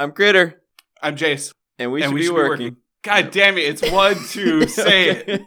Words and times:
I'm 0.00 0.12
Critter, 0.12 0.62
I'm 1.02 1.14
Jace. 1.14 1.52
and 1.78 1.92
we 1.92 2.00
and 2.02 2.08
should 2.08 2.14
we 2.14 2.20
be 2.20 2.26
should 2.28 2.34
working. 2.34 2.58
be 2.58 2.64
working. 2.70 2.76
God 3.02 3.30
damn 3.32 3.58
it! 3.58 3.64
It's 3.66 3.90
one, 3.92 4.16
two, 4.30 4.66
say 4.66 5.10
it. 5.10 5.42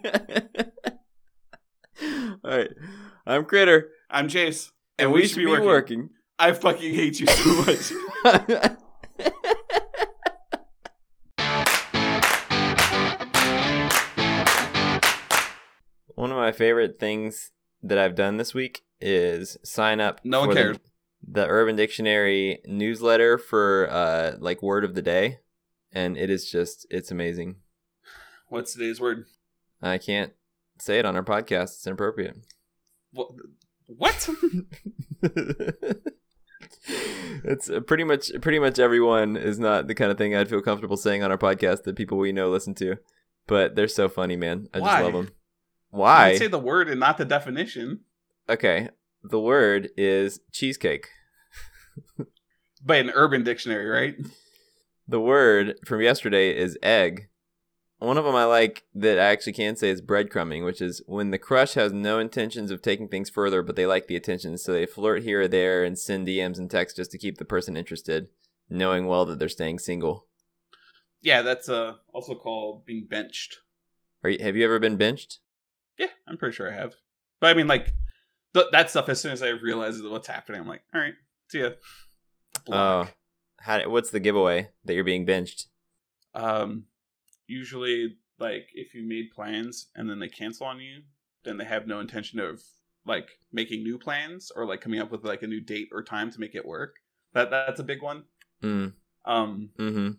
All 2.43 2.58
right. 2.58 2.69
I'm 3.25 3.45
Critter, 3.45 3.89
I'm 4.11 4.27
Jace, 4.27 4.69
and, 5.00 5.11
we, 5.11 5.25
should 5.25 5.37
be 5.37 5.47
working. 5.47 6.11
I 6.37 6.51
fucking 6.51 6.93
hate 6.93 7.19
you 7.19 7.25
so 7.25 7.63
much. 7.63 7.92
One 16.14 16.30
of 16.30 16.38
my 16.38 16.52
favorite 16.52 17.00
things 17.00 17.54
that 17.82 17.98
I've 17.98 18.14
done 18.14 18.38
this 18.38 18.54
week 18.54 18.84
is 19.02 19.58
sign 19.64 20.00
up. 20.00 20.22
No 20.24 20.42
one 20.42 20.50
for 20.50 20.54
the- 20.54 20.62
cares. 20.62 20.78
The, 21.26 21.48
Urban 21.48 21.76
Dictionary 21.76 22.60
newsletter 22.66 23.38
for 23.38 23.89
uh 23.89 24.34
like 24.39 24.62
word 24.62 24.84
of 24.84 24.96
the 24.96 25.02
day, 25.02 25.39
and 25.92 26.18
it 26.18 26.30
is 26.30 26.50
just 26.50 26.86
it's 26.89 27.11
amazing. 27.11 27.57
What's 28.50 28.74
today's 28.74 29.00
word? 29.00 29.25
I 29.82 29.97
can't 29.97 30.33
say 30.80 31.00
it 31.00 31.06
on 31.06 31.16
our 31.16 31.24
podcast; 31.24 31.75
it's 31.75 31.88
inappropriate. 31.88 32.38
What? 33.11 33.30
What? 33.88 34.30
it's 37.44 37.69
uh, 37.69 37.80
pretty 37.81 38.03
much 38.03 38.31
pretty 38.41 38.59
much 38.59 38.80
everyone 38.80 39.35
is 39.38 39.59
not 39.59 39.88
the 39.88 39.95
kind 39.95 40.11
of 40.11 40.17
thing 40.17 40.35
I'd 40.35 40.49
feel 40.49 40.61
comfortable 40.61 40.97
saying 40.97 41.23
on 41.23 41.31
our 41.31 41.38
podcast 41.38 41.83
that 41.83 41.95
people 41.95 42.17
we 42.17 42.31
know 42.31 42.49
listen 42.49 42.75
to, 42.75 42.97
but 43.47 43.75
they're 43.75 43.88
so 43.88 44.09
funny, 44.09 44.35
man. 44.35 44.67
I 44.73 44.80
Why? 44.80 44.88
just 44.88 45.03
love 45.03 45.13
them. 45.13 45.30
Why? 45.89 46.31
can 46.31 46.39
say 46.39 46.47
the 46.47 46.59
word 46.59 46.89
and 46.89 46.99
not 46.99 47.17
the 47.17 47.25
definition. 47.25 48.02
okay, 48.49 48.89
the 49.23 49.39
word 49.39 49.89
is 49.95 50.39
cheesecake. 50.52 51.08
But 52.85 52.97
an 52.97 53.11
Urban 53.13 53.43
Dictionary, 53.43 53.88
right? 53.88 54.15
The 55.05 55.20
word 55.20 55.79
from 55.85 55.99
yesterday 55.99 56.57
is 56.57 56.77
egg. 56.81 57.27
One 57.97 58.17
of 58.17 58.23
them 58.23 58.35
I 58.35 58.45
like 58.45 58.83
that 58.95 59.19
I 59.19 59.25
actually 59.25 59.52
can 59.52 59.75
say 59.75 59.89
is 59.89 60.02
breadcrumbing, 60.02 60.64
which 60.64 60.81
is 60.81 61.02
when 61.08 61.31
the 61.31 61.38
crush 61.38 61.73
has 61.73 61.91
no 61.91 62.19
intentions 62.19 62.71
of 62.71 62.81
taking 62.81 63.09
things 63.09 63.30
further, 63.30 63.61
but 63.61 63.75
they 63.75 63.86
like 63.86 64.08
the 64.08 64.16
attention, 64.16 64.58
so 64.58 64.71
they 64.71 64.86
flirt 64.86 65.23
here 65.23 65.41
or 65.41 65.47
there 65.49 65.83
and 65.83 65.99
send 65.99 66.25
DMs 66.25 66.58
and 66.58 66.71
texts 66.71 66.95
just 66.95 67.11
to 67.11 67.17
keep 67.17 67.38
the 67.38 67.44
person 67.44 67.75
interested, 67.75 68.30
knowing 68.69 69.05
well 69.05 69.25
that 69.25 69.39
they're 69.39 69.49
staying 69.49 69.80
single. 69.80 70.27
Yeah, 71.21 71.41
that's 71.41 71.67
uh, 71.67 71.95
also 72.14 72.36
called 72.36 72.86
being 72.86 73.05
benched. 73.09 73.58
Are 74.23 74.30
you, 74.30 74.41
have 74.41 74.55
you 74.55 74.64
ever 74.64 74.80
been 74.80 74.95
benched? 74.97 75.39
Yeah, 75.97 76.08
I'm 76.27 76.38
pretty 76.38 76.55
sure 76.55 76.71
I 76.71 76.75
have. 76.75 76.95
But 77.41 77.47
I 77.47 77.53
mean, 77.53 77.67
like, 77.67 77.94
th- 78.53 78.67
that 78.71 78.89
stuff, 78.89 79.09
as 79.09 79.19
soon 79.19 79.31
as 79.31 79.44
I 79.44 79.49
realize 79.49 80.02
what's 80.02 80.27
happening, 80.27 80.61
I'm 80.61 80.67
like, 80.67 80.83
all 80.94 81.02
right, 81.02 81.14
see 81.49 81.59
ya. 81.61 81.69
Oh, 82.69 83.08
how? 83.59 83.89
What's 83.89 84.09
the 84.11 84.19
giveaway 84.19 84.69
that 84.86 84.94
you're 84.94 85.03
being 85.03 85.25
benched? 85.25 85.67
um 86.36 86.86
usually 87.45 88.16
like 88.39 88.66
if 88.73 88.95
you 88.95 89.08
made 89.08 89.30
plans 89.36 89.88
and 89.95 90.09
then 90.09 90.17
they 90.19 90.27
cancel 90.27 90.66
on 90.66 90.80
you 90.80 91.02
then 91.44 91.58
they 91.58 91.64
have 91.66 91.86
no 91.86 91.99
intention 91.99 92.39
of 92.39 92.59
like 93.05 93.27
making 93.52 93.83
new 93.83 93.99
plans 93.99 94.52
or 94.55 94.66
like 94.66 94.81
coming 94.81 94.99
up 94.99 95.11
with 95.11 95.23
like 95.23 95.44
a 95.44 95.47
new 95.47 95.61
date 95.61 95.89
or 95.91 96.02
time 96.02 96.31
to 96.31 96.39
make 96.39 96.55
it 96.55 96.66
work 96.66 96.95
that 97.33 97.52
that's 97.52 97.80
a 97.80 97.83
big 97.83 98.02
one 98.02 98.23
Mm. 98.64 98.94
um 99.25 99.69
Mm-hmm. 99.77 100.11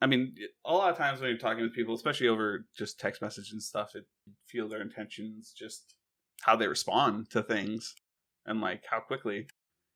i 0.00 0.06
mean 0.06 0.34
a 0.64 0.72
lot 0.72 0.92
of 0.92 0.96
times 0.96 1.20
when 1.20 1.30
you're 1.30 1.38
talking 1.38 1.64
with 1.64 1.74
people 1.74 1.94
especially 1.96 2.28
over 2.28 2.66
just 2.78 3.00
text 3.00 3.20
message 3.20 3.50
and 3.50 3.60
stuff 3.60 3.96
it 3.96 4.04
feel 4.46 4.68
their 4.68 4.80
intentions 4.82 5.52
just 5.58 5.96
how 6.42 6.54
they 6.54 6.68
respond 6.68 7.30
to 7.30 7.42
things 7.42 7.96
and 8.44 8.60
like 8.60 8.84
how 8.88 9.00
quickly 9.00 9.48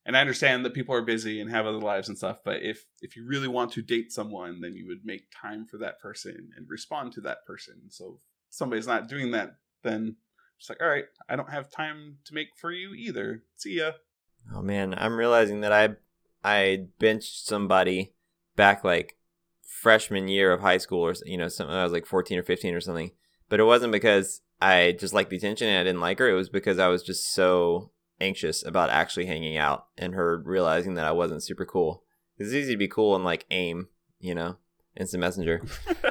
and 0.04 0.16
i 0.16 0.20
understand 0.20 0.64
that 0.64 0.74
people 0.74 0.94
are 0.94 1.02
busy 1.02 1.40
and 1.40 1.50
have 1.50 1.66
other 1.66 1.78
lives 1.78 2.08
and 2.08 2.18
stuff 2.18 2.40
but 2.44 2.62
if 2.62 2.84
if 3.00 3.16
you 3.16 3.26
really 3.26 3.48
want 3.48 3.72
to 3.72 3.82
date 3.82 4.12
someone 4.12 4.60
then 4.60 4.74
you 4.74 4.86
would 4.86 5.04
make 5.04 5.24
time 5.40 5.66
for 5.66 5.78
that 5.78 6.00
person 6.00 6.50
and 6.56 6.66
respond 6.68 7.12
to 7.12 7.20
that 7.20 7.44
person 7.46 7.74
so 7.88 8.18
if 8.48 8.54
somebody's 8.54 8.86
not 8.86 9.08
doing 9.08 9.30
that 9.30 9.56
then 9.82 10.16
it's 10.58 10.68
like 10.68 10.80
all 10.80 10.88
right 10.88 11.04
i 11.28 11.36
don't 11.36 11.50
have 11.50 11.70
time 11.70 12.16
to 12.24 12.34
make 12.34 12.48
for 12.56 12.72
you 12.72 12.94
either 12.94 13.42
see 13.56 13.78
ya 13.78 13.92
Oh 14.55 14.62
man, 14.62 14.94
I'm 14.96 15.16
realizing 15.16 15.60
that 15.60 15.72
I 15.72 15.90
I 16.42 16.86
benched 16.98 17.46
somebody 17.46 18.14
back 18.56 18.84
like 18.84 19.16
freshman 19.62 20.28
year 20.28 20.52
of 20.52 20.60
high 20.60 20.78
school 20.78 21.00
or 21.06 21.14
you 21.24 21.36
know, 21.36 21.48
I 21.60 21.83
was 21.83 21.92
like 21.92 22.06
14 22.06 22.39
or 22.39 22.42
15 22.42 22.74
or 22.74 22.80
something. 22.80 23.12
But 23.48 23.60
it 23.60 23.64
wasn't 23.64 23.92
because 23.92 24.42
I 24.60 24.96
just 24.98 25.14
liked 25.14 25.30
the 25.30 25.36
attention 25.36 25.68
and 25.68 25.78
I 25.78 25.84
didn't 25.84 26.00
like 26.00 26.18
her. 26.18 26.28
It 26.28 26.34
was 26.34 26.48
because 26.48 26.78
I 26.78 26.89
was 26.89 27.02
just 27.02 27.33
so 27.33 27.90
anxious 28.20 28.64
about 28.64 28.91
actually 28.91 29.27
hanging 29.27 29.57
out 29.57 29.86
and 29.98 30.14
her 30.14 30.39
realizing 30.45 30.95
that 30.95 31.07
I 31.07 31.13
wasn't 31.13 31.42
super 31.42 31.64
cool. 31.64 32.05
It's 32.36 32.53
easy 32.53 32.73
to 32.73 32.79
be 32.79 32.89
cool 32.89 33.14
and 33.14 33.25
like 33.25 33.47
AIM, 33.51 33.89
you 34.19 34.35
know, 34.35 34.57
instant 34.97 35.20
messenger. 35.20 35.63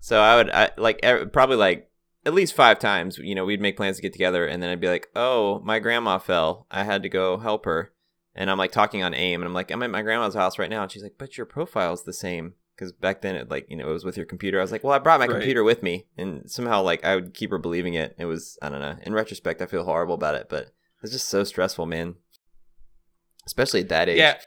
So 0.00 0.20
I 0.20 0.36
would 0.36 0.50
I, 0.50 0.70
like 0.76 1.00
probably 1.32 1.56
like 1.56 1.90
at 2.24 2.32
least 2.32 2.54
five 2.54 2.78
times. 2.78 3.18
You 3.18 3.34
know, 3.34 3.44
we'd 3.44 3.60
make 3.60 3.76
plans 3.76 3.96
to 3.96 4.02
get 4.02 4.12
together, 4.12 4.46
and 4.46 4.62
then 4.62 4.70
I'd 4.70 4.80
be 4.80 4.88
like, 4.88 5.08
"Oh, 5.16 5.58
my 5.64 5.80
grandma 5.80 6.18
fell. 6.18 6.66
I 6.70 6.84
had 6.84 7.02
to 7.02 7.08
go 7.08 7.38
help 7.38 7.64
her." 7.64 7.92
And 8.32 8.48
I'm 8.48 8.56
like 8.58 8.70
talking 8.70 9.02
on 9.02 9.14
AIM, 9.14 9.40
and 9.40 9.48
I'm 9.48 9.52
like, 9.54 9.72
"I'm 9.72 9.82
at 9.82 9.90
my 9.90 10.02
grandma's 10.02 10.34
house 10.36 10.60
right 10.60 10.70
now," 10.70 10.84
and 10.84 10.92
she's 10.92 11.02
like, 11.02 11.16
"But 11.18 11.36
your 11.36 11.44
profile's 11.44 12.04
the 12.04 12.12
same." 12.12 12.54
Because 12.76 12.92
back 12.92 13.20
then, 13.22 13.34
it 13.34 13.50
like 13.50 13.66
you 13.68 13.76
know 13.76 13.88
it 13.88 13.92
was 13.92 14.04
with 14.04 14.16
your 14.16 14.26
computer. 14.26 14.60
I 14.60 14.62
was 14.62 14.70
like, 14.70 14.84
"Well, 14.84 14.92
I 14.92 15.00
brought 15.00 15.18
my 15.18 15.26
Right. 15.26 15.32
computer 15.38 15.64
with 15.64 15.82
me," 15.82 16.06
and 16.16 16.48
somehow 16.48 16.82
like 16.82 17.04
I 17.04 17.16
would 17.16 17.34
keep 17.34 17.50
her 17.50 17.58
believing 17.58 17.94
it. 17.94 18.14
It 18.16 18.26
was 18.26 18.58
I 18.62 18.68
don't 18.68 18.80
know. 18.80 18.96
In 19.02 19.12
retrospect, 19.12 19.60
I 19.60 19.66
feel 19.66 19.82
horrible 19.82 20.14
about 20.14 20.36
it, 20.36 20.48
but 20.48 20.72
it's 21.02 21.12
just 21.12 21.28
so 21.28 21.44
stressful, 21.44 21.86
man. 21.86 22.16
Especially 23.46 23.80
at 23.80 23.88
that 23.90 24.08
age. 24.08 24.18
Yeah. 24.18 24.38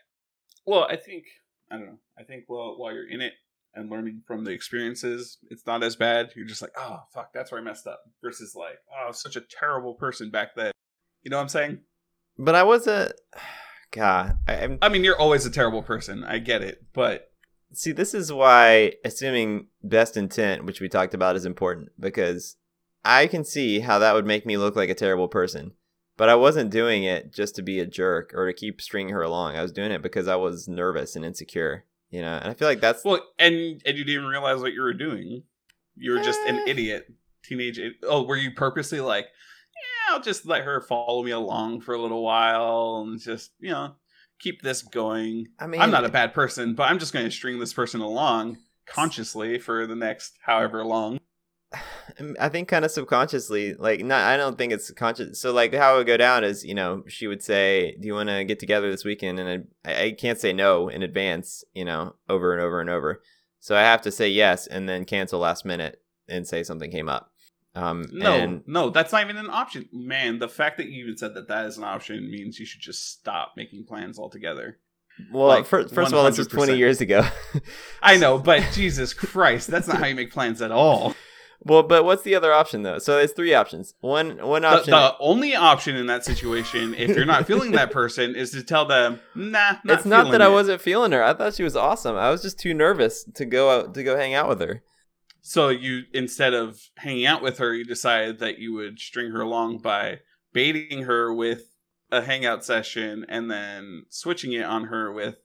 Well, 0.65 0.85
I 0.89 0.95
think 0.95 1.25
I 1.71 1.77
don't 1.77 1.85
know. 1.85 1.99
I 2.17 2.23
think 2.23 2.45
well 2.47 2.77
while 2.77 2.93
you're 2.93 3.09
in 3.09 3.21
it 3.21 3.33
and 3.73 3.89
learning 3.89 4.23
from 4.25 4.43
the 4.43 4.51
experiences, 4.51 5.37
it's 5.49 5.65
not 5.65 5.83
as 5.83 5.95
bad. 5.95 6.31
You're 6.35 6.47
just 6.47 6.61
like, 6.61 6.73
oh 6.77 6.99
fuck, 7.13 7.31
that's 7.33 7.51
where 7.51 7.61
I 7.61 7.63
messed 7.63 7.87
up. 7.87 8.01
Versus 8.23 8.53
like, 8.55 8.77
oh, 8.91 9.05
I 9.05 9.07
was 9.07 9.21
such 9.21 9.35
a 9.35 9.41
terrible 9.41 9.93
person 9.93 10.29
back 10.29 10.55
then. 10.55 10.71
You 11.23 11.31
know 11.31 11.37
what 11.37 11.43
I'm 11.43 11.49
saying? 11.49 11.79
But 12.37 12.55
I 12.55 12.63
was 12.63 12.87
a. 12.87 13.11
God, 13.91 14.37
I, 14.47 14.53
I'm 14.53 14.77
I 14.83 14.89
mean, 14.89 15.03
you're 15.03 15.19
always 15.19 15.47
a 15.47 15.49
terrible 15.49 15.81
person. 15.81 16.23
I 16.23 16.37
get 16.37 16.61
it, 16.61 16.85
but 16.93 17.29
See, 17.71 17.91
this 17.91 18.13
is 18.13 18.33
why 18.33 18.93
assuming 19.05 19.67
best 19.83 20.17
intent, 20.17 20.65
which 20.65 20.81
we 20.81 20.89
talked 20.89 21.13
about, 21.13 21.35
is 21.35 21.45
important 21.45 21.89
because 21.99 22.55
I 23.05 23.27
can 23.27 23.45
see 23.45 23.79
how 23.79 23.99
that 23.99 24.15
would 24.15 24.25
make 24.25 24.45
me 24.45 24.57
look 24.57 24.75
like 24.75 24.89
a 24.89 24.95
terrible 24.95 25.27
person. 25.27 25.73
But 26.19 26.27
I 26.27 26.35
wasn't 26.35 26.69
doing 26.69 27.05
it 27.05 27.33
just 27.33 27.55
to 27.55 27.61
be 27.61 27.79
a 27.79 27.85
jerk 27.85 28.33
or 28.35 28.45
to 28.45 28.53
keep 28.53 28.81
stringing 28.81 29.13
her 29.13 29.21
along. 29.21 29.55
I 29.55 29.61
was 29.61 29.71
doing 29.71 29.91
it 29.93 30.01
because 30.01 30.27
I 30.27 30.35
was 30.35 30.67
nervous 30.67 31.15
and 31.15 31.23
insecure, 31.23 31.85
you 32.11 32.21
know. 32.21 32.33
And 32.33 32.51
I 32.51 32.53
feel 32.53 32.67
like 32.67 32.81
that's 32.81 33.05
well, 33.05 33.21
and 33.39 33.81
and 33.85 33.97
you 33.97 34.03
didn't 34.03 34.25
realize 34.25 34.59
what 34.59 34.73
you 34.73 34.81
were 34.81 34.93
doing. 34.93 35.43
You 35.95 36.11
were 36.11 36.19
just 36.19 36.41
an 36.45 36.55
Eh. 36.59 36.71
idiot, 36.71 37.07
teenage. 37.43 37.79
Oh, 38.03 38.23
were 38.23 38.35
you 38.35 38.51
purposely 38.51 38.99
like, 38.99 39.27
yeah, 39.27 40.13
I'll 40.13 40.21
just 40.21 40.45
let 40.45 40.65
her 40.65 40.81
follow 40.81 41.23
me 41.23 41.31
along 41.31 41.81
for 41.81 41.95
a 41.95 42.01
little 42.01 42.21
while 42.21 43.05
and 43.07 43.17
just 43.17 43.51
you 43.61 43.71
know 43.71 43.95
keep 44.39 44.61
this 44.61 44.81
going. 44.81 45.47
I 45.57 45.67
mean, 45.67 45.79
I'm 45.79 45.89
not 45.91 46.03
a 46.03 46.09
bad 46.09 46.33
person, 46.33 46.75
but 46.75 46.83
I'm 46.83 46.99
just 46.99 47.13
going 47.13 47.25
to 47.25 47.31
string 47.31 47.59
this 47.59 47.73
person 47.73 48.01
along 48.01 48.57
consciously 48.85 49.57
for 49.59 49.87
the 49.87 49.95
next 49.95 50.33
however 50.43 50.83
long. 50.83 51.18
I 52.39 52.49
think 52.49 52.67
kind 52.67 52.83
of 52.85 52.91
subconsciously, 52.91 53.73
like 53.75 54.03
not. 54.03 54.21
I 54.23 54.37
don't 54.37 54.57
think 54.57 54.73
it's 54.73 54.91
conscious. 54.91 55.39
So 55.41 55.53
like 55.53 55.73
how 55.73 55.95
it 55.95 55.97
would 55.99 56.07
go 56.07 56.17
down 56.17 56.43
is, 56.43 56.65
you 56.65 56.73
know, 56.73 57.03
she 57.07 57.27
would 57.27 57.41
say, 57.41 57.95
"Do 57.99 58.07
you 58.07 58.13
want 58.13 58.29
to 58.29 58.43
get 58.43 58.59
together 58.59 58.89
this 58.91 59.05
weekend?" 59.05 59.39
And 59.39 59.67
I, 59.85 60.03
I 60.03 60.11
can't 60.11 60.39
say 60.39 60.51
no 60.53 60.89
in 60.89 61.01
advance, 61.03 61.63
you 61.73 61.85
know, 61.85 62.15
over 62.27 62.53
and 62.53 62.61
over 62.61 62.81
and 62.81 62.89
over. 62.89 63.21
So 63.59 63.75
I 63.75 63.81
have 63.81 64.01
to 64.03 64.11
say 64.11 64.29
yes 64.29 64.67
and 64.67 64.87
then 64.87 65.05
cancel 65.05 65.39
last 65.39 65.65
minute 65.65 66.01
and 66.27 66.47
say 66.47 66.63
something 66.63 66.91
came 66.91 67.09
up. 67.09 67.31
Um, 67.75 68.05
No, 68.11 68.33
and 68.33 68.63
no, 68.67 68.89
that's 68.89 69.11
not 69.11 69.23
even 69.23 69.37
an 69.37 69.49
option. 69.49 69.87
Man, 69.93 70.39
the 70.39 70.49
fact 70.49 70.77
that 70.77 70.87
you 70.87 71.03
even 71.03 71.17
said 71.17 71.33
that 71.35 71.47
that 71.47 71.65
is 71.65 71.77
an 71.77 71.83
option 71.83 72.29
means 72.29 72.59
you 72.59 72.65
should 72.65 72.81
just 72.81 73.11
stop 73.11 73.53
making 73.55 73.85
plans 73.85 74.17
altogether. 74.17 74.79
well, 75.31 75.47
like, 75.47 75.65
fir- 75.65 75.87
first 75.87 76.11
of 76.11 76.17
all, 76.17 76.25
this 76.25 76.37
was 76.37 76.47
twenty 76.47 76.77
years 76.77 76.99
ago. 77.01 77.25
I 78.01 78.17
know, 78.17 78.39
but 78.39 78.63
Jesus 78.73 79.13
Christ, 79.13 79.69
that's 79.69 79.87
not 79.87 79.97
how 79.97 80.05
you 80.07 80.15
make 80.15 80.31
plans 80.31 80.61
at 80.61 80.71
all. 80.71 81.15
Well, 81.61 81.83
but 81.83 82.05
what's 82.05 82.23
the 82.23 82.35
other 82.35 82.53
option 82.53 82.83
though? 82.83 82.99
So 82.99 83.17
there's 83.17 83.33
three 83.33 83.53
options. 83.53 83.93
One 83.99 84.37
one 84.45 84.63
option. 84.63 84.91
the 84.91 85.15
only 85.19 85.55
option 85.55 85.95
in 85.95 86.07
that 86.07 86.23
situation, 86.23 86.93
if 86.95 87.15
you're 87.15 87.25
not 87.25 87.47
feeling 87.47 87.71
that 87.73 87.91
person, 87.91 88.35
is 88.35 88.51
to 88.51 88.63
tell 88.63 88.85
them, 88.85 89.19
"Nah, 89.35 89.77
not 89.83 89.97
it's 89.99 90.05
not 90.05 90.25
that 90.25 90.31
feeling 90.31 90.41
I 90.41 90.47
wasn't 90.47 90.81
feeling 90.81 91.11
her. 91.11 91.23
I 91.23 91.33
thought 91.33 91.55
she 91.55 91.63
was 91.63 91.75
awesome. 91.75 92.15
I 92.15 92.29
was 92.29 92.41
just 92.41 92.59
too 92.59 92.73
nervous 92.73 93.25
to 93.35 93.45
go 93.45 93.69
out 93.71 93.93
to 93.95 94.03
go 94.03 94.15
hang 94.15 94.33
out 94.33 94.47
with 94.47 94.61
her. 94.61 94.83
So 95.41 95.69
you 95.69 96.03
instead 96.13 96.53
of 96.53 96.79
hanging 96.97 97.25
out 97.25 97.41
with 97.41 97.57
her, 97.57 97.73
you 97.73 97.83
decided 97.83 98.39
that 98.39 98.59
you 98.59 98.73
would 98.73 98.99
string 98.99 99.31
her 99.31 99.41
along 99.41 99.79
by 99.79 100.19
baiting 100.53 101.03
her 101.03 101.33
with 101.33 101.75
a 102.11 102.21
hangout 102.21 102.63
session 102.63 103.25
and 103.29 103.51
then 103.51 104.05
switching 104.09 104.53
it 104.53 104.63
on 104.63 104.85
her 104.85 105.11
with 105.11 105.35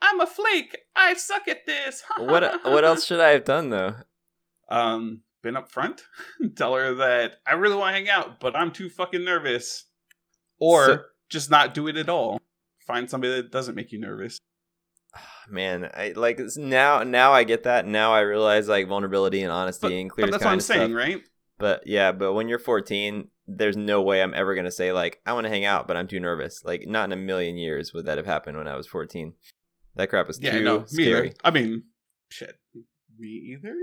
I'm 0.00 0.20
a 0.20 0.26
flake. 0.26 0.78
I 0.94 1.14
suck 1.14 1.48
at 1.48 1.66
this. 1.66 2.02
what 2.18 2.64
what 2.64 2.84
else 2.84 3.04
should 3.04 3.20
I 3.20 3.30
have 3.30 3.44
done 3.44 3.70
though? 3.70 3.94
Um 4.68 5.22
been 5.44 5.56
up 5.56 5.70
front. 5.70 6.02
Tell 6.56 6.74
her 6.74 6.94
that 6.94 7.36
I 7.46 7.52
really 7.52 7.76
want 7.76 7.90
to 7.94 7.98
hang 8.00 8.08
out, 8.08 8.40
but 8.40 8.56
I'm 8.56 8.72
too 8.72 8.88
fucking 8.88 9.24
nervous. 9.24 9.84
Or 10.58 10.84
So- 10.86 11.02
just 11.30 11.50
not 11.50 11.74
do 11.74 11.86
it 11.86 11.96
at 11.96 12.08
all. 12.08 12.40
Find 12.86 13.08
somebody 13.08 13.34
that 13.36 13.50
doesn't 13.52 13.74
make 13.76 13.92
you 13.92 13.98
nervous. 14.00 14.38
Ah, 15.16 15.44
man, 15.48 15.90
I 15.94 16.12
like 16.16 16.40
now. 16.56 17.02
Now 17.04 17.32
I 17.32 17.44
get 17.44 17.62
that. 17.62 17.86
Now 17.86 18.12
I 18.12 18.20
realize 18.20 18.68
like 18.68 18.88
vulnerability 18.88 19.42
and 19.42 19.52
honesty 19.52 19.86
But, 19.88 19.92
and 19.92 20.10
clear. 20.10 20.26
but 20.26 20.32
that's 20.32 20.44
what 20.44 20.52
I'm 20.52 20.60
saying, 20.60 20.92
right? 20.92 21.22
But 21.58 21.86
yeah, 21.86 22.10
but 22.12 22.32
when 22.34 22.48
you're 22.48 22.58
14, 22.58 23.28
there's 23.46 23.76
no 23.76 24.02
way 24.02 24.22
I'm 24.22 24.34
ever 24.34 24.54
gonna 24.54 24.70
say 24.72 24.92
like 24.92 25.20
I 25.24 25.32
want 25.32 25.44
to 25.44 25.50
hang 25.50 25.64
out, 25.64 25.86
but 25.86 25.96
I'm 25.96 26.08
too 26.08 26.18
nervous. 26.20 26.62
Like 26.64 26.86
not 26.88 27.04
in 27.04 27.12
a 27.12 27.16
million 27.16 27.56
years 27.56 27.92
would 27.94 28.06
that 28.06 28.18
have 28.18 28.26
happened 28.26 28.56
when 28.58 28.66
I 28.68 28.76
was 28.76 28.86
14. 28.86 29.32
That 29.96 30.08
crap 30.10 30.26
was 30.26 30.40
Yeah, 30.40 30.52
too 30.52 30.64
no, 30.64 30.80
me 30.80 30.86
scary. 30.88 31.26
either. 31.28 31.36
I 31.44 31.50
mean, 31.52 31.84
shit, 32.28 32.58
me 33.18 33.28
either. 33.28 33.74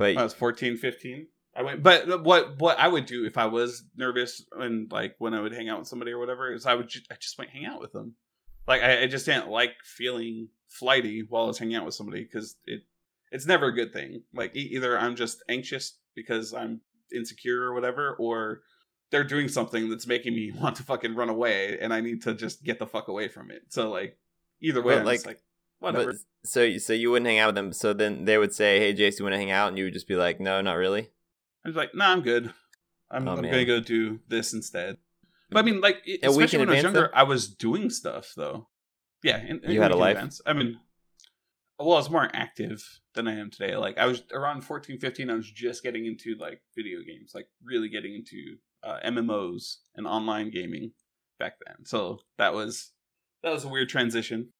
But 0.00 0.16
I 0.16 0.22
was 0.22 0.34
14, 0.34 0.76
15. 0.78 1.26
I 1.54 1.62
went, 1.62 1.82
but 1.82 2.22
what 2.22 2.58
what 2.58 2.78
I 2.78 2.88
would 2.88 3.06
do 3.06 3.24
if 3.24 3.36
I 3.36 3.46
was 3.46 3.84
nervous 3.96 4.44
and 4.52 4.90
like 4.90 5.14
when 5.18 5.34
I 5.34 5.40
would 5.40 5.52
hang 5.52 5.68
out 5.68 5.80
with 5.80 5.88
somebody 5.88 6.12
or 6.12 6.18
whatever 6.18 6.52
is 6.52 6.64
I 6.64 6.74
would 6.74 6.88
ju- 6.88 7.00
I 7.10 7.14
just 7.20 7.36
went 7.38 7.50
hang 7.50 7.66
out 7.66 7.80
with 7.80 7.92
them. 7.92 8.14
Like 8.66 8.82
I, 8.82 9.02
I 9.02 9.06
just 9.08 9.26
didn't 9.26 9.48
like 9.48 9.72
feeling 9.84 10.48
flighty 10.68 11.24
while 11.28 11.44
I 11.44 11.46
was 11.48 11.58
hanging 11.58 11.74
out 11.76 11.84
with 11.84 11.94
somebody 11.94 12.22
because 12.22 12.56
it 12.66 12.82
it's 13.32 13.46
never 13.46 13.66
a 13.66 13.72
good 13.74 13.92
thing. 13.92 14.22
Like 14.32 14.54
e- 14.56 14.70
either 14.74 14.96
I'm 14.98 15.16
just 15.16 15.42
anxious 15.48 15.98
because 16.14 16.54
I'm 16.54 16.80
insecure 17.14 17.62
or 17.62 17.74
whatever, 17.74 18.14
or 18.18 18.60
they're 19.10 19.24
doing 19.24 19.48
something 19.48 19.90
that's 19.90 20.06
making 20.06 20.34
me 20.34 20.52
want 20.60 20.76
to 20.76 20.82
fucking 20.84 21.16
run 21.16 21.28
away, 21.28 21.78
and 21.80 21.92
I 21.92 22.00
need 22.00 22.22
to 22.22 22.34
just 22.34 22.62
get 22.62 22.78
the 22.78 22.86
fuck 22.86 23.08
away 23.08 23.26
from 23.28 23.50
it. 23.50 23.62
So 23.70 23.90
like 23.90 24.16
either 24.60 24.82
way, 24.82 24.96
But, 24.98 25.06
like- 25.06 25.26
like 25.26 25.40
whatever. 25.80 26.12
but 26.12 26.16
so 26.48 26.62
you- 26.62 26.78
so 26.78 26.92
you 26.92 27.10
wouldn't 27.10 27.26
hang 27.26 27.38
out 27.38 27.48
with 27.48 27.54
them. 27.56 27.72
So 27.72 27.92
then 27.92 28.24
they 28.24 28.38
would 28.38 28.54
say, 28.54 28.78
"Hey, 28.78 28.94
Jace, 28.94 29.18
you 29.18 29.24
want 29.24 29.34
to 29.34 29.38
hang 29.38 29.50
out?" 29.50 29.68
And 29.68 29.78
you 29.78 29.84
would 29.84 29.92
just 29.92 30.06
be 30.08 30.16
like, 30.16 30.40
"No, 30.40 30.60
not 30.60 30.74
really." 30.74 31.10
I 31.64 31.68
was 31.68 31.76
like, 31.76 31.94
nah, 31.94 32.10
I'm 32.12 32.22
good. 32.22 32.52
I'm, 33.10 33.28
Oh, 33.28 33.32
I'm 33.32 33.42
gonna 33.42 33.64
go 33.66 33.80
do 33.80 34.20
this 34.28 34.52
instead. 34.54 34.96
But 35.50 35.58
I 35.58 35.62
mean, 35.62 35.80
like, 35.80 35.96
A 36.06 36.28
especially 36.28 36.60
when 36.60 36.68
I 36.70 36.74
was 36.74 36.82
younger, 36.84 37.10
I 37.14 37.24
was 37.24 37.48
doing 37.48 37.90
stuff 37.90 38.32
though. 38.36 38.68
Yeah, 39.22 39.42
in, 39.44 39.58
in 39.64 39.72
You 39.72 39.82
had 39.82 39.90
a 39.90 39.96
life? 39.96 40.16
advance. 40.16 40.40
I 40.46 40.52
mean, 40.54 40.78
well, 41.78 41.92
I 41.92 41.96
was 41.96 42.08
more 42.10 42.30
active 42.32 42.82
than 43.14 43.26
I 43.28 43.34
am 43.38 43.50
today. 43.50 43.76
Like, 43.76 43.98
I 43.98 44.06
was 44.06 44.22
around 44.32 44.62
14, 44.62 44.98
15, 44.98 45.28
I 45.28 45.34
was 45.34 45.50
just 45.50 45.82
getting 45.82 46.06
into 46.06 46.34
like 46.38 46.62
video 46.76 47.00
games, 47.06 47.32
like 47.34 47.48
really 47.62 47.88
getting 47.88 48.14
into 48.14 48.56
uh, 48.82 48.98
MMOs 49.04 49.78
and 49.96 50.06
online 50.06 50.50
gaming 50.50 50.92
back 51.38 51.54
then. 51.66 51.84
So 51.84 52.20
that 52.38 52.54
was 52.54 52.92
that 53.42 53.50
was 53.52 53.64
a 53.64 53.68
weird 53.68 53.88
transition. 53.90 54.52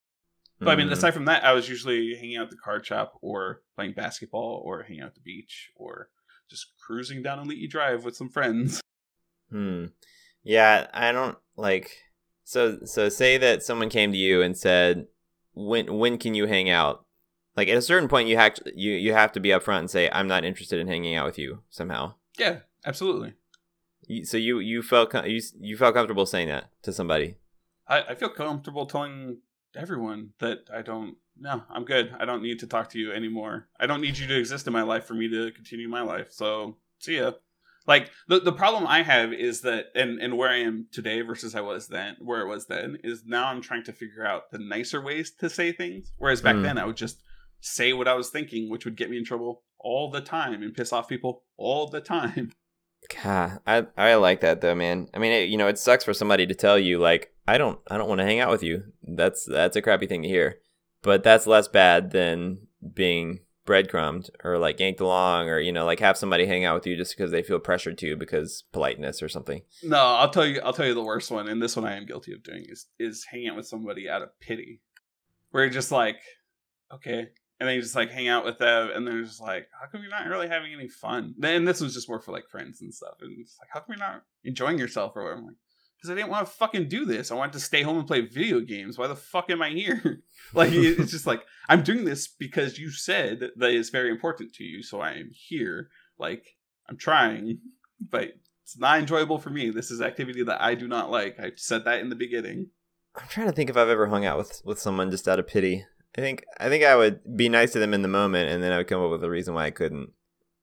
But 0.60 0.68
I 0.68 0.76
mean, 0.76 0.90
aside 0.92 1.14
from 1.14 1.24
that, 1.24 1.42
I 1.42 1.52
was 1.52 1.68
usually 1.68 2.14
hanging 2.14 2.36
out 2.36 2.44
at 2.44 2.50
the 2.50 2.56
card 2.56 2.84
shop 2.84 3.14
or 3.22 3.62
playing 3.76 3.94
basketball 3.94 4.62
or 4.64 4.82
hanging 4.82 5.00
out 5.02 5.08
at 5.08 5.14
the 5.14 5.20
beach 5.22 5.70
or 5.74 6.10
just 6.50 6.66
cruising 6.84 7.22
down 7.22 7.38
on 7.38 7.46
Elite 7.46 7.70
Drive 7.70 8.04
with 8.04 8.16
some 8.16 8.28
friends. 8.28 8.80
Hmm. 9.50 9.86
Yeah, 10.44 10.86
I 10.94 11.10
don't 11.10 11.36
like. 11.56 11.90
So 12.44 12.78
so 12.84 13.08
say 13.08 13.36
that 13.38 13.64
someone 13.64 13.88
came 13.88 14.12
to 14.12 14.16
you 14.18 14.42
and 14.42 14.56
said, 14.56 15.06
"When 15.54 15.98
when 15.98 16.18
can 16.18 16.34
you 16.34 16.46
hang 16.46 16.70
out?" 16.70 17.04
Like 17.56 17.66
at 17.68 17.76
a 17.76 17.82
certain 17.82 18.08
point, 18.08 18.28
you 18.28 18.36
have 18.36 18.54
to, 18.54 18.72
you 18.76 18.92
you 18.92 19.12
have 19.12 19.32
to 19.32 19.40
be 19.40 19.48
upfront 19.48 19.80
and 19.80 19.90
say, 19.90 20.08
"I'm 20.12 20.28
not 20.28 20.44
interested 20.44 20.78
in 20.78 20.86
hanging 20.86 21.16
out 21.16 21.26
with 21.26 21.36
you." 21.36 21.62
Somehow. 21.70 22.14
Yeah, 22.38 22.60
absolutely. 22.86 23.34
You- 24.06 24.24
So 24.24 24.36
you 24.36 24.60
you 24.60 24.82
felt 24.82 25.10
com- 25.10 25.26
you 25.26 25.40
you 25.58 25.76
felt 25.76 25.94
comfortable 25.94 26.26
saying 26.26 26.46
that 26.46 26.70
to 26.82 26.92
somebody. 26.92 27.34
I, 27.88 28.02
I 28.10 28.14
feel 28.14 28.28
comfortable 28.30 28.86
telling 28.86 29.38
everyone 29.76 30.30
that 30.40 30.58
I 30.74 30.82
don't. 30.82 31.16
No, 31.38 31.62
I'm 31.70 31.84
good. 31.84 32.12
I 32.18 32.24
don't 32.26 32.42
need 32.42 32.58
to 32.60 32.66
talk 32.66 32.90
to 32.90 32.98
you 32.98 33.12
anymore. 33.12 33.68
I 33.78 33.86
don't 33.86 34.02
need 34.02 34.18
you 34.18 34.26
to 34.26 34.38
exist 34.38 34.66
in 34.66 34.72
my 34.72 34.82
life 34.82 35.04
for 35.06 35.14
me 35.14 35.28
to 35.30 35.50
continue 35.52 35.88
my 35.88 36.02
life. 36.02 36.32
So 36.32 36.76
see 36.98 37.16
ya. 37.16 37.32
Like 37.86 38.10
the 38.28 38.40
the 38.40 38.52
problem 38.52 38.86
I 38.86 39.02
have 39.02 39.32
is 39.32 39.62
that, 39.62 39.86
and 39.94 40.20
and 40.20 40.36
where 40.36 40.50
I 40.50 40.58
am 40.58 40.86
today 40.92 41.22
versus 41.22 41.54
I 41.54 41.62
was 41.62 41.88
then, 41.88 42.16
where 42.20 42.42
it 42.42 42.48
was 42.48 42.66
then, 42.66 42.98
is 43.02 43.22
now 43.24 43.46
I'm 43.46 43.62
trying 43.62 43.84
to 43.84 43.92
figure 43.92 44.24
out 44.26 44.50
the 44.50 44.58
nicer 44.58 45.00
ways 45.00 45.30
to 45.40 45.48
say 45.48 45.72
things. 45.72 46.12
Whereas 46.18 46.42
back 46.42 46.56
Mm. 46.56 46.62
then 46.62 46.78
I 46.78 46.84
would 46.84 46.96
just 46.98 47.22
say 47.60 47.92
what 47.94 48.06
I 48.08 48.14
was 48.14 48.28
thinking, 48.28 48.70
which 48.70 48.84
would 48.84 48.96
get 48.96 49.10
me 49.10 49.16
in 49.16 49.24
trouble 49.24 49.62
all 49.78 50.10
the 50.10 50.20
time 50.20 50.62
and 50.62 50.74
piss 50.74 50.92
off 50.92 51.08
people 51.08 51.42
all 51.56 51.88
the 51.88 52.00
time. 52.02 52.52
God, 53.22 53.60
I 53.66 53.86
I 53.96 54.14
like 54.14 54.40
that 54.40 54.60
though, 54.60 54.74
man. 54.74 55.08
I 55.14 55.18
mean, 55.18 55.32
it, 55.32 55.48
you 55.48 55.56
know, 55.56 55.68
it 55.68 55.78
sucks 55.78 56.04
for 56.04 56.14
somebody 56.14 56.46
to 56.46 56.54
tell 56.54 56.78
you 56.78 56.98
like, 56.98 57.32
"I 57.48 57.58
don't 57.58 57.78
I 57.90 57.98
don't 57.98 58.08
want 58.08 58.20
to 58.20 58.24
hang 58.24 58.40
out 58.40 58.50
with 58.50 58.62
you." 58.62 58.84
That's 59.02 59.44
that's 59.44 59.76
a 59.76 59.82
crappy 59.82 60.06
thing 60.06 60.22
to 60.22 60.28
hear. 60.28 60.58
But 61.02 61.24
that's 61.24 61.46
less 61.46 61.66
bad 61.66 62.10
than 62.10 62.66
being 62.94 63.40
breadcrumbed 63.66 64.30
or 64.42 64.58
like 64.58 64.80
yanked 64.80 65.00
along 65.00 65.48
or 65.48 65.60
you 65.60 65.70
know 65.70 65.84
like 65.84 66.00
have 66.00 66.16
somebody 66.16 66.44
hang 66.46 66.64
out 66.64 66.74
with 66.74 66.86
you 66.86 66.96
just 66.96 67.16
because 67.16 67.30
they 67.30 67.42
feel 67.42 67.58
pressured 67.58 67.96
to 67.98 68.16
because 68.16 68.64
politeness 68.72 69.22
or 69.22 69.28
something. 69.28 69.62
No, 69.82 69.98
I'll 69.98 70.30
tell 70.30 70.46
you. 70.46 70.60
I'll 70.64 70.72
tell 70.72 70.86
you 70.86 70.94
the 70.94 71.02
worst 71.02 71.30
one, 71.30 71.48
and 71.48 71.62
this 71.62 71.76
one 71.76 71.84
I 71.84 71.96
am 71.96 72.06
guilty 72.06 72.32
of 72.32 72.42
doing 72.42 72.64
is 72.68 72.86
is 72.98 73.24
hanging 73.24 73.48
out 73.48 73.56
with 73.56 73.66
somebody 73.66 74.08
out 74.08 74.22
of 74.22 74.38
pity, 74.40 74.80
where 75.50 75.64
you're 75.64 75.72
just 75.72 75.92
like, 75.92 76.20
okay, 76.92 77.28
and 77.60 77.68
then 77.68 77.76
you 77.76 77.82
just 77.82 77.94
like 77.94 78.10
hang 78.10 78.28
out 78.28 78.44
with 78.44 78.58
them, 78.58 78.90
and 78.94 79.06
they're 79.06 79.22
just 79.22 79.40
like, 79.40 79.68
how 79.78 79.86
come 79.86 80.00
you're 80.00 80.10
not 80.10 80.26
really 80.26 80.48
having 80.48 80.72
any 80.72 80.88
fun? 80.88 81.34
And 81.42 81.68
this 81.68 81.80
was 81.80 81.94
just 81.94 82.08
more 82.08 82.20
for 82.20 82.32
like 82.32 82.48
friends 82.48 82.80
and 82.80 82.92
stuff, 82.92 83.18
and 83.20 83.38
it's 83.38 83.58
like, 83.60 83.68
how 83.72 83.80
come 83.80 83.96
you're 83.96 83.98
not 83.98 84.22
enjoying 84.44 84.78
yourself 84.78 85.12
or 85.14 85.22
whatever? 85.22 85.40
I'm 85.40 85.46
like, 85.46 85.56
because 86.00 86.10
I 86.10 86.14
didn't 86.14 86.30
want 86.30 86.46
to 86.46 86.52
fucking 86.52 86.88
do 86.88 87.04
this. 87.04 87.30
I 87.30 87.34
wanted 87.34 87.52
to 87.52 87.60
stay 87.60 87.82
home 87.82 87.98
and 87.98 88.06
play 88.06 88.22
video 88.22 88.60
games. 88.60 88.96
Why 88.96 89.06
the 89.06 89.16
fuck 89.16 89.50
am 89.50 89.60
I 89.60 89.68
here? 89.68 90.22
like 90.54 90.72
it's 90.72 91.10
just 91.10 91.26
like 91.26 91.42
I'm 91.68 91.82
doing 91.82 92.06
this 92.06 92.26
because 92.26 92.78
you 92.78 92.90
said 92.90 93.40
that 93.56 93.70
it's 93.70 93.90
very 93.90 94.10
important 94.10 94.54
to 94.54 94.64
you, 94.64 94.82
so 94.82 95.00
I 95.00 95.12
am 95.12 95.30
here. 95.30 95.90
Like 96.18 96.56
I'm 96.88 96.96
trying, 96.96 97.58
but 98.00 98.32
it's 98.64 98.78
not 98.78 98.98
enjoyable 98.98 99.38
for 99.38 99.50
me. 99.50 99.70
This 99.70 99.90
is 99.90 100.00
activity 100.00 100.42
that 100.44 100.62
I 100.62 100.74
do 100.74 100.88
not 100.88 101.10
like. 101.10 101.38
I 101.38 101.52
said 101.56 101.84
that 101.84 102.00
in 102.00 102.08
the 102.08 102.16
beginning. 102.16 102.68
I'm 103.16 103.28
trying 103.28 103.48
to 103.48 103.52
think 103.52 103.68
if 103.68 103.76
I've 103.76 103.88
ever 103.88 104.06
hung 104.06 104.24
out 104.24 104.38
with 104.38 104.62
with 104.64 104.80
someone 104.80 105.10
just 105.10 105.28
out 105.28 105.38
of 105.38 105.46
pity. 105.46 105.84
I 106.16 106.20
think 106.20 106.44
I 106.58 106.68
think 106.68 106.84
I 106.84 106.96
would 106.96 107.36
be 107.36 107.48
nice 107.48 107.72
to 107.72 107.78
them 107.78 107.94
in 107.94 108.02
the 108.02 108.08
moment, 108.08 108.50
and 108.50 108.62
then 108.62 108.72
I 108.72 108.78
would 108.78 108.88
come 108.88 109.02
up 109.02 109.10
with 109.10 109.22
a 109.24 109.30
reason 109.30 109.54
why 109.54 109.66
I 109.66 109.70
couldn't. 109.70 110.10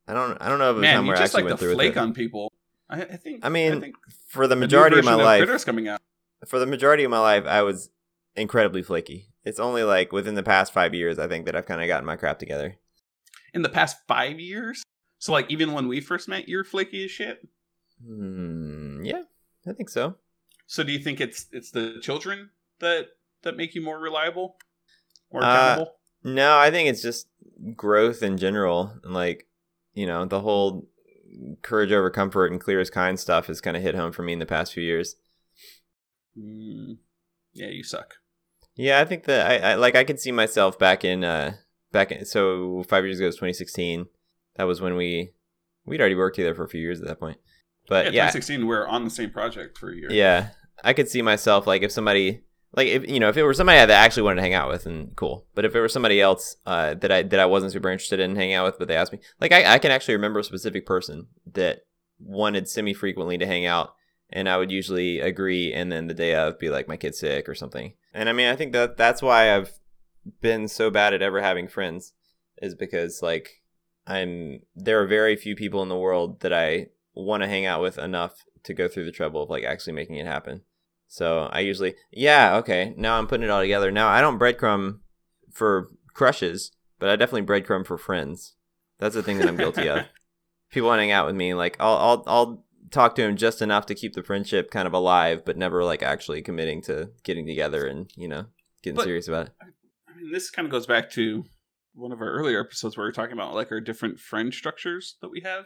I 0.07 0.13
don't 0.13 0.37
I 0.41 0.49
don't 0.49 0.59
know 0.59 0.71
if 0.71 0.75
it 0.75 0.79
was 0.79 0.81
Man, 0.81 0.95
time 0.95 1.05
you 1.05 1.11
I 1.11 1.15
just 1.15 1.35
actually 1.35 1.51
like 1.51 1.59
to 1.59 1.73
flake 1.73 1.97
on 1.97 2.13
people. 2.13 2.51
I, 2.89 3.01
I 3.01 3.17
think. 3.17 3.45
I 3.45 3.49
mean, 3.49 3.81
think 3.81 3.95
For 4.29 4.47
the 4.47 4.55
the 4.55 4.59
majority 4.59 4.99
of 4.99 5.05
my 5.05 5.11
version 5.11 5.25
life, 5.25 5.39
Critters 5.41 5.65
coming 5.65 5.87
out. 5.87 6.01
for 6.45 6.59
the 6.59 6.65
majority 6.65 7.03
of 7.03 7.11
my 7.11 7.19
life, 7.19 7.45
I 7.45 7.61
was 7.63 7.89
incredibly 8.35 8.83
flaky. 8.83 9.27
It's 9.43 9.59
only 9.59 9.83
like 9.83 10.11
within 10.11 10.35
the 10.35 10.43
past 10.43 10.73
five 10.73 10.93
years, 10.93 11.19
I 11.19 11.27
think 11.27 11.45
that 11.45 11.55
I've 11.55 11.65
kind 11.65 11.81
of 11.81 11.87
gotten 11.87 12.05
my 12.05 12.15
crap 12.17 12.39
together. 12.39 12.77
in 13.53 13.61
the 13.61 13.69
past 13.69 13.97
five 14.07 14.39
years. 14.39 14.83
So 15.19 15.31
like 15.31 15.49
even 15.49 15.73
when 15.73 15.87
we 15.87 15.99
first 16.01 16.27
met, 16.27 16.47
you're 16.47 16.63
flaky 16.63 17.05
as 17.05 17.11
shit. 17.11 17.47
Hmm. 18.05 19.03
Yeah, 19.03 19.23
I 19.67 19.73
think 19.73 19.89
so. 19.89 20.15
So 20.67 20.83
do 20.83 20.91
you 20.91 20.99
think 20.99 21.19
it's 21.21 21.47
it's 21.51 21.71
the 21.71 21.99
children 22.01 22.51
that 22.79 23.07
that 23.43 23.57
make 23.57 23.73
you 23.75 23.81
more 23.81 23.99
reliable, 23.99 24.57
more 25.31 25.43
Uh. 25.43 25.85
No, 26.23 26.57
I 26.57 26.71
think 26.71 26.89
it's 26.89 27.01
just 27.01 27.27
growth 27.75 28.21
in 28.21 28.37
general, 28.37 28.93
and 29.03 29.13
like 29.13 29.47
you 29.93 30.05
know, 30.05 30.25
the 30.25 30.41
whole 30.41 30.87
courage 31.61 31.91
over 31.91 32.09
comfort 32.09 32.51
and 32.51 32.59
clear 32.61 32.79
as 32.79 32.89
kind 32.89 33.19
stuff 33.19 33.47
has 33.47 33.61
kind 33.61 33.77
of 33.77 33.83
hit 33.83 33.95
home 33.95 34.11
for 34.11 34.23
me 34.23 34.33
in 34.33 34.39
the 34.39 34.45
past 34.45 34.73
few 34.73 34.83
years. 34.83 35.15
Mm, 36.37 36.97
yeah, 37.53 37.67
you 37.67 37.83
suck. 37.83 38.15
Yeah, 38.75 38.99
I 38.99 39.05
think 39.05 39.23
that 39.23 39.49
I, 39.49 39.71
I 39.71 39.75
like 39.75 39.95
I 39.95 40.03
could 40.03 40.19
see 40.19 40.31
myself 40.31 40.77
back 40.77 41.03
in 41.03 41.23
uh 41.23 41.53
back 41.91 42.11
in 42.11 42.25
so 42.25 42.83
five 42.87 43.03
years 43.03 43.17
ago 43.17 43.25
was 43.25 43.35
2016. 43.35 44.07
That 44.55 44.65
was 44.65 44.81
when 44.81 44.95
we 44.95 45.31
we'd 45.85 45.99
already 45.99 46.15
worked 46.15 46.35
together 46.35 46.53
for 46.53 46.63
a 46.63 46.69
few 46.69 46.81
years 46.81 47.01
at 47.01 47.07
that 47.07 47.19
point. 47.19 47.37
But 47.87 48.07
yeah, 48.07 48.25
yeah, 48.25 48.31
2016, 48.31 48.59
we 48.59 48.65
we're 48.65 48.87
on 48.87 49.03
the 49.03 49.09
same 49.09 49.31
project 49.31 49.77
for 49.77 49.91
a 49.91 49.95
year. 49.95 50.11
yeah, 50.11 50.49
I 50.83 50.93
could 50.93 51.09
see 51.09 51.21
myself 51.21 51.65
like 51.65 51.81
if 51.81 51.91
somebody 51.91 52.43
like 52.77 52.87
if 52.87 53.09
you 53.09 53.19
know 53.19 53.27
if 53.27 53.35
it 53.35 53.43
were 53.43 53.53
somebody 53.53 53.79
that 53.79 53.89
I 53.89 54.05
actually 54.05 54.23
wanted 54.23 54.37
to 54.37 54.41
hang 54.43 54.53
out 54.53 54.69
with 54.69 54.85
and 54.85 55.13
cool. 55.17 55.45
But 55.53 55.65
if 55.65 55.75
it 55.75 55.81
were 55.81 55.89
somebody 55.89 56.21
else 56.21 56.55
uh, 56.65 56.93
that 56.93 57.11
I 57.11 57.23
that 57.23 57.39
I 57.39 57.45
wasn't 57.45 57.73
super 57.73 57.89
interested 57.89 58.21
in 58.21 58.37
hanging 58.37 58.55
out 58.55 58.65
with, 58.65 58.79
but 58.79 58.87
they 58.87 58.95
asked 58.95 59.11
me 59.11 59.19
like 59.41 59.51
I, 59.51 59.73
I 59.73 59.79
can 59.79 59.91
actually 59.91 60.15
remember 60.15 60.39
a 60.39 60.43
specific 60.45 60.85
person 60.85 61.27
that 61.51 61.79
wanted 62.19 62.69
semi 62.69 62.93
frequently 62.93 63.37
to 63.37 63.45
hang 63.45 63.65
out 63.65 63.93
and 64.29 64.49
I 64.49 64.57
would 64.57 64.71
usually 64.71 65.19
agree, 65.19 65.73
and 65.73 65.91
then 65.91 66.07
the 66.07 66.13
day 66.13 66.35
of 66.35 66.59
be 66.59 66.69
like, 66.69 66.87
my 66.87 66.97
kid's 66.97 67.19
sick 67.19 67.47
or 67.47 67.55
something. 67.55 67.93
And 68.13 68.27
I 68.27 68.33
mean, 68.33 68.47
I 68.47 68.55
think 68.55 68.73
that 68.73 68.97
that's 68.97 69.21
why 69.21 69.55
I've 69.55 69.79
been 70.41 70.67
so 70.67 70.89
bad 70.89 71.13
at 71.13 71.21
ever 71.21 71.41
having 71.41 71.67
friends, 71.67 72.13
is 72.61 72.75
because 72.75 73.21
like 73.21 73.61
I'm 74.05 74.61
there 74.75 75.01
are 75.01 75.07
very 75.07 75.35
few 75.35 75.55
people 75.55 75.81
in 75.81 75.89
the 75.89 75.97
world 75.97 76.41
that 76.41 76.53
I 76.53 76.87
want 77.13 77.43
to 77.43 77.49
hang 77.49 77.65
out 77.65 77.81
with 77.81 77.97
enough 77.97 78.43
to 78.63 78.73
go 78.73 78.87
through 78.87 79.05
the 79.05 79.11
trouble 79.11 79.43
of 79.43 79.49
like 79.49 79.63
actually 79.63 79.93
making 79.93 80.17
it 80.17 80.25
happen. 80.25 80.61
So 81.07 81.49
I 81.51 81.61
usually, 81.61 81.95
yeah, 82.11 82.57
okay, 82.57 82.93
now 82.97 83.17
I'm 83.17 83.27
putting 83.27 83.45
it 83.45 83.49
all 83.49 83.61
together. 83.61 83.91
Now 83.91 84.07
I 84.09 84.21
don't 84.21 84.39
breadcrumb 84.39 84.99
for 85.51 85.89
crushes, 86.13 86.71
but 86.99 87.09
I 87.09 87.15
definitely 87.15 87.47
breadcrumb 87.47 87.85
for 87.85 87.97
friends. 87.97 88.55
That's 88.99 89.15
the 89.15 89.23
thing 89.23 89.37
that 89.37 89.47
I'm 89.47 89.57
guilty 89.57 89.87
of. 89.87 90.05
People 90.71 90.89
want 90.89 90.99
to 90.99 91.03
hang 91.03 91.11
out 91.11 91.25
with 91.25 91.35
me, 91.35 91.53
like 91.53 91.77
I'll 91.79 91.97
I'll 91.97 92.23
I'll 92.27 92.65
talk 92.91 93.15
to 93.15 93.23
him 93.23 93.37
just 93.37 93.61
enough 93.61 93.85
to 93.85 93.95
keep 93.95 94.13
the 94.13 94.23
friendship 94.23 94.69
kind 94.69 94.87
of 94.87 94.93
alive, 94.93 95.43
but 95.45 95.57
never 95.57 95.83
like 95.83 96.03
actually 96.03 96.41
committing 96.41 96.81
to 96.83 97.09
getting 97.23 97.45
together 97.45 97.85
and 97.87 98.11
you 98.17 98.27
know 98.27 98.45
getting 98.83 98.97
But- 98.97 99.05
serious 99.05 99.27
about 99.27 99.47
it. 99.47 99.53
I 99.61 100.17
mean, 100.17 100.31
this 100.31 100.49
kind 100.49 100.65
of 100.65 100.71
goes 100.71 100.87
back 100.87 101.09
to 101.11 101.45
one 101.93 102.11
of 102.11 102.21
our 102.21 102.31
earlier 102.31 102.59
episodes 102.59 102.97
where 102.97 103.05
we 103.05 103.09
are 103.09 103.13
talking 103.13 103.33
about 103.33 103.53
like 103.53 103.71
our 103.71 103.79
different 103.79 104.19
friend 104.19 104.53
structures 104.53 105.15
that 105.21 105.29
we 105.29 105.41
have. 105.41 105.65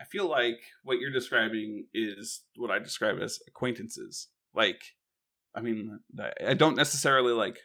I 0.00 0.04
feel 0.04 0.28
like 0.28 0.58
what 0.84 0.98
you're 0.98 1.10
describing 1.10 1.86
is 1.94 2.42
what 2.56 2.70
I 2.70 2.78
describe 2.78 3.18
as 3.20 3.38
acquaintances. 3.48 4.28
Like, 4.56 4.80
I 5.54 5.60
mean, 5.60 6.00
I- 6.18 6.32
I 6.48 6.54
don't 6.54 6.76
necessarily 6.76 7.32
like 7.32 7.58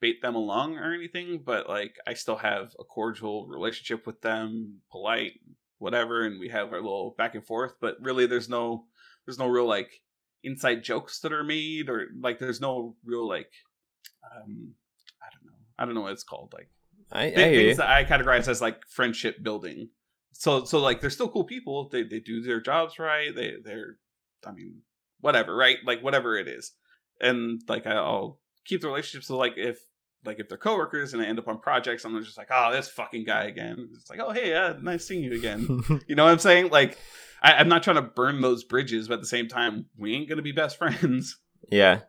bait 0.00 0.20
them 0.22 0.34
along 0.34 0.76
or 0.78 0.92
anything, 0.94 1.42
but 1.44 1.68
like 1.68 1.96
I 2.06 2.14
still 2.14 2.36
have 2.36 2.74
a 2.78 2.84
cordial 2.84 3.46
relationship 3.46 4.06
with 4.06 4.20
them, 4.22 4.80
polite, 4.90 5.40
whatever, 5.78 6.24
and 6.24 6.38
we 6.40 6.48
have 6.50 6.72
our 6.72 6.80
little 6.80 7.14
back 7.18 7.34
and 7.34 7.44
forth. 7.46 7.74
But 7.80 7.96
really, 8.00 8.26
there's 8.26 8.48
no 8.48 8.86
there's 9.26 9.38
no 9.38 9.48
real 9.48 9.66
like 9.66 9.90
inside 10.44 10.84
jokes 10.84 11.18
that 11.20 11.32
are 11.32 11.42
made 11.44 11.88
or 11.88 12.06
like 12.20 12.38
there's 12.38 12.60
no 12.60 12.94
real 13.04 13.26
like 13.26 13.50
um 14.34 14.74
I 15.20 15.26
don't 15.32 15.44
know 15.46 15.58
I 15.78 15.84
don't 15.84 15.94
know 15.94 16.02
what 16.02 16.12
it's 16.12 16.22
called 16.22 16.52
like 16.54 16.70
I, 17.10 17.26
I 17.26 17.30
th- 17.30 17.36
hear 17.38 17.60
you. 17.60 17.66
things 17.68 17.78
that 17.78 17.88
I 17.88 18.04
categorize 18.04 18.46
as 18.48 18.60
like 18.60 18.80
friendship 18.88 19.42
building. 19.42 19.88
So 20.32 20.64
so 20.64 20.78
like 20.78 21.00
they're 21.00 21.10
still 21.10 21.28
cool 21.28 21.44
people. 21.44 21.88
They 21.88 22.02
they 22.04 22.20
do 22.20 22.42
their 22.42 22.60
jobs 22.60 22.98
right. 22.98 23.34
They 23.34 23.54
they're 23.64 23.98
I 24.46 24.52
mean 24.52 24.82
whatever 25.20 25.54
right 25.54 25.78
like 25.84 26.02
whatever 26.02 26.36
it 26.36 26.48
is, 26.48 26.72
and 27.20 27.60
like 27.68 27.86
I'll 27.86 28.40
keep 28.64 28.80
the 28.80 28.88
relationship. 28.88 29.24
So 29.24 29.36
like 29.36 29.54
if 29.56 29.78
like 30.24 30.40
if 30.40 30.48
they're 30.48 30.58
coworkers 30.58 31.12
and 31.12 31.22
I 31.22 31.26
end 31.26 31.38
up 31.38 31.48
on 31.48 31.58
projects, 31.58 32.04
I'm 32.04 32.22
just 32.22 32.38
like 32.38 32.48
oh 32.50 32.72
this 32.72 32.88
fucking 32.88 33.24
guy 33.24 33.44
again. 33.44 33.88
It's 33.94 34.10
like 34.10 34.20
oh 34.20 34.30
hey 34.30 34.50
yeah 34.50 34.74
nice 34.80 35.06
seeing 35.06 35.22
you 35.22 35.32
again. 35.32 35.82
you 36.06 36.14
know 36.14 36.24
what 36.24 36.32
I'm 36.32 36.38
saying? 36.38 36.70
Like 36.70 36.98
I, 37.42 37.54
I'm 37.54 37.68
not 37.68 37.82
trying 37.82 37.96
to 37.96 38.02
burn 38.02 38.40
those 38.40 38.64
bridges, 38.64 39.08
but 39.08 39.14
at 39.14 39.20
the 39.20 39.26
same 39.26 39.48
time 39.48 39.86
we 39.96 40.14
ain't 40.14 40.28
gonna 40.28 40.42
be 40.42 40.52
best 40.52 40.76
friends. 40.78 41.38
Yeah. 41.70 42.00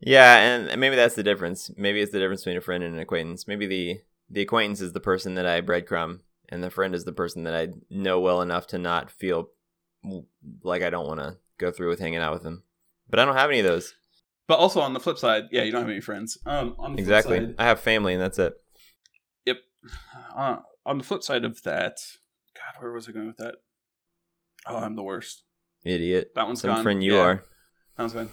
Yeah, 0.00 0.36
and 0.38 0.80
maybe 0.80 0.96
that's 0.96 1.14
the 1.14 1.22
difference. 1.22 1.70
Maybe 1.78 2.00
it's 2.00 2.12
the 2.12 2.18
difference 2.18 2.42
between 2.42 2.58
a 2.58 2.60
friend 2.60 2.84
and 2.84 2.94
an 2.94 3.00
acquaintance. 3.00 3.48
Maybe 3.48 3.66
the 3.66 4.00
the 4.28 4.42
acquaintance 4.42 4.80
is 4.80 4.92
the 4.92 5.00
person 5.00 5.34
that 5.36 5.46
I 5.46 5.62
breadcrumb, 5.62 6.20
and 6.48 6.62
the 6.62 6.70
friend 6.70 6.94
is 6.94 7.04
the 7.04 7.12
person 7.12 7.44
that 7.44 7.54
I 7.54 7.68
know 7.88 8.20
well 8.20 8.42
enough 8.42 8.66
to 8.68 8.78
not 8.78 9.10
feel 9.10 9.48
like 10.62 10.82
I 10.82 10.90
don't 10.90 11.06
want 11.06 11.20
to 11.20 11.36
go 11.58 11.70
through 11.70 11.88
with 11.90 12.00
hanging 12.00 12.18
out 12.18 12.32
with 12.32 12.42
them. 12.42 12.62
But 13.08 13.18
I 13.20 13.24
don't 13.24 13.36
have 13.36 13.50
any 13.50 13.60
of 13.60 13.66
those. 13.66 13.94
But 14.46 14.58
also 14.58 14.80
on 14.80 14.92
the 14.92 15.00
flip 15.00 15.18
side, 15.18 15.44
yeah, 15.50 15.62
you 15.62 15.72
don't 15.72 15.82
have 15.82 15.90
any 15.90 16.00
friends. 16.00 16.36
Um, 16.44 16.74
on 16.78 16.92
the 16.92 16.96
flip 16.96 16.98
Exactly. 17.00 17.38
side- 17.38 17.54
I 17.58 17.64
have 17.64 17.80
family, 17.80 18.12
and 18.14 18.22
that's 18.22 18.38
it. 18.38 18.54
Yep. 19.46 19.56
Uh, 20.36 20.56
on 20.84 20.98
the 20.98 21.04
flip 21.04 21.22
side 21.22 21.44
of 21.44 21.62
that, 21.62 21.96
God, 22.54 22.82
where 22.82 22.92
was 22.92 23.08
I 23.08 23.12
going 23.12 23.26
with 23.26 23.38
that? 23.38 23.56
Oh, 24.66 24.76
I'm 24.76 24.96
the 24.96 25.02
worst. 25.02 25.44
Idiot. 25.84 26.32
That 26.34 26.46
one's 26.46 26.60
Some 26.62 26.70
gone. 26.74 26.82
friend 26.82 27.02
you 27.04 27.14
Yeah, 27.16 27.20
are. 27.20 27.44
That 27.96 28.02
one's 28.02 28.12
gone. 28.14 28.30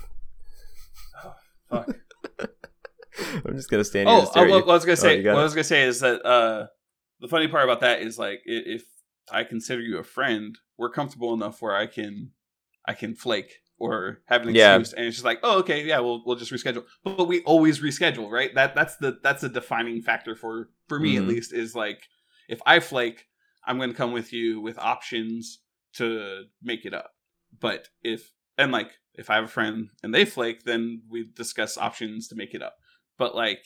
Oh, 1.24 1.36
fuck. 1.70 1.96
I'm 3.46 3.56
just 3.56 3.70
gonna 3.70 3.84
stand 3.84 4.10
here 4.10 4.18
oh, 4.18 4.32
oh, 4.36 4.44
at 4.44 4.50
what. 4.50 4.70
I 4.70 4.74
was 4.74 4.86
gonna 4.86 4.94
Oh, 4.94 4.96
say. 4.96 5.22
got 5.24 5.34
what 5.36 5.42
I 5.42 5.44
was 5.44 5.54
gonna 5.54 5.64
say 5.64 5.84
is 5.84 6.00
that 6.00 6.26
uh, 6.26 6.68
the 7.20 7.28
funny 7.28 7.48
part 7.48 7.64
about 7.66 7.82
that 7.82 8.02
is 8.02 8.18
like 8.18 8.42
if 8.46 8.84
I 9.32 9.44
consider 9.44 9.82
you 9.82 9.98
a 9.98 10.04
friend, 10.04 10.58
we're 10.78 10.90
comfortable 10.92 11.34
enough 11.34 11.62
where 11.62 11.76
I 11.76 11.88
can, 11.88 12.32
I 12.88 12.94
can 12.94 13.16
flake 13.16 13.52
or 13.78 14.22
have 14.28 14.44
an 14.44 14.54
Yeah. 14.54 14.76
excuse, 14.76 14.94
and 14.94 15.06
it's 15.06 15.16
just 15.18 15.26
like, 15.26 15.40
oh, 15.44 15.60
okay, 15.60 15.84
yeah, 15.84 16.00
we'll 16.00 16.24
we'll 16.26 16.36
just 16.36 16.52
reschedule. 16.52 16.84
But, 17.04 17.18
but 17.18 17.26
we 17.28 17.42
always 17.44 17.80
reschedule, 17.80 18.30
right? 18.30 18.54
That 18.56 18.76
that's 18.76 18.98
the 18.98 19.20
that's 19.24 19.42
the 19.42 19.50
defining 19.50 20.02
factor 20.02 20.36
for 20.36 20.70
for 20.88 21.00
me 21.00 21.18
at 21.18 21.24
Mhm. 21.24 21.28
least 21.28 21.54
is 21.54 21.76
like 21.76 22.04
if 22.48 22.60
I 22.66 22.80
flake, 22.80 23.26
I'm 23.66 23.78
going 23.78 23.90
to 23.92 23.96
come 23.96 24.12
with 24.12 24.34
you 24.34 24.60
with 24.62 24.78
options 24.78 25.62
to 25.94 26.46
make 26.62 26.86
it 26.86 26.94
up. 26.94 27.12
But 27.60 27.90
if 28.04 28.32
and 28.58 28.72
like 28.72 28.92
if 29.16 29.30
I 29.30 29.36
have 29.36 29.46
a 29.46 29.48
friend 29.48 29.90
and 30.04 30.14
they 30.14 30.26
flake, 30.26 30.64
then 30.64 31.02
we 31.10 31.30
discuss 31.36 31.78
options 31.78 32.28
to 32.30 32.36
make 32.36 32.54
it 32.54 32.62
up. 32.62 32.76
But 33.18 33.36
like 33.36 33.64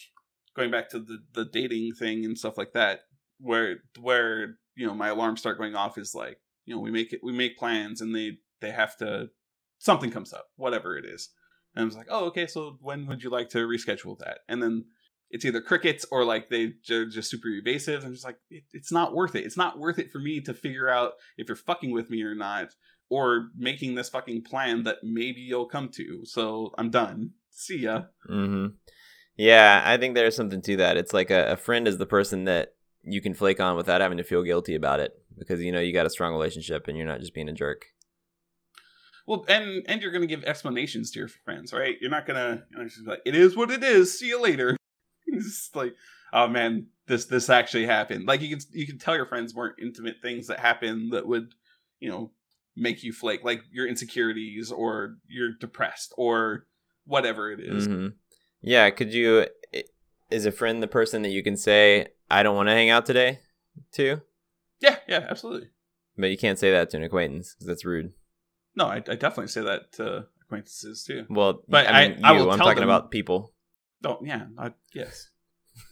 going 0.56 0.72
back 0.72 0.90
to 0.92 1.00
the 1.00 1.20
the 1.34 1.46
dating 1.46 1.94
thing 1.94 2.26
and 2.26 2.38
stuff 2.38 2.58
like 2.58 2.74
that, 2.74 3.02
where 3.40 3.78
where 4.00 4.58
you 4.76 4.88
know 4.88 4.94
my 4.94 5.10
alarms 5.10 5.40
start 5.40 5.58
going 5.58 5.76
off 5.76 5.98
is 5.98 6.16
like 6.16 6.40
you 6.66 6.74
know 6.74 6.82
we 6.82 6.92
make 6.92 7.12
it 7.14 7.20
we 7.24 7.32
make 7.32 7.58
plans 7.58 8.02
and 8.02 8.16
they 8.16 8.38
they 8.66 8.72
have 8.72 8.98
to 8.98 9.30
something 9.78 10.12
comes 10.12 10.34
up 10.34 10.48
whatever 10.56 10.98
it 10.98 11.06
is. 11.06 11.30
And 11.76 11.84
I 11.84 11.86
was 11.86 11.96
like 11.96 12.08
oh 12.10 12.26
okay 12.26 12.48
so 12.48 12.78
when 12.82 13.06
would 13.08 13.24
you 13.24 13.30
like 13.30 13.50
to 13.50 13.60
reschedule 13.60 14.18
that? 14.20 14.40
And 14.48 14.62
then 14.62 14.86
it's 15.30 15.46
either 15.46 15.62
crickets 15.62 16.06
or 16.12 16.24
like 16.24 16.50
they 16.50 16.74
they're 16.88 17.06
just 17.06 17.30
super 17.30 17.50
evasive 17.50 18.04
and 18.04 18.14
just 18.14 18.26
like 18.26 18.38
it, 18.50 18.64
it's 18.74 18.92
not 18.92 19.14
worth 19.14 19.36
it. 19.36 19.46
It's 19.46 19.58
not 19.58 19.80
worth 19.80 20.00
it 20.00 20.12
for 20.12 20.20
me 20.20 20.42
to 20.42 20.54
figure 20.54 20.90
out 20.90 21.14
if 21.38 21.48
you're 21.48 21.56
fucking 21.56 21.92
with 21.92 22.10
me 22.10 22.24
or 22.24 22.36
not 22.36 22.70
or 23.10 23.50
making 23.56 23.96
this 23.96 24.10
fucking 24.10 24.44
plan 24.44 24.84
that 24.84 24.98
maybe 25.04 25.42
you'll 25.42 25.68
come 25.68 25.90
to. 25.90 26.22
So 26.26 26.74
i'm 26.78 26.90
done. 26.90 27.32
See 27.52 27.80
ya. 27.80 28.04
Hmm 28.28 28.68
Yeah, 29.36 29.82
I 29.86 29.98
think 29.98 30.16
there's 30.16 30.36
something 30.36 30.62
to 30.64 30.78
that. 30.78 30.98
It's 30.98 31.14
like 31.14 31.30
a, 31.30 31.52
a 31.54 31.58
friend 31.58 31.88
is 31.88 31.98
the 31.98 32.06
person 32.06 32.46
that 32.46 32.70
you 33.04 33.22
can 33.22 33.34
flake 33.34 33.60
on 33.60 33.76
without 33.76 34.02
having 34.02 34.18
to 34.18 34.24
feel 34.24 34.44
guilty 34.44 34.74
about 34.74 35.00
it 35.00 35.12
because 35.38 35.62
you 35.62 35.72
know 35.72 35.80
you 35.80 35.94
got 35.94 36.06
a 36.06 36.10
strong 36.10 36.34
relationship 36.34 36.88
and 36.88 36.98
you're 36.98 37.06
not 37.08 37.20
just 37.20 37.34
being 37.34 37.50
a 37.50 37.54
jerk. 37.54 37.86
Well, 39.28 39.46
and 39.48 39.84
and 39.88 40.02
you're 40.02 40.12
gonna 40.12 40.28
give 40.28 40.44
explanations 40.44 41.12
to 41.12 41.20
your 41.20 41.28
friends, 41.28 41.74
right? 41.74 41.98
You're 42.00 42.12
not 42.12 42.26
gonna 42.26 42.64
you 42.70 42.78
know, 42.78 42.84
just 42.84 43.04
be 43.04 43.10
like, 43.10 43.22
"It 43.26 43.36
is 43.36 43.56
what 43.56 43.72
it 43.72 43.84
is. 43.84 44.18
See 44.20 44.28
you 44.28 44.42
later." 44.42 44.78
it's 45.28 45.46
just 45.46 45.76
like, 45.76 45.96
"Oh 46.32 46.48
man, 46.48 46.88
this 47.08 47.26
this 47.26 47.50
actually 47.50 47.86
happened." 47.86 48.28
Like 48.28 48.42
you 48.42 48.50
can 48.50 48.60
you 48.72 48.86
can 48.86 49.00
tell 49.00 49.16
your 49.16 49.26
friends 49.26 49.56
more 49.56 49.74
intimate 49.82 50.18
things 50.22 50.48
that 50.48 50.60
happen 50.60 51.10
that 51.10 51.26
would, 51.28 51.54
you 52.00 52.10
know, 52.10 52.32
make 52.76 53.04
you 53.04 53.14
flake, 53.14 53.44
like 53.44 53.62
your 53.72 53.88
insecurities 53.88 54.72
or 54.72 55.18
you're 55.28 55.54
depressed 55.60 56.14
or 56.18 56.68
whatever 57.06 57.52
it 57.52 57.60
is. 57.60 57.88
hmm 57.88 58.08
Yeah, 58.62 58.90
could 58.92 59.14
you? 59.14 59.48
Is 60.32 60.46
a 60.46 60.52
friend 60.52 60.82
the 60.82 60.88
person 60.88 61.22
that 61.22 61.30
you 61.30 61.44
can 61.44 61.56
say 61.56 62.08
I 62.32 62.42
don't 62.44 62.56
want 62.56 62.68
to 62.68 62.74
hang 62.74 62.90
out 62.90 63.06
today 63.06 63.40
to, 63.94 64.22
Yeah, 64.80 64.98
yeah, 65.08 65.26
absolutely. 65.30 65.70
but 66.18 66.32
you 66.32 66.38
can't 66.38 66.58
say 66.58 66.72
that 66.72 66.90
to 66.92 66.98
an 66.98 67.04
acquaintance 67.04 67.54
because 67.54 67.68
that's 67.68 67.86
rude. 67.86 68.14
No, 68.76 68.86
I, 68.88 68.96
I 68.98 69.00
definitely 69.16 69.48
say 69.48 69.62
that 69.62 69.94
to 69.94 70.26
acquaintances 70.42 71.04
too. 71.06 71.26
Well, 71.30 71.62
But 71.68 71.88
I 71.88 72.08
mean, 72.10 72.24
I- 72.24 72.30
I 72.30 72.34
you. 72.38 72.44
will 72.44 72.52
I'm 72.52 72.58
tell 72.58 72.68
talking 72.68 72.82
them- 72.82 72.90
about 72.90 73.12
people. 73.12 73.54
Oh 74.04 74.20
yeah, 74.24 74.46
I, 74.58 74.72
yes. 74.94 75.30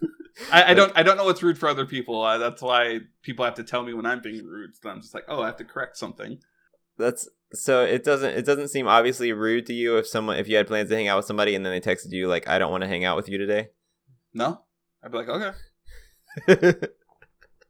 I, 0.51 0.71
I 0.71 0.73
don't 0.73 0.91
I 0.95 1.03
don't 1.03 1.17
know 1.17 1.25
what's 1.25 1.41
rude 1.43 1.57
for 1.57 1.69
other 1.69 1.85
people. 1.85 2.21
Uh, 2.21 2.37
that's 2.37 2.61
why 2.61 2.99
people 3.21 3.45
have 3.45 3.55
to 3.55 3.63
tell 3.63 3.83
me 3.83 3.93
when 3.93 4.05
I'm 4.05 4.21
being 4.21 4.45
rude. 4.45 4.71
So 4.81 4.89
I'm 4.89 5.01
just 5.01 5.13
like, 5.13 5.25
oh, 5.27 5.41
I 5.41 5.47
have 5.47 5.57
to 5.57 5.63
correct 5.65 5.97
something. 5.97 6.39
That's 6.97 7.27
so 7.53 7.83
it 7.83 8.03
doesn't 8.03 8.31
it 8.37 8.45
doesn't 8.45 8.67
seem 8.69 8.87
obviously 8.87 9.31
rude 9.31 9.65
to 9.67 9.73
you 9.73 9.97
if 9.97 10.07
someone 10.07 10.37
if 10.37 10.47
you 10.47 10.55
had 10.57 10.67
plans 10.67 10.89
to 10.89 10.95
hang 10.95 11.07
out 11.07 11.17
with 11.17 11.25
somebody 11.25 11.55
and 11.55 11.65
then 11.65 11.71
they 11.73 11.79
texted 11.81 12.11
you 12.11 12.27
like 12.27 12.47
I 12.47 12.59
don't 12.59 12.71
want 12.71 12.81
to 12.83 12.87
hang 12.87 13.03
out 13.05 13.15
with 13.15 13.29
you 13.29 13.37
today. 13.37 13.69
No, 14.33 14.61
I'd 15.03 15.11
be 15.11 15.17
like, 15.19 15.29
okay. 15.29 15.51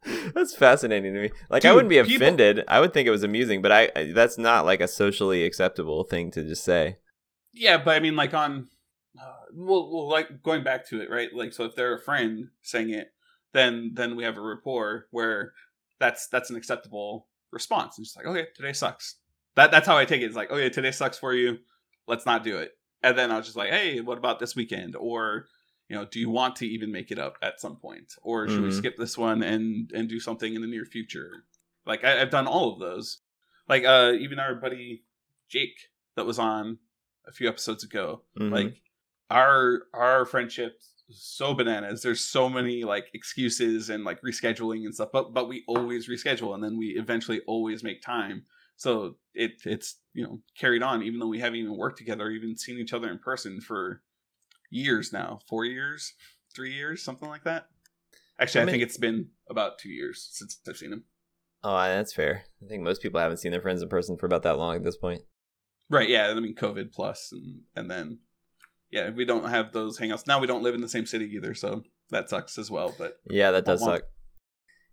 that's 0.34 0.56
fascinating 0.56 1.14
to 1.14 1.22
me. 1.22 1.32
Like 1.50 1.66
I 1.66 1.72
wouldn't 1.74 1.90
be 1.90 2.02
people- 2.02 2.16
offended. 2.16 2.64
I 2.68 2.80
would 2.80 2.94
think 2.94 3.08
it 3.08 3.12
was 3.12 3.24
amusing, 3.24 3.62
but 3.62 3.72
I 3.72 3.92
I- 3.96 4.12
that's 4.14 4.38
not 4.38 4.66
like 4.66 4.82
a 4.82 4.88
socially 4.88 5.44
acceptable 5.44 6.04
thing 6.04 6.32
to 6.32 6.44
just 6.44 6.64
say. 6.64 6.98
Yeah, 7.54 7.78
but 7.78 7.96
I 7.96 8.00
mean, 8.00 8.16
like 8.16 8.34
on, 8.34 8.68
uh, 9.20 9.34
well, 9.54 9.90
well, 9.92 10.10
like 10.10 10.42
going 10.42 10.64
back 10.64 10.88
to 10.90 11.02
it, 11.02 11.10
right? 11.10 11.30
Like, 11.34 11.54
so 11.54 11.66
if 11.66 11.76
they're 11.76 11.96
a 11.96 12.02
friend 12.02 12.48
saying 12.62 12.90
it, 12.90 13.14
then 13.54 13.92
then 13.94 14.16
we 14.16 14.24
have 14.24 14.38
a 14.38 14.42
rapport 14.42 15.06
where 15.12 15.54
that's 16.00 16.28
that's 16.28 16.50
an 16.50 16.56
acceptable 16.56 17.28
response. 17.52 17.98
And 17.98 18.06
just 18.06 18.18
like, 18.18 18.26
okay, 18.26 18.48
today 18.56 18.74
sucks. 18.74 19.18
That 19.56 19.70
that's 19.72 19.86
how 19.88 19.98
I 19.98 20.06
take 20.06 20.22
it. 20.22 20.26
It's 20.26 20.36
like, 20.36 20.50
okay, 20.52 20.70
today 20.70 20.92
sucks 20.92 21.20
for 21.20 21.34
you. 21.34 21.60
Let's 22.08 22.26
not 22.26 22.44
do 22.44 22.58
it. 22.58 22.72
And 23.04 23.18
then 23.18 23.32
I 23.32 23.38
was 23.38 23.46
just 23.46 23.58
like, 23.58 23.70
hey, 23.70 24.02
what 24.02 24.18
about 24.18 24.40
this 24.40 24.56
weekend? 24.56 24.96
Or 24.96 25.46
you 25.94 26.00
know, 26.00 26.06
do 26.06 26.20
you 26.20 26.28
want 26.28 26.56
to 26.56 26.68
even 26.68 26.92
make 26.92 27.12
it 27.12 27.20
up 27.20 27.38
at 27.44 27.62
some 27.62 27.76
point, 27.76 28.16
or 28.24 28.48
should 28.48 28.64
we 28.64 28.70
Mhm. 28.70 28.78
skip 28.80 28.98
this 28.98 29.16
one 29.16 29.44
and 29.44 29.92
and 29.92 30.10
do 30.10 30.20
something 30.20 30.56
in 30.56 30.62
the 30.62 30.68
near 30.68 30.86
future? 30.86 31.46
Like 31.86 32.04
I, 32.04 32.20
I've 32.20 32.32
done 32.32 32.48
all 32.48 32.74
of 32.74 32.80
those. 32.80 33.20
Like 33.70 33.84
uh, 33.86 34.14
even 34.20 34.40
our 34.40 34.56
buddy 34.56 35.04
Jake 35.50 35.92
that 36.16 36.26
was 36.26 36.40
on 36.40 36.80
a 37.28 37.32
few 37.32 37.48
episodes 37.48 37.84
ago. 37.84 38.24
Mhm. 38.40 38.52
Like 38.52 38.82
our 39.30 39.84
our 39.94 40.26
friendship 40.26 40.80
is 41.10 41.22
so 41.22 41.54
bananas. 41.54 42.02
There's 42.02 42.22
so 42.22 42.50
many 42.50 42.84
like 42.84 43.12
excuses 43.14 43.92
and 43.92 44.04
like 44.04 44.20
rescheduling 44.24 44.86
and 44.86 44.96
stuff, 44.96 45.10
but 45.14 45.32
but 45.32 45.48
we 45.48 45.64
always 45.68 46.10
reschedule 46.10 46.56
and 46.56 46.64
then 46.64 46.76
we 46.76 46.88
eventually 46.98 47.42
always 47.46 47.84
make 47.84 48.02
time. 48.02 48.48
So 48.78 49.18
it 49.36 49.62
it's 49.64 50.00
you 50.16 50.24
know 50.24 50.42
carried 50.58 50.82
on 50.82 51.04
even 51.04 51.20
though 51.20 51.28
we 51.28 51.40
haven't 51.40 51.60
even 51.60 51.78
worked 51.78 52.00
together, 52.00 52.24
or 52.26 52.32
even 52.32 52.58
seen 52.58 52.80
each 52.80 52.94
other 52.94 53.12
in 53.12 53.20
person 53.20 53.62
for 53.62 54.02
years 54.74 55.14
now, 55.14 55.40
four 55.48 55.66
years, 55.66 56.14
three 56.54 56.74
years, 56.74 57.02
something 57.04 57.30
like 57.30 57.44
that. 57.44 57.68
Actually, 58.40 58.62
How 58.62 58.68
I 58.68 58.72
think 58.72 58.84
it's 58.84 58.98
been 58.98 59.28
about 59.50 59.78
two 59.78 59.90
years 59.90 60.28
since 60.32 60.60
I've 60.68 60.78
seen 60.78 60.94
him. 60.94 61.04
oh, 61.64 61.76
that's 61.76 62.14
fair. 62.14 62.44
I 62.64 62.68
think 62.68 62.84
most 62.84 63.02
people 63.02 63.20
haven't 63.20 63.38
seen 63.38 63.52
their 63.52 63.62
friends 63.62 63.82
in 63.82 63.90
person 63.90 64.18
for 64.18 64.26
about 64.26 64.44
that 64.44 64.58
long 64.58 64.76
at 64.76 64.84
this 64.84 64.98
point. 64.98 65.22
Right, 65.90 66.10
yeah. 66.10 66.28
I 66.28 66.40
mean, 66.40 66.56
COVID 66.56 66.92
plus, 66.92 67.30
and 67.32 67.62
and 67.76 67.90
then 67.90 68.20
yeah, 68.92 69.10
we 69.12 69.26
don't 69.26 69.50
have 69.50 69.72
those 69.72 70.00
hangouts 70.00 70.28
now. 70.28 70.40
We 70.40 70.48
don't 70.48 70.64
live 70.64 70.76
in 70.76 70.82
the 70.82 70.90
same 70.90 71.06
city 71.06 71.26
either, 71.36 71.54
so 71.54 71.84
that 72.10 72.30
sucks 72.30 72.58
as 72.58 72.72
well. 72.72 72.94
But 72.98 73.20
Yeah, 73.30 73.52
that 73.52 73.66
does 73.66 73.82
suck. 73.84 74.04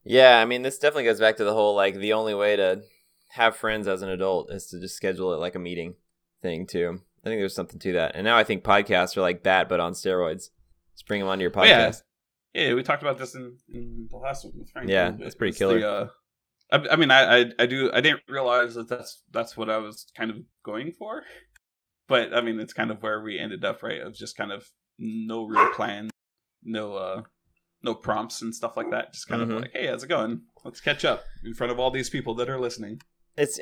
Yeah, 0.05 0.41
I 0.41 0.45
mean, 0.45 0.63
this 0.63 0.79
definitely 0.79 1.05
goes 1.05 1.21
back 1.21 1.37
to 1.37 1.45
the 1.45 1.53
whole 1.53 1.75
like 1.75 1.95
the 1.95 2.13
only 2.13 2.35
way 2.35 2.57
to 2.57 2.83
have 3.31 3.57
friends 3.57 3.87
as 3.87 4.03
an 4.03 4.09
adult 4.09 4.51
is 4.51 4.67
to 4.67 4.81
just 4.81 4.97
schedule 4.97 5.33
it 5.33 5.39
like 5.39 5.55
a 5.55 5.59
meeting 5.59 5.95
thing 6.43 6.67
too. 6.67 7.01
I 7.25 7.29
think 7.29 7.41
there's 7.41 7.55
something 7.55 7.79
to 7.81 7.93
that. 7.95 8.13
And 8.15 8.25
now 8.25 8.37
I 8.37 8.45
think 8.45 8.65
podcasts 8.65 9.17
are 9.17 9.21
like 9.21 9.43
that, 9.45 9.69
but 9.69 9.81
on 9.81 9.93
steroids. 9.93 10.49
Just 10.95 11.07
bring 11.07 11.21
them 11.21 11.29
onto 11.29 11.43
your 11.43 11.53
Oh, 11.55 11.65
yeah. 11.65 11.89
podcast. 11.91 12.03
yeah, 12.55 12.75
we 12.75 12.83
talked 12.83 13.03
about 13.03 13.19
this 13.19 13.35
in, 13.35 13.57
in 13.73 14.09
the 14.11 14.17
last 14.17 14.45
one 14.45 14.55
with 14.59 14.71
Frank. 14.71 14.89
Yeah, 14.89 15.11
that's 15.19 15.35
pretty 15.35 15.51
It's 15.51 15.59
killer. 15.59 15.81
The, 15.81 15.89
uh, 15.91 16.09
I, 16.73 16.93
I 16.93 16.97
mean, 16.97 17.11
I, 17.11 17.41
I 17.41 17.53
I 17.59 17.67
do 17.67 17.91
I 17.93 18.01
didn't 18.01 18.23
realize 18.29 18.75
that 18.75 18.89
that's 18.89 19.23
that's 19.33 19.57
what 19.57 19.69
I 19.69 19.79
was 19.79 20.07
kind 20.17 20.31
of 20.31 20.37
going 20.65 20.93
for, 20.93 21.23
but 22.09 22.33
I 22.35 22.41
mean, 22.41 22.61
it's 22.61 22.73
kind 22.73 22.91
of 22.91 23.03
where 23.03 23.21
we 23.23 23.39
ended 23.39 23.65
up, 23.65 23.83
right? 23.83 24.01
Of 24.01 24.15
just 24.15 24.37
kind 24.37 24.53
of 24.53 24.69
no 24.99 25.47
real 25.47 25.71
plan, 25.73 26.11
no 26.63 26.95
uh 26.95 27.23
no 27.83 27.95
prompts 27.95 28.43
and 28.43 28.55
stuff 28.55 28.77
like 28.77 28.91
that. 28.91 29.13
Just 29.13 29.27
kind 29.29 29.43
Mhm. 29.43 29.57
of 29.57 29.63
like, 29.63 29.73
hey, 29.73 29.87
how's 29.89 30.05
it 30.05 30.09
going? 30.09 30.43
Let's 30.65 30.81
catch 30.81 31.05
up 31.05 31.25
in 31.45 31.55
front 31.55 31.73
of 31.73 31.81
all 31.81 31.91
these 31.91 32.11
people 32.11 32.35
that 32.37 32.49
are 32.49 32.61
listening. 32.61 33.01
It's 33.37 33.59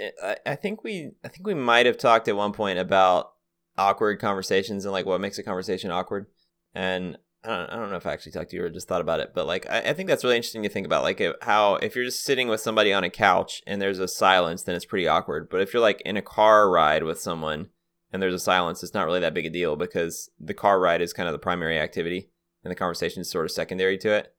I 0.46 0.54
think 0.56 0.82
we 0.84 1.10
I 1.24 1.28
think 1.28 1.46
we 1.46 1.54
might 1.54 1.86
have 1.86 1.98
talked 1.98 2.28
at 2.28 2.36
one 2.36 2.52
point 2.52 2.78
about 2.78 3.30
awkward 3.78 4.20
conversations 4.20 4.84
and 4.84 4.92
like 4.92 5.06
what 5.06 5.20
makes 5.20 5.38
a 5.38 5.42
conversation 5.42 5.90
awkward. 5.90 6.26
And 6.74 7.16
I 7.44 7.56
don't, 7.56 7.70
I 7.70 7.76
don't 7.76 7.90
know 7.90 7.96
if 7.96 8.06
I 8.06 8.12
actually 8.12 8.32
talked 8.32 8.50
to 8.50 8.56
you 8.56 8.64
or 8.64 8.68
just 8.68 8.88
thought 8.88 9.00
about 9.00 9.20
it, 9.20 9.32
but 9.34 9.46
like 9.46 9.68
I, 9.70 9.80
I 9.80 9.92
think 9.94 10.08
that's 10.08 10.24
really 10.24 10.36
interesting 10.36 10.64
to 10.64 10.68
think 10.68 10.86
about. 10.86 11.04
Like 11.04 11.22
how 11.42 11.76
if 11.76 11.94
you're 11.94 12.04
just 12.04 12.24
sitting 12.24 12.48
with 12.48 12.60
somebody 12.60 12.92
on 12.92 13.04
a 13.04 13.10
couch 13.10 13.62
and 13.66 13.80
there's 13.80 14.00
a 14.00 14.08
silence, 14.08 14.64
then 14.64 14.74
it's 14.74 14.84
pretty 14.84 15.06
awkward. 15.06 15.48
But 15.48 15.60
if 15.60 15.72
you're 15.72 15.82
like 15.82 16.02
in 16.02 16.16
a 16.16 16.22
car 16.22 16.68
ride 16.68 17.04
with 17.04 17.20
someone 17.20 17.68
and 18.12 18.20
there's 18.20 18.34
a 18.34 18.40
silence, 18.40 18.82
it's 18.82 18.94
not 18.94 19.06
really 19.06 19.20
that 19.20 19.34
big 19.34 19.46
a 19.46 19.50
deal 19.50 19.76
because 19.76 20.30
the 20.40 20.54
car 20.54 20.80
ride 20.80 21.00
is 21.00 21.12
kind 21.12 21.28
of 21.28 21.32
the 21.32 21.38
primary 21.38 21.78
activity 21.78 22.28
and 22.64 22.70
the 22.70 22.76
conversation 22.76 23.20
is 23.20 23.30
sort 23.30 23.44
of 23.44 23.52
secondary 23.52 23.96
to 23.98 24.12
it. 24.12 24.34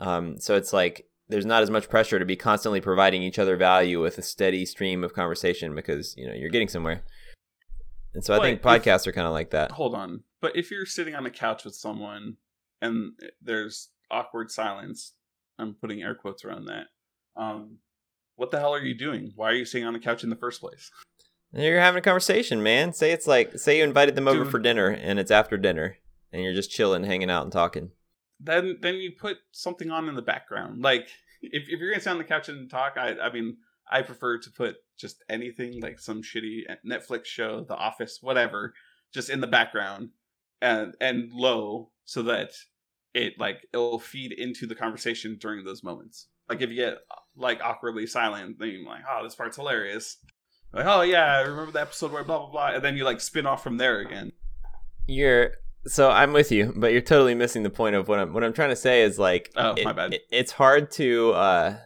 Um, 0.00 0.38
so 0.38 0.56
it's 0.56 0.72
like 0.72 1.06
there's 1.28 1.46
not 1.46 1.62
as 1.62 1.70
much 1.70 1.88
pressure 1.88 2.18
to 2.18 2.24
be 2.24 2.36
constantly 2.36 2.80
providing 2.80 3.22
each 3.22 3.38
other 3.38 3.56
value 3.56 4.00
with 4.00 4.18
a 4.18 4.22
steady 4.22 4.64
stream 4.64 5.02
of 5.02 5.14
conversation 5.14 5.74
because 5.74 6.14
you 6.16 6.26
know 6.26 6.34
you're 6.34 6.50
getting 6.50 6.68
somewhere. 6.68 7.02
And 8.14 8.24
so 8.24 8.34
I 8.34 8.38
But 8.38 8.42
think 8.44 8.58
if- 8.60 8.64
podcasts 8.64 9.06
are 9.06 9.12
kind 9.12 9.26
of 9.26 9.32
like 9.32 9.50
that. 9.50 9.72
Hold 9.72 9.94
on. 9.94 10.24
But 10.40 10.56
if 10.56 10.70
you're 10.70 10.86
sitting 10.86 11.14
on 11.14 11.26
a 11.26 11.30
couch 11.30 11.64
with 11.64 11.74
someone 11.74 12.36
and 12.80 13.12
there's 13.42 13.90
awkward 14.10 14.50
silence, 14.50 15.14
I'm 15.58 15.74
putting 15.74 16.02
air 16.02 16.14
quotes 16.14 16.44
around 16.44 16.64
that. 16.66 16.86
Um, 17.36 17.78
what 18.36 18.50
the 18.50 18.58
hell 18.58 18.74
are 18.74 18.82
you 18.82 18.96
doing? 18.96 19.32
Why 19.36 19.50
are 19.50 19.54
you 19.54 19.64
sitting 19.64 19.86
on 19.86 19.92
the 19.92 19.98
couch 20.00 20.24
in 20.24 20.30
the 20.30 20.36
first 20.36 20.60
place? 20.60 20.90
You're 21.52 21.80
having 21.80 21.98
a 21.98 22.02
conversation, 22.02 22.62
man. 22.62 22.92
Say 22.92 23.12
it's 23.12 23.26
like 23.26 23.58
say 23.58 23.78
you 23.78 23.84
invited 23.84 24.14
them 24.14 24.28
over 24.28 24.44
Dude. 24.44 24.50
for 24.50 24.58
dinner 24.60 24.88
and 24.88 25.18
it's 25.18 25.30
after 25.32 25.56
dinner 25.58 25.96
and 26.32 26.42
you're 26.42 26.54
just 26.54 26.70
chilling, 26.70 27.04
hanging 27.04 27.30
out, 27.30 27.42
and 27.42 27.52
talking. 27.52 27.90
Then 28.38 28.78
then 28.80 28.94
you 28.96 29.12
put 29.18 29.38
something 29.52 29.90
on 29.90 30.08
in 30.08 30.14
the 30.14 30.22
background. 30.22 30.80
Like 30.82 31.08
if, 31.42 31.64
if 31.68 31.80
you're 31.80 31.90
gonna 31.90 32.00
sit 32.00 32.10
on 32.10 32.18
the 32.18 32.24
couch 32.24 32.48
and 32.48 32.70
talk, 32.70 32.94
I 32.96 33.18
I 33.18 33.32
mean 33.32 33.58
I 33.90 34.02
prefer 34.02 34.38
to 34.38 34.50
put 34.50 34.76
just 34.98 35.22
anything 35.28 35.80
like 35.80 35.98
some 35.98 36.22
shitty 36.22 36.60
Netflix 36.86 37.26
show, 37.26 37.64
The 37.68 37.74
Office, 37.76 38.18
whatever, 38.20 38.72
just 39.12 39.30
in 39.30 39.40
the 39.40 39.46
background 39.46 40.10
and 40.62 40.94
and 41.00 41.32
low 41.32 41.90
so 42.04 42.22
that 42.22 42.50
it 43.14 43.34
like 43.38 43.66
it'll 43.72 43.98
feed 43.98 44.32
into 44.32 44.66
the 44.66 44.74
conversation 44.74 45.36
during 45.40 45.64
those 45.64 45.82
moments. 45.82 46.28
Like 46.48 46.60
if 46.62 46.70
you 46.70 46.76
get 46.76 46.98
like 47.36 47.60
awkwardly 47.62 48.06
silent, 48.06 48.58
then 48.58 48.68
you're 48.68 48.84
like, 48.86 49.02
oh, 49.10 49.24
this 49.24 49.34
part's 49.34 49.56
hilarious. 49.56 50.16
Like, 50.72 50.86
oh 50.86 51.02
yeah, 51.02 51.38
I 51.38 51.40
remember 51.40 51.72
the 51.72 51.80
episode 51.80 52.12
where 52.12 52.22
blah 52.22 52.38
blah 52.38 52.50
blah, 52.50 52.68
and 52.74 52.84
then 52.84 52.96
you 52.96 53.04
like 53.04 53.20
spin 53.20 53.46
off 53.46 53.62
from 53.62 53.76
there 53.78 53.98
again. 54.00 54.30
You're 55.06 55.52
so 55.86 56.10
I'm 56.10 56.32
with 56.32 56.52
you, 56.52 56.72
but 56.76 56.92
you're 56.92 57.00
totally 57.00 57.34
missing 57.34 57.62
the 57.62 57.70
point 57.70 57.96
of 57.96 58.06
what 58.06 58.18
I'm 58.20 58.32
what 58.32 58.44
I'm 58.44 58.52
trying 58.52 58.68
to 58.70 58.76
say 58.76 59.02
is 59.02 59.18
like 59.18 59.50
Oh, 59.56 59.72
it- 59.74 59.84
my 59.84 59.92
bad. 59.92 60.14
it- 60.14 60.26
it's 60.30 60.52
hard 60.52 60.90
to 60.92 61.32
uh 61.32 61.76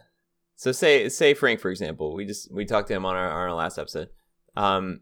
so 0.55 0.71
say 0.71 1.09
say 1.09 1.33
Frank 1.33 1.59
for 1.59 1.69
example, 1.69 2.13
we 2.15 2.25
just 2.25 2.53
we 2.53 2.65
talked 2.65 2.87
to 2.89 2.93
him 2.93 3.05
on 3.05 3.15
our, 3.15 3.29
our 3.29 3.53
last 3.53 3.77
episode. 3.77 4.09
Um 4.55 5.01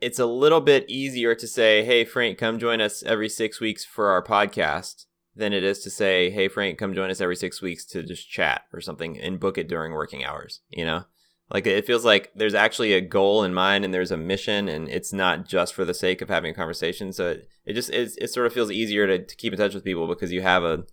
it's 0.00 0.18
a 0.18 0.26
little 0.26 0.62
bit 0.62 0.88
easier 0.88 1.34
to 1.34 1.46
say, 1.46 1.84
"Hey 1.84 2.04
Frank, 2.04 2.38
come 2.38 2.58
join 2.58 2.80
us 2.80 3.02
every 3.02 3.28
6 3.28 3.60
weeks 3.60 3.84
for 3.84 4.08
our 4.08 4.22
podcast." 4.22 5.06
than 5.36 5.52
it 5.52 5.62
is 5.62 5.78
to 5.78 5.88
say, 5.90 6.28
"Hey 6.28 6.48
Frank, 6.48 6.76
come 6.76 6.92
join 6.92 7.08
us 7.08 7.20
every 7.20 7.36
6 7.36 7.62
weeks 7.62 7.84
to 7.86 8.02
just 8.02 8.28
chat 8.28 8.62
or 8.72 8.80
something 8.80 9.18
and 9.18 9.40
book 9.40 9.56
it 9.56 9.68
during 9.68 9.92
working 9.92 10.24
hours," 10.24 10.60
you 10.68 10.84
know? 10.84 11.04
Like 11.52 11.66
it 11.66 11.86
feels 11.86 12.04
like 12.04 12.30
there's 12.34 12.54
actually 12.54 12.92
a 12.92 13.00
goal 13.00 13.42
in 13.42 13.52
mind 13.52 13.84
and 13.84 13.92
there's 13.92 14.12
a 14.12 14.16
mission 14.16 14.68
and 14.68 14.88
it's 14.88 15.12
not 15.12 15.48
just 15.48 15.74
for 15.74 15.84
the 15.84 15.94
sake 15.94 16.22
of 16.22 16.28
having 16.28 16.52
a 16.52 16.54
conversation. 16.54 17.12
So 17.12 17.30
it, 17.30 17.48
it 17.66 17.72
just 17.72 17.90
it, 17.90 18.12
it 18.18 18.28
sort 18.28 18.46
of 18.46 18.52
feels 18.52 18.70
easier 18.70 19.06
to, 19.08 19.24
to 19.24 19.36
keep 19.36 19.52
in 19.52 19.58
touch 19.58 19.74
with 19.74 19.84
people 19.84 20.06
because 20.06 20.30
you 20.30 20.42
have 20.42 20.62
a 20.62 20.84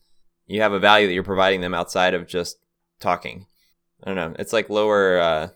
you 0.47 0.61
have 0.61 0.73
a 0.73 0.79
value 0.79 1.05
that 1.07 1.13
you're 1.13 1.23
providing 1.23 1.61
them 1.61 1.75
outside 1.75 2.15
of 2.15 2.27
just 2.27 2.57
talking. 2.99 3.45
I 4.03 4.13
don't 4.13 4.15
know. 4.15 4.35
It's 4.39 4.53
like 4.53 4.69
lower 4.69 5.19
uh 5.19 5.49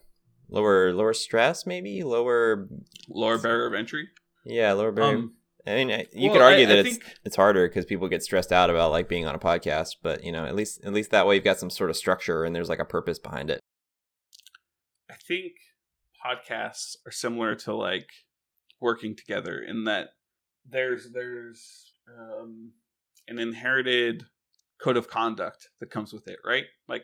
lower 0.50 0.94
lower 0.94 1.14
stress 1.14 1.66
maybe, 1.66 2.04
lower 2.04 2.68
Lower 3.10 3.38
barrier 3.38 3.68
of 3.68 3.74
entry. 3.74 4.10
yeah, 4.46 4.74
lower 4.74 4.92
barrier. 4.92 5.18
Um, 5.18 5.36
I 5.68 5.76
mean, 5.76 5.90
you 6.14 6.30
well, 6.30 6.34
could 6.34 6.42
argue 6.42 6.64
I- 6.66 6.70
that 6.70 6.78
I 6.78 6.80
it's 6.82 6.90
think- 6.98 7.16
it's 7.24 7.36
harder 7.36 7.68
because 7.68 7.86
people 7.86 8.08
get 8.08 8.24
stressed 8.24 8.52
out 8.52 8.70
about 8.72 8.92
like 8.92 9.08
being 9.08 9.28
on 9.28 9.36
a 9.36 9.40
podcast, 9.40 9.98
but 10.02 10.24
you 10.24 10.32
know, 10.32 10.46
at 10.46 10.56
least 10.56 10.84
at 10.84 10.92
least 10.94 11.12
that 11.12 11.28
way 11.28 11.36
you've 11.36 11.44
got 11.44 11.60
some 11.60 11.70
sort 11.70 11.90
of 11.92 11.98
structure 11.98 12.44
and 12.44 12.56
there's 12.56 12.70
like 12.70 12.80
a 12.80 12.86
purpose 12.86 13.20
behind 13.20 13.50
it. 13.52 13.60
I 15.10 15.16
think 15.28 15.54
podcasts 16.26 16.96
are 17.06 17.12
similar 17.12 17.56
to 17.56 17.76
like 17.76 18.10
working 18.80 19.16
together 19.16 19.60
in 19.62 19.84
that 19.86 20.10
there's 20.68 21.12
there's 21.14 21.92
um, 22.18 22.72
an 23.28 23.38
inherited 23.40 24.24
code 24.82 24.98
of 24.98 25.08
conduct 25.08 25.70
that 25.80 25.92
comes 25.92 26.12
with 26.12 26.28
it, 26.28 26.40
right? 26.46 26.66
Like, 26.88 27.04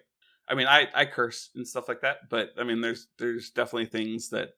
I 0.49 0.55
mean, 0.55 0.67
I 0.67 0.87
I 0.93 1.05
curse 1.05 1.49
and 1.55 1.67
stuff 1.67 1.87
like 1.87 2.01
that, 2.01 2.29
but 2.29 2.51
I 2.57 2.63
mean, 2.63 2.81
there's 2.81 3.07
there's 3.19 3.49
definitely 3.49 3.87
things 3.87 4.29
that 4.29 4.49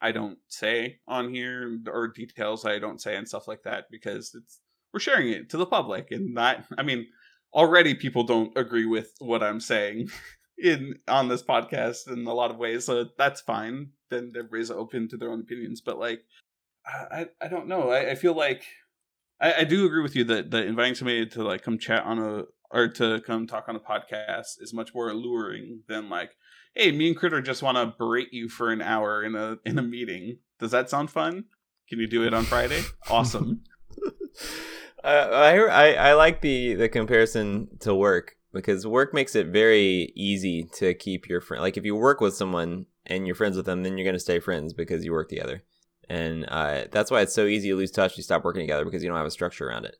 I 0.00 0.12
don't 0.12 0.38
say 0.48 1.00
on 1.08 1.32
here 1.32 1.78
or 1.88 2.08
details 2.08 2.64
I 2.64 2.78
don't 2.78 3.00
say 3.00 3.16
and 3.16 3.26
stuff 3.26 3.48
like 3.48 3.62
that 3.64 3.86
because 3.90 4.34
it's 4.34 4.60
we're 4.92 5.00
sharing 5.00 5.28
it 5.28 5.50
to 5.50 5.56
the 5.56 5.66
public 5.66 6.10
and 6.10 6.34
not. 6.34 6.64
I 6.76 6.82
mean, 6.82 7.06
already 7.52 7.94
people 7.94 8.24
don't 8.24 8.56
agree 8.56 8.86
with 8.86 9.12
what 9.18 9.42
I'm 9.42 9.60
saying 9.60 10.10
in 10.58 10.96
on 11.08 11.28
this 11.28 11.42
podcast 11.42 12.10
in 12.10 12.26
a 12.26 12.34
lot 12.34 12.50
of 12.50 12.58
ways, 12.58 12.84
so 12.84 13.06
that's 13.16 13.40
fine. 13.40 13.90
Then 14.10 14.32
everybody's 14.36 14.70
open 14.70 15.08
to 15.08 15.16
their 15.16 15.30
own 15.30 15.40
opinions. 15.40 15.80
But 15.80 15.98
like, 15.98 16.20
I 16.86 17.26
I, 17.40 17.48
don't 17.48 17.68
know. 17.68 17.90
I, 17.90 18.10
I 18.10 18.14
feel 18.14 18.34
like 18.34 18.64
I, 19.40 19.54
I 19.54 19.64
do 19.64 19.86
agree 19.86 20.02
with 20.02 20.16
you 20.16 20.24
that 20.24 20.50
that 20.50 20.66
inviting 20.66 20.94
somebody 20.94 21.26
to 21.26 21.42
like 21.42 21.62
come 21.62 21.78
chat 21.78 22.04
on 22.04 22.18
a 22.18 22.44
or 22.70 22.88
to 22.88 23.20
come 23.20 23.46
talk 23.46 23.68
on 23.68 23.76
a 23.76 23.80
podcast 23.80 24.60
is 24.60 24.72
much 24.72 24.94
more 24.94 25.08
alluring 25.08 25.82
than 25.88 26.08
like, 26.08 26.36
hey, 26.74 26.92
me 26.92 27.08
and 27.08 27.16
Critter 27.16 27.40
just 27.40 27.62
want 27.62 27.76
to 27.76 27.94
berate 27.98 28.32
you 28.32 28.48
for 28.48 28.70
an 28.70 28.82
hour 28.82 29.22
in 29.24 29.34
a 29.34 29.58
in 29.64 29.78
a 29.78 29.82
meeting. 29.82 30.38
Does 30.58 30.70
that 30.72 30.90
sound 30.90 31.10
fun? 31.10 31.44
Can 31.88 31.98
you 31.98 32.06
do 32.06 32.24
it 32.24 32.34
on 32.34 32.44
Friday? 32.44 32.82
Awesome. 33.10 33.62
uh, 35.04 35.06
I, 35.06 35.58
I 35.58 35.92
I 35.92 36.12
like 36.14 36.42
the 36.42 36.74
the 36.74 36.88
comparison 36.88 37.68
to 37.80 37.94
work 37.94 38.36
because 38.52 38.86
work 38.86 39.14
makes 39.14 39.34
it 39.34 39.46
very 39.46 40.12
easy 40.14 40.68
to 40.74 40.94
keep 40.94 41.28
your 41.28 41.40
friend. 41.40 41.62
Like 41.62 41.76
if 41.76 41.84
you 41.84 41.96
work 41.96 42.20
with 42.20 42.34
someone 42.34 42.86
and 43.06 43.26
you're 43.26 43.34
friends 43.34 43.56
with 43.56 43.66
them, 43.66 43.82
then 43.82 43.96
you're 43.96 44.04
gonna 44.04 44.18
stay 44.18 44.40
friends 44.40 44.74
because 44.74 45.04
you 45.04 45.12
work 45.12 45.30
together, 45.30 45.62
and 46.08 46.44
uh, 46.48 46.84
that's 46.92 47.10
why 47.10 47.22
it's 47.22 47.34
so 47.34 47.46
easy 47.46 47.70
to 47.70 47.76
lose 47.76 47.90
touch. 47.90 48.16
You 48.16 48.22
stop 48.22 48.44
working 48.44 48.62
together 48.62 48.84
because 48.84 49.02
you 49.02 49.08
don't 49.08 49.16
have 49.16 49.26
a 49.26 49.30
structure 49.30 49.68
around 49.68 49.86
it. 49.86 49.96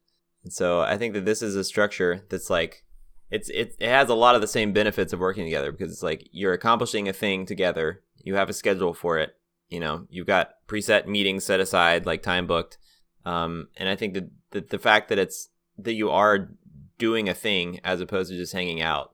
And 0.48 0.52
so 0.54 0.80
I 0.80 0.96
think 0.96 1.12
that 1.12 1.26
this 1.26 1.42
is 1.42 1.56
a 1.56 1.62
structure 1.62 2.24
that's 2.30 2.48
like 2.48 2.82
it's 3.30 3.50
it, 3.50 3.76
it 3.78 3.90
has 3.90 4.08
a 4.08 4.14
lot 4.14 4.34
of 4.34 4.40
the 4.40 4.46
same 4.46 4.72
benefits 4.72 5.12
of 5.12 5.20
working 5.20 5.44
together 5.44 5.70
because 5.70 5.92
it's 5.92 6.02
like 6.02 6.26
you're 6.32 6.54
accomplishing 6.54 7.06
a 7.06 7.12
thing 7.12 7.44
together. 7.44 8.02
You 8.16 8.36
have 8.36 8.48
a 8.48 8.54
schedule 8.54 8.94
for 8.94 9.18
it. 9.18 9.36
You 9.68 9.78
know, 9.78 10.06
you've 10.08 10.26
got 10.26 10.52
preset 10.66 11.06
meetings 11.06 11.44
set 11.44 11.60
aside, 11.60 12.06
like 12.06 12.22
time 12.22 12.46
booked. 12.46 12.78
Um, 13.26 13.68
and 13.76 13.90
I 13.90 13.96
think 13.96 14.14
that 14.14 14.30
the, 14.52 14.62
the 14.62 14.78
fact 14.78 15.10
that 15.10 15.18
it's 15.18 15.50
that 15.76 15.92
you 15.92 16.08
are 16.08 16.48
doing 16.96 17.28
a 17.28 17.34
thing 17.34 17.78
as 17.84 18.00
opposed 18.00 18.30
to 18.30 18.36
just 18.38 18.54
hanging 18.54 18.80
out 18.80 19.12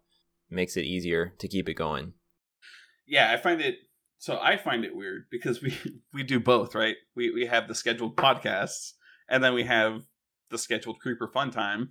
makes 0.48 0.76
it 0.76 0.84
easier 0.84 1.34
to 1.38 1.48
keep 1.48 1.68
it 1.68 1.74
going. 1.74 2.12
yeah, 3.08 3.32
I 3.32 3.38
find 3.38 3.60
it 3.60 3.74
so 4.18 4.38
I 4.40 4.56
find 4.56 4.84
it 4.84 4.94
weird 4.94 5.24
because 5.32 5.60
we 5.60 5.76
we 6.14 6.22
do 6.22 6.38
both, 6.38 6.76
right? 6.76 6.94
We 7.16 7.32
we 7.32 7.46
have 7.46 7.66
the 7.66 7.74
scheduled 7.74 8.16
podcasts 8.16 8.92
and 9.28 9.42
then 9.42 9.52
we 9.52 9.64
have 9.64 10.02
the 10.50 10.58
scheduled 10.58 11.00
creeper 11.00 11.28
fun 11.32 11.50
time 11.50 11.90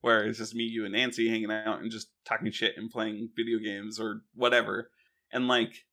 where 0.00 0.24
it's 0.24 0.38
just 0.38 0.54
me, 0.54 0.64
you, 0.64 0.84
and 0.84 0.94
Nancy 0.94 1.28
hanging 1.28 1.52
out 1.52 1.80
and 1.80 1.90
just 1.90 2.08
talking 2.24 2.50
shit 2.50 2.74
and 2.76 2.90
playing 2.90 3.30
video 3.36 3.58
games 3.58 4.00
or 4.00 4.22
whatever. 4.34 4.90
And 5.32 5.46
like 5.46 5.84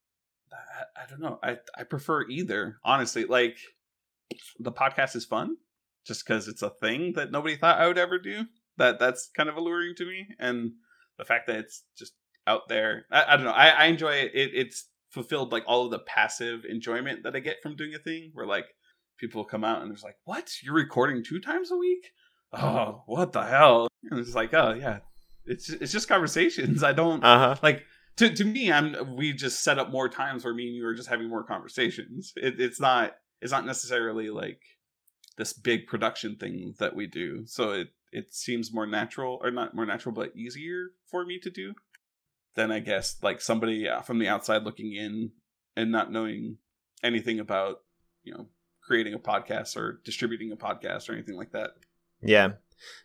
I, 0.52 1.04
I 1.04 1.10
don't 1.10 1.22
know. 1.22 1.40
I 1.44 1.58
I 1.78 1.84
prefer 1.84 2.28
either, 2.30 2.78
honestly. 2.84 3.26
Like 3.26 3.58
the 4.60 4.72
podcast 4.72 5.16
is 5.16 5.26
fun 5.26 5.58
just 6.06 6.26
because 6.26 6.48
it's 6.48 6.62
a 6.62 6.70
thing 6.70 7.14
that 7.14 7.32
nobody 7.32 7.56
thought 7.56 7.80
I 7.80 7.88
would 7.88 7.98
ever 7.98 8.18
do. 8.20 8.46
That 8.78 9.00
that's 9.00 9.30
kind 9.36 9.50
of 9.50 9.58
alluring 9.58 9.96
to 9.98 10.06
me, 10.06 10.28
and 10.40 10.72
the 11.18 11.26
fact 11.26 11.48
that 11.48 11.58
it's 11.58 11.84
just 11.98 12.14
out 12.46 12.70
there. 12.70 13.06
I, 13.12 13.34
I 13.34 13.36
don't 13.36 13.46
know. 13.46 13.52
I, 13.52 13.68
I 13.70 13.86
enjoy 13.86 14.12
it. 14.12 14.32
it. 14.34 14.52
It's 14.54 14.88
fulfilled 15.10 15.52
like 15.52 15.64
all 15.66 15.86
of 15.86 15.92
the 15.92 16.00
passive 16.00 16.64
enjoyment 16.70 17.24
that 17.24 17.36
I 17.36 17.40
get 17.40 17.62
from 17.64 17.76
doing 17.76 17.94
a 17.96 18.00
thing 18.00 18.32
where 18.34 18.46
like 18.46 18.68
people 19.18 19.44
come 19.44 19.64
out 19.64 19.82
and 19.82 19.90
there's 19.92 20.04
like, 20.04 20.18
what? 20.26 20.52
You're 20.64 20.74
recording 20.74 21.24
two 21.24 21.40
times 21.40 21.72
a 21.72 21.78
week? 21.78 22.12
Oh, 22.54 23.04
what 23.06 23.34
the 23.34 23.44
hell? 23.44 23.88
And 24.10 24.20
it's 24.20 24.36
like, 24.36 24.54
oh 24.54 24.74
yeah. 24.74 25.00
It's 25.46 25.70
it's 25.70 25.92
just 25.92 26.08
conversations. 26.10 26.84
I 26.84 26.94
don't 26.94 27.24
Uh 27.24 27.40
huh. 27.40 27.56
like 27.62 27.84
to 28.18 28.34
to 28.34 28.44
me, 28.44 28.72
I'm 28.72 29.16
we 29.16 29.34
just 29.34 29.64
set 29.64 29.80
up 29.80 29.92
more 29.92 30.10
times 30.10 30.44
where 30.44 30.54
me 30.54 30.68
and 30.68 30.76
you 30.76 30.86
are 30.86 30.96
just 30.96 31.10
having 31.10 31.30
more 31.30 31.44
conversations. 31.44 32.34
It, 32.36 32.60
it's 32.60 32.80
not 32.80 33.16
it's 33.42 33.52
not 33.52 33.66
necessarily 33.66 34.30
like 34.30 34.62
this 35.38 35.54
big 35.54 35.88
production 35.88 36.36
thing 36.36 36.74
that 36.80 36.96
we 36.96 37.08
do. 37.08 37.46
So 37.46 37.72
it 37.72 37.90
it 38.12 38.34
seems 38.34 38.74
more 38.74 38.88
natural 38.88 39.40
or 39.44 39.52
not 39.52 39.76
more 39.76 39.86
natural 39.86 40.14
but 40.16 40.36
easier 40.36 40.90
for 41.10 41.26
me 41.26 41.40
to 41.40 41.50
do 41.50 41.74
than 42.56 42.72
I 42.72 42.80
guess 42.80 43.18
like 43.22 43.40
somebody 43.42 43.88
uh, 43.88 44.02
from 44.02 44.20
the 44.20 44.28
outside 44.28 44.64
looking 44.64 44.94
in 44.94 45.32
and 45.76 45.92
not 45.92 46.12
knowing 46.12 46.58
anything 47.04 47.40
about, 47.40 47.78
you 48.24 48.34
know, 48.34 48.48
creating 48.88 49.14
a 49.14 49.20
podcast 49.20 49.76
or 49.76 50.02
distributing 50.04 50.52
a 50.52 50.56
podcast 50.56 51.10
or 51.10 51.14
anything 51.14 51.36
like 51.36 51.52
that. 51.52 51.72
Yeah. 52.22 52.54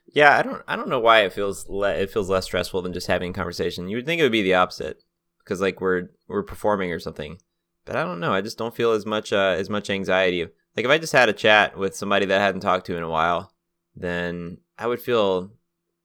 Yeah, 0.07 0.37
I 0.39 0.43
don't 0.43 0.63
I 0.69 0.77
don't 0.77 0.89
know 0.89 1.01
why 1.01 1.21
it 1.21 1.33
feels 1.33 1.69
le- 1.69 1.95
it 1.95 2.11
feels 2.11 2.31
less 2.31 2.45
stressful 2.45 2.83
than 2.83 2.93
just 2.93 3.07
having 3.07 3.31
a 3.31 3.35
conversation. 3.35 3.89
You 3.89 3.97
would 3.97 4.07
think 4.07 4.21
it 4.21 4.25
would 4.25 4.33
be 4.33 4.43
the 4.43 4.55
opposite 4.55 5.03
because 5.39 5.61
like 5.61 5.81
we're 5.81 6.09
we're 6.29 6.43
performing 6.43 6.93
or 6.93 6.99
something. 6.99 7.39
But 7.85 7.97
I 7.97 8.05
don't 8.05 8.21
know. 8.21 8.33
I 8.33 8.43
just 8.43 8.59
don't 8.59 8.77
feel 8.77 8.93
as 8.93 9.07
much 9.07 9.33
uh, 9.33 9.57
as 9.59 9.69
much 9.69 9.91
anxiety. 9.91 10.43
Like 10.77 10.85
if 10.85 10.91
I 10.91 10.99
just 10.99 11.13
had 11.13 11.29
a 11.29 11.35
chat 11.35 11.77
with 11.77 11.97
somebody 11.97 12.27
that 12.27 12.41
I 12.41 12.45
hadn't 12.45 12.61
talked 12.61 12.87
to 12.87 12.97
in 12.97 13.03
a 13.03 13.09
while, 13.09 13.53
then 13.97 14.59
I 14.79 14.87
would 14.87 15.01
feel 15.01 15.53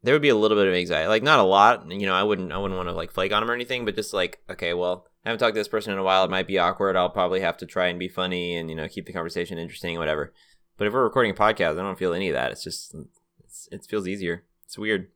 there 0.03 0.13
would 0.15 0.21
be 0.21 0.29
a 0.29 0.35
little 0.35 0.57
bit 0.57 0.67
of 0.67 0.73
anxiety. 0.73 1.07
Like 1.07 1.23
not 1.23 1.39
a 1.39 1.43
lot, 1.43 1.91
you 1.91 2.05
know. 2.05 2.15
I 2.15 2.23
wouldn't 2.23 2.51
I 2.51 2.57
wouldn't 2.57 2.77
want 2.77 2.89
to 2.89 2.95
like 2.95 3.11
flake 3.11 3.33
on 3.33 3.41
them 3.41 3.51
or 3.51 3.53
anything, 3.53 3.85
but 3.85 3.95
just 3.95 4.13
like 4.13 4.39
okay, 4.49 4.73
well, 4.73 5.07
I 5.25 5.29
haven't 5.29 5.39
talked 5.39 5.55
to 5.55 5.59
this 5.59 5.67
person 5.67 5.91
in 5.93 5.99
a 5.99 6.03
while. 6.03 6.23
It 6.23 6.29
might 6.31 6.47
be 6.47 6.57
awkward. 6.57 6.95
I'll 6.95 7.09
probably 7.09 7.41
have 7.41 7.57
to 7.57 7.65
try 7.65 7.87
and 7.87 7.99
be 7.99 8.07
funny 8.07 8.55
and 8.55 8.69
you 8.69 8.75
know 8.75 8.87
keep 8.87 9.05
the 9.05 9.13
conversation 9.13 9.57
interesting, 9.57 9.95
and 9.95 9.99
whatever. 9.99 10.33
But 10.77 10.87
if 10.87 10.93
we're 10.93 11.03
recording 11.03 11.31
a 11.31 11.35
podcast, 11.35 11.71
I 11.79 11.81
don't 11.81 11.97
feel 11.97 12.13
any 12.13 12.29
of 12.29 12.33
that. 12.35 12.51
It's 12.51 12.63
just 12.63 12.95
it's, 13.43 13.67
it 13.71 13.85
feels 13.89 14.07
easier. 14.07 14.43
It's 14.65 14.77
weird. 14.77 15.07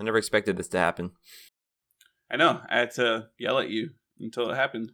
I 0.00 0.04
never 0.04 0.18
expected 0.18 0.56
this 0.56 0.68
to 0.68 0.78
happen. 0.78 1.12
I 2.30 2.36
know. 2.36 2.60
I 2.68 2.78
had 2.78 2.90
to 2.92 3.28
yell 3.38 3.58
at 3.58 3.68
you 3.68 3.90
until 4.18 4.50
it 4.50 4.56
happened. 4.56 4.92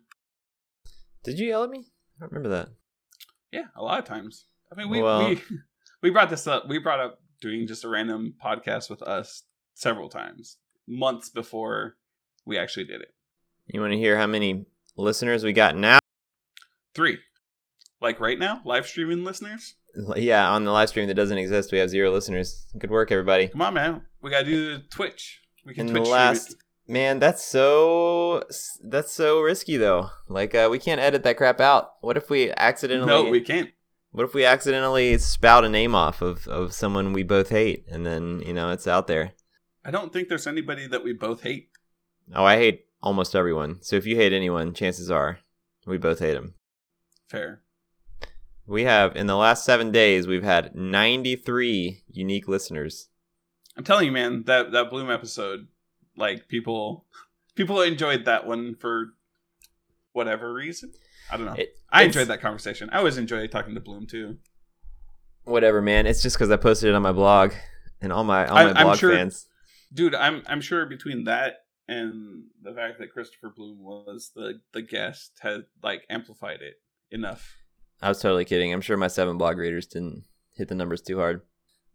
Did 1.22 1.38
you 1.38 1.46
yell 1.48 1.64
at 1.64 1.70
me? 1.70 1.86
I 2.16 2.20
don't 2.20 2.32
remember 2.32 2.48
that. 2.50 2.68
Yeah, 3.52 3.66
a 3.76 3.82
lot 3.82 3.98
of 4.00 4.04
times. 4.04 4.46
I 4.72 4.74
mean, 4.74 4.90
we 4.90 5.00
Well- 5.02 5.28
we 5.30 5.40
we 6.02 6.10
brought 6.10 6.30
this 6.30 6.46
up. 6.46 6.68
We 6.68 6.78
brought 6.78 7.00
up 7.00 7.20
doing 7.40 7.66
just 7.66 7.84
a 7.84 7.88
random 7.88 8.34
podcast 8.44 8.90
with 8.90 9.02
us 9.02 9.44
several 9.74 10.08
times, 10.08 10.56
months 10.88 11.30
before 11.30 11.96
we 12.44 12.58
actually 12.58 12.84
did 12.84 13.00
it. 13.00 13.14
You 13.68 13.82
want 13.82 13.92
to 13.92 13.98
hear 13.98 14.16
how 14.16 14.26
many 14.26 14.64
listeners 14.96 15.44
we 15.44 15.52
got 15.52 15.76
now? 15.76 15.98
Three, 16.94 17.18
like 18.00 18.18
right 18.18 18.38
now, 18.38 18.62
live 18.64 18.86
streaming 18.86 19.24
listeners. 19.24 19.74
Yeah, 20.16 20.48
on 20.48 20.64
the 20.64 20.70
live 20.70 20.88
stream 20.88 21.06
that 21.08 21.14
doesn't 21.14 21.36
exist, 21.36 21.70
we 21.70 21.78
have 21.78 21.90
zero 21.90 22.10
listeners. 22.10 22.66
Good 22.78 22.90
work, 22.90 23.12
everybody. 23.12 23.48
Come 23.48 23.60
on, 23.60 23.74
man. 23.74 24.02
We 24.22 24.30
gotta 24.30 24.46
do 24.46 24.78
the 24.78 24.84
Twitch. 24.84 25.42
We 25.66 25.74
can 25.74 25.88
In 25.88 25.92
Twitch 25.92 26.04
the 26.04 26.10
last 26.10 26.56
man, 26.86 27.18
that's 27.18 27.44
so 27.44 28.42
that's 28.82 29.12
so 29.12 29.42
risky 29.42 29.76
though. 29.76 30.10
Like 30.28 30.54
uh, 30.54 30.68
we 30.70 30.78
can't 30.78 31.00
edit 31.00 31.22
that 31.24 31.36
crap 31.36 31.60
out. 31.60 31.92
What 32.00 32.16
if 32.16 32.30
we 32.30 32.50
accidentally? 32.52 33.06
No, 33.06 33.28
we 33.28 33.42
can't. 33.42 33.68
What 34.12 34.24
if 34.24 34.32
we 34.32 34.46
accidentally 34.46 35.18
spout 35.18 35.66
a 35.66 35.68
name 35.68 35.94
off 35.94 36.22
of 36.22 36.48
of 36.48 36.72
someone 36.72 37.12
we 37.12 37.22
both 37.22 37.50
hate, 37.50 37.84
and 37.90 38.06
then 38.06 38.40
you 38.46 38.54
know 38.54 38.70
it's 38.70 38.86
out 38.86 39.08
there? 39.08 39.32
I 39.84 39.90
don't 39.90 40.10
think 40.10 40.30
there's 40.30 40.46
anybody 40.46 40.86
that 40.86 41.04
we 41.04 41.12
both 41.12 41.42
hate. 41.42 41.68
Oh, 42.34 42.44
I 42.44 42.56
hate 42.56 42.87
almost 43.02 43.34
everyone. 43.34 43.78
So 43.82 43.96
if 43.96 44.06
you 44.06 44.16
hate 44.16 44.32
anyone, 44.32 44.74
chances 44.74 45.10
are 45.10 45.38
we 45.86 45.98
both 45.98 46.18
hate 46.18 46.34
them. 46.34 46.54
Fair. 47.28 47.62
We 48.66 48.84
have 48.84 49.16
in 49.16 49.26
the 49.26 49.36
last 49.36 49.64
seven 49.64 49.90
days, 49.90 50.26
we've 50.26 50.42
had 50.42 50.74
ninety 50.74 51.36
three 51.36 52.02
unique 52.08 52.46
listeners. 52.48 53.08
I'm 53.76 53.84
telling 53.84 54.06
you, 54.06 54.12
man, 54.12 54.44
that 54.46 54.72
that 54.72 54.90
Bloom 54.90 55.10
episode, 55.10 55.68
like 56.16 56.48
people 56.48 57.06
people 57.54 57.80
enjoyed 57.80 58.26
that 58.26 58.46
one 58.46 58.74
for 58.74 59.14
whatever 60.12 60.52
reason. 60.52 60.92
I 61.30 61.36
don't 61.36 61.46
know. 61.46 61.54
It- 61.54 61.74
I 61.90 62.02
enjoyed 62.02 62.28
that 62.28 62.42
conversation. 62.42 62.90
I 62.92 62.98
always 62.98 63.16
enjoy 63.16 63.46
talking 63.46 63.74
to 63.74 63.80
Bloom 63.80 64.06
too. 64.06 64.36
Whatever, 65.44 65.80
man. 65.80 66.06
It's 66.06 66.22
just 66.22 66.36
because 66.36 66.50
I 66.50 66.56
posted 66.56 66.90
it 66.90 66.94
on 66.94 67.00
my 67.00 67.12
blog, 67.12 67.52
and 68.02 68.12
all 68.12 68.24
my 68.24 68.46
all 68.46 68.54
my 68.56 68.72
I'm 68.74 68.86
blog 68.86 68.98
sure- 68.98 69.14
fans. 69.14 69.46
Dude, 69.94 70.14
I'm 70.14 70.42
I'm 70.46 70.60
sure 70.60 70.84
between 70.84 71.24
that 71.24 71.60
and 71.88 72.44
the 72.62 72.72
fact 72.74 72.98
that 72.98 73.12
Christopher 73.12 73.50
Bloom 73.54 73.78
was 73.82 74.30
the 74.34 74.60
the 74.72 74.82
guest 74.82 75.32
had 75.40 75.64
like 75.82 76.02
amplified 76.10 76.60
it 76.60 76.74
enough. 77.10 77.56
I 78.00 78.08
was 78.08 78.20
totally 78.20 78.44
kidding. 78.44 78.72
I'm 78.72 78.80
sure 78.80 78.96
my 78.96 79.08
seven 79.08 79.38
blog 79.38 79.58
readers 79.58 79.86
didn't 79.86 80.24
hit 80.54 80.68
the 80.68 80.74
numbers 80.74 81.00
too 81.02 81.18
hard. 81.18 81.42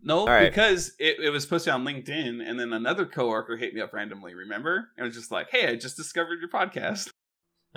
No, 0.05 0.25
right. 0.25 0.49
because 0.49 0.91
it, 0.99 1.17
it 1.21 1.29
was 1.29 1.45
posted 1.45 1.71
on 1.71 1.85
LinkedIn, 1.85 2.45
and 2.45 2.59
then 2.59 2.73
another 2.73 3.05
coworker 3.05 3.55
hit 3.55 3.73
me 3.73 3.79
up 3.79 3.93
randomly. 3.93 4.33
Remember? 4.33 4.89
It 4.97 5.03
was 5.03 5.13
just 5.15 5.31
like, 5.31 5.49
"Hey, 5.49 5.67
I 5.67 5.75
just 5.75 5.95
discovered 5.95 6.39
your 6.41 6.49
podcast." 6.49 7.09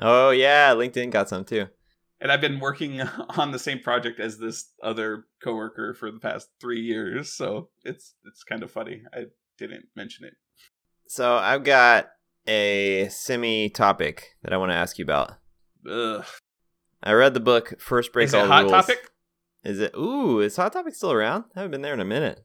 Oh 0.01 0.31
yeah, 0.31 0.75
LinkedIn 0.75 1.11
got 1.11 1.29
some 1.29 1.45
too. 1.45 1.69
and 2.21 2.33
I've 2.33 2.41
been 2.41 2.59
working 2.61 3.01
on 3.37 3.53
the 3.53 3.59
same 3.59 3.79
project 3.79 4.19
as 4.19 4.39
this 4.39 4.73
other 4.83 5.27
coworker 5.43 5.95
for 5.95 6.11
the 6.11 6.19
past 6.19 6.49
three 6.61 6.81
years, 6.81 7.33
so 7.33 7.69
it's 7.85 8.15
it's 8.25 8.43
kind 8.43 8.63
of 8.65 8.71
funny. 8.73 9.03
I 9.15 9.27
didn't 9.57 9.87
mention 9.95 10.25
it. 10.25 10.35
So 11.09 11.37
I've 11.37 11.65
got 11.65 12.09
a 12.47 13.09
semi 13.11 13.69
topic 13.69 14.37
that 14.43 14.53
I 14.53 14.57
want 14.57 14.71
to 14.71 14.77
ask 14.77 14.99
you 14.99 15.05
about. 15.05 15.33
Ugh. 15.89 16.25
I 17.03 17.13
read 17.13 17.35
the 17.35 17.41
book 17.41 17.75
First 17.81 18.13
Break 18.13 18.27
Is 18.27 18.35
All 18.35 18.45
it 18.45 18.49
hot 18.49 18.61
Rules. 18.63 18.73
topic? 18.73 19.11
Is 19.63 19.81
it? 19.81 19.95
Ooh, 19.97 20.41
is 20.41 20.57
Hot 20.57 20.73
Topic 20.73 20.95
still 20.95 21.11
around? 21.13 21.45
I 21.55 21.61
haven't 21.61 21.73
been 21.73 21.83
there 21.83 21.95
in 21.95 22.01
a 22.01 22.05
minute. 22.05 22.45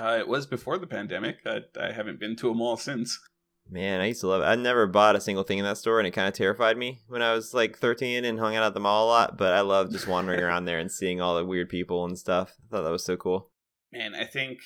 Uh, 0.00 0.16
it 0.18 0.26
was 0.26 0.46
before 0.46 0.78
the 0.78 0.86
pandemic. 0.86 1.36
I, 1.44 1.60
I 1.78 1.92
haven't 1.92 2.18
been 2.18 2.34
to 2.36 2.50
a 2.50 2.54
mall 2.54 2.78
since. 2.78 3.18
Man, 3.68 4.00
I 4.00 4.06
used 4.06 4.22
to 4.22 4.26
love 4.26 4.40
it. 4.42 4.46
I 4.46 4.54
never 4.54 4.86
bought 4.86 5.14
a 5.14 5.20
single 5.20 5.44
thing 5.44 5.58
in 5.58 5.64
that 5.66 5.76
store, 5.78 5.98
and 5.98 6.06
it 6.06 6.12
kind 6.12 6.28
of 6.28 6.34
terrified 6.34 6.78
me 6.78 7.00
when 7.08 7.20
I 7.22 7.34
was 7.34 7.52
like 7.52 7.78
13 7.78 8.24
and 8.24 8.38
hung 8.38 8.56
out 8.56 8.64
at 8.64 8.74
the 8.74 8.80
mall 8.80 9.06
a 9.06 9.08
lot. 9.08 9.36
But 9.36 9.52
I 9.52 9.60
love 9.60 9.90
just 9.92 10.08
wandering 10.08 10.40
around 10.42 10.64
there 10.64 10.78
and 10.78 10.90
seeing 10.90 11.20
all 11.20 11.36
the 11.36 11.44
weird 11.44 11.68
people 11.68 12.04
and 12.06 12.18
stuff. 12.18 12.54
I 12.66 12.76
thought 12.76 12.82
that 12.84 12.90
was 12.90 13.04
so 13.04 13.16
cool. 13.16 13.50
Man, 13.92 14.14
I 14.14 14.24
think 14.24 14.60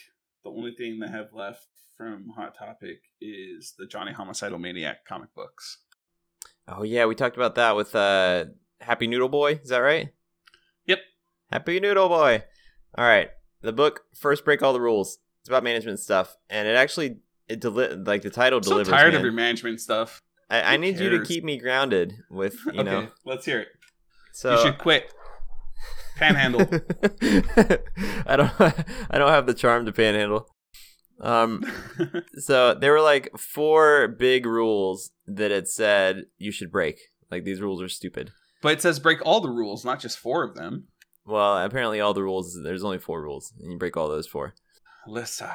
the 0.44 0.50
only 0.50 0.74
thing 0.76 1.00
they 1.00 1.08
have 1.08 1.32
left 1.32 1.66
from 1.96 2.32
Hot 2.36 2.56
Topic 2.56 3.00
is 3.20 3.74
the 3.78 3.86
Johnny 3.86 4.12
Homicidal 4.12 4.58
Maniac 4.58 5.06
comic 5.06 5.34
books. 5.34 5.78
Oh 6.68 6.82
yeah, 6.82 7.06
we 7.06 7.14
talked 7.14 7.36
about 7.36 7.54
that 7.54 7.76
with 7.76 7.94
uh 7.94 8.46
Happy 8.80 9.06
Noodle 9.06 9.28
Boy. 9.28 9.60
Is 9.62 9.70
that 9.70 9.78
right? 9.78 10.10
Yep. 10.86 10.98
Happy 11.50 11.80
Noodle 11.80 12.08
Boy. 12.08 12.44
All 12.96 13.04
right. 13.04 13.30
The 13.62 13.72
book 13.72 14.02
First 14.14 14.44
Break 14.44 14.62
All 14.62 14.72
the 14.72 14.80
Rules. 14.80 15.18
It's 15.40 15.48
about 15.48 15.64
management 15.64 16.00
stuff, 16.00 16.36
and 16.50 16.68
it 16.68 16.76
actually 16.76 17.18
it 17.48 17.60
deli- 17.60 17.94
like 17.94 18.22
the 18.22 18.30
title 18.30 18.58
I'm 18.58 18.62
so 18.64 18.70
delivers. 18.70 18.92
tired 18.92 19.12
man. 19.12 19.20
of 19.20 19.22
your 19.22 19.32
management 19.32 19.80
stuff. 19.80 20.22
I, 20.50 20.74
I 20.74 20.76
need 20.76 20.98
you 20.98 21.10
to 21.10 21.24
keep 21.24 21.44
me 21.44 21.58
grounded 21.58 22.14
with 22.30 22.56
you 22.66 22.80
okay, 22.80 22.82
know. 22.82 23.08
let's 23.24 23.44
hear 23.46 23.60
it. 23.60 23.68
So 24.32 24.52
you 24.52 24.66
should 24.66 24.78
quit. 24.78 25.12
Panhandle. 26.16 26.62
I 28.26 28.36
don't. 28.36 28.52
I 29.10 29.18
don't 29.18 29.30
have 29.30 29.46
the 29.46 29.54
charm 29.54 29.86
to 29.86 29.92
panhandle. 29.92 30.48
Um. 31.20 31.64
So 32.38 32.74
there 32.74 32.92
were 32.92 33.00
like 33.00 33.30
four 33.38 34.08
big 34.08 34.44
rules 34.44 35.10
that 35.26 35.50
it 35.50 35.68
said 35.68 36.26
you 36.38 36.52
should 36.52 36.70
break. 36.70 36.98
Like 37.30 37.44
these 37.44 37.60
rules 37.62 37.80
are 37.82 37.88
stupid. 37.88 38.30
but 38.62 38.72
it 38.74 38.82
says 38.82 38.98
break 39.00 39.24
all 39.24 39.40
the 39.40 39.50
rules, 39.50 39.84
not 39.84 40.00
just 40.00 40.18
four 40.18 40.44
of 40.44 40.54
them. 40.54 40.88
Well, 41.24 41.58
apparently 41.58 42.00
all 42.00 42.14
the 42.14 42.22
rules. 42.22 42.56
There's 42.62 42.84
only 42.84 42.98
four 42.98 43.22
rules, 43.22 43.52
and 43.60 43.72
you 43.72 43.78
break 43.78 43.96
all 43.96 44.08
those 44.08 44.26
four. 44.28 44.54
Listen. 45.06 45.48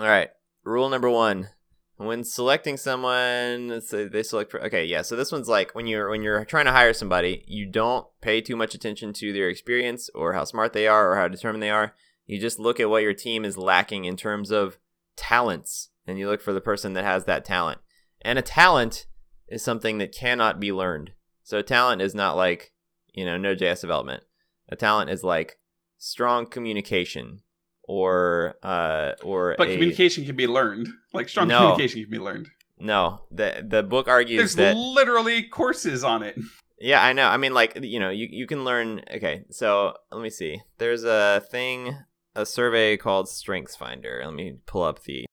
All 0.00 0.06
right. 0.08 0.30
Rule 0.64 0.88
number 0.88 1.08
one: 1.08 1.48
when 1.96 2.24
selecting 2.24 2.76
someone, 2.76 3.68
let's 3.68 3.88
say 3.88 4.08
they 4.08 4.22
select. 4.22 4.50
For, 4.50 4.62
okay, 4.66 4.84
yeah. 4.84 5.02
So 5.02 5.14
this 5.16 5.32
one's 5.32 5.48
like 5.48 5.74
when 5.74 5.86
you're 5.86 6.10
when 6.10 6.22
you're 6.22 6.44
trying 6.44 6.66
to 6.66 6.72
hire 6.72 6.92
somebody, 6.92 7.44
you 7.46 7.64
don't 7.66 8.06
pay 8.20 8.40
too 8.40 8.56
much 8.56 8.74
attention 8.74 9.12
to 9.14 9.32
their 9.32 9.48
experience 9.48 10.10
or 10.14 10.32
how 10.32 10.44
smart 10.44 10.72
they 10.72 10.86
are 10.88 11.12
or 11.12 11.16
how 11.16 11.28
determined 11.28 11.62
they 11.62 11.70
are. 11.70 11.94
You 12.26 12.38
just 12.40 12.58
look 12.58 12.78
at 12.80 12.90
what 12.90 13.02
your 13.02 13.14
team 13.14 13.44
is 13.44 13.56
lacking 13.56 14.04
in 14.04 14.16
terms 14.16 14.50
of 14.50 14.76
talents, 15.18 15.90
and 16.06 16.18
you 16.18 16.28
look 16.28 16.40
for 16.40 16.52
the 16.54 16.60
person 16.60 16.94
that 16.94 17.04
has 17.04 17.24
that 17.26 17.44
talent. 17.44 17.80
And 18.22 18.38
a 18.38 18.42
talent 18.42 19.06
is 19.48 19.62
something 19.62 19.98
that 19.98 20.14
cannot 20.14 20.58
be 20.60 20.72
learned. 20.72 21.12
So 21.42 21.58
a 21.58 21.62
talent 21.62 22.00
is 22.00 22.14
not 22.14 22.36
like 22.36 22.72
you 23.12 23.24
know 23.26 23.36
Node.js 23.36 23.80
development. 23.80 24.22
A 24.70 24.76
talent 24.76 25.10
is 25.10 25.22
like 25.24 25.58
strong 25.98 26.46
communication 26.46 27.40
or 27.84 28.54
uh 28.62 29.12
or 29.22 29.54
But 29.58 29.68
a- 29.68 29.72
communication 29.72 30.24
can 30.24 30.36
be 30.36 30.46
learned. 30.46 30.88
Like 31.12 31.28
strong 31.28 31.48
No. 31.48 31.58
communication 31.70 32.02
can 32.02 32.10
be 32.10 32.18
learned. 32.18 32.48
no 32.78 33.22
the 33.32 33.64
the 33.66 33.82
book 33.82 34.06
argues 34.08 34.38
There's 34.38 34.54
that 34.56 34.76
literally 34.76 35.42
courses 35.42 36.04
on 36.04 36.22
it. 36.22 36.36
yeah 36.78 37.02
i 37.02 37.12
know 37.12 37.26
i 37.26 37.36
mean 37.36 37.52
like 37.52 37.76
you 37.82 37.98
know 37.98 38.10
you, 38.10 38.28
you 38.30 38.46
can 38.46 38.62
learn 38.64 39.02
okay 39.16 39.42
so 39.50 39.94
let 40.12 40.22
me 40.22 40.30
see 40.30 40.60
there's 40.78 41.02
a 41.02 41.42
thing 41.50 41.96
a 42.38 42.46
survey 42.46 42.96
called 42.96 43.28
strengths 43.28 43.74
finder. 43.74 44.22
Let 44.24 44.32
me 44.32 44.58
pull 44.66 44.82
up 44.82 45.02
the 45.02 45.26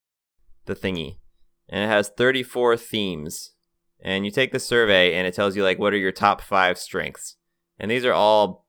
the 0.66 0.74
thingy. 0.74 1.18
And 1.68 1.84
it 1.84 1.88
has 1.88 2.08
34 2.08 2.76
themes. 2.76 3.52
And 4.02 4.24
you 4.24 4.30
take 4.30 4.52
the 4.52 4.58
survey 4.58 5.14
and 5.14 5.26
it 5.26 5.34
tells 5.34 5.56
you 5.56 5.62
like 5.62 5.78
what 5.78 5.92
are 5.92 5.98
your 5.98 6.12
top 6.12 6.40
five 6.40 6.78
strengths? 6.78 7.36
And 7.78 7.90
these 7.90 8.04
are 8.04 8.12
all 8.12 8.66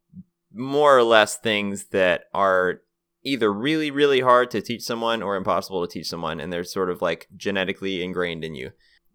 more 0.53 0.97
or 0.97 1.03
less 1.03 1.37
things 1.37 1.85
that 1.87 2.25
are 2.33 2.81
either 3.23 3.51
really 3.51 3.91
really 3.91 4.21
hard 4.21 4.49
to 4.51 4.61
teach 4.61 4.83
someone 4.83 5.21
or 5.21 5.35
impossible 5.35 5.85
to 5.85 5.91
teach 5.91 6.07
someone. 6.07 6.39
And 6.39 6.53
they're 6.53 6.63
sort 6.63 6.91
of 6.91 7.01
like 7.01 7.27
genetically 7.35 8.03
ingrained 8.03 8.43
in 8.43 8.55
you. 8.55 8.71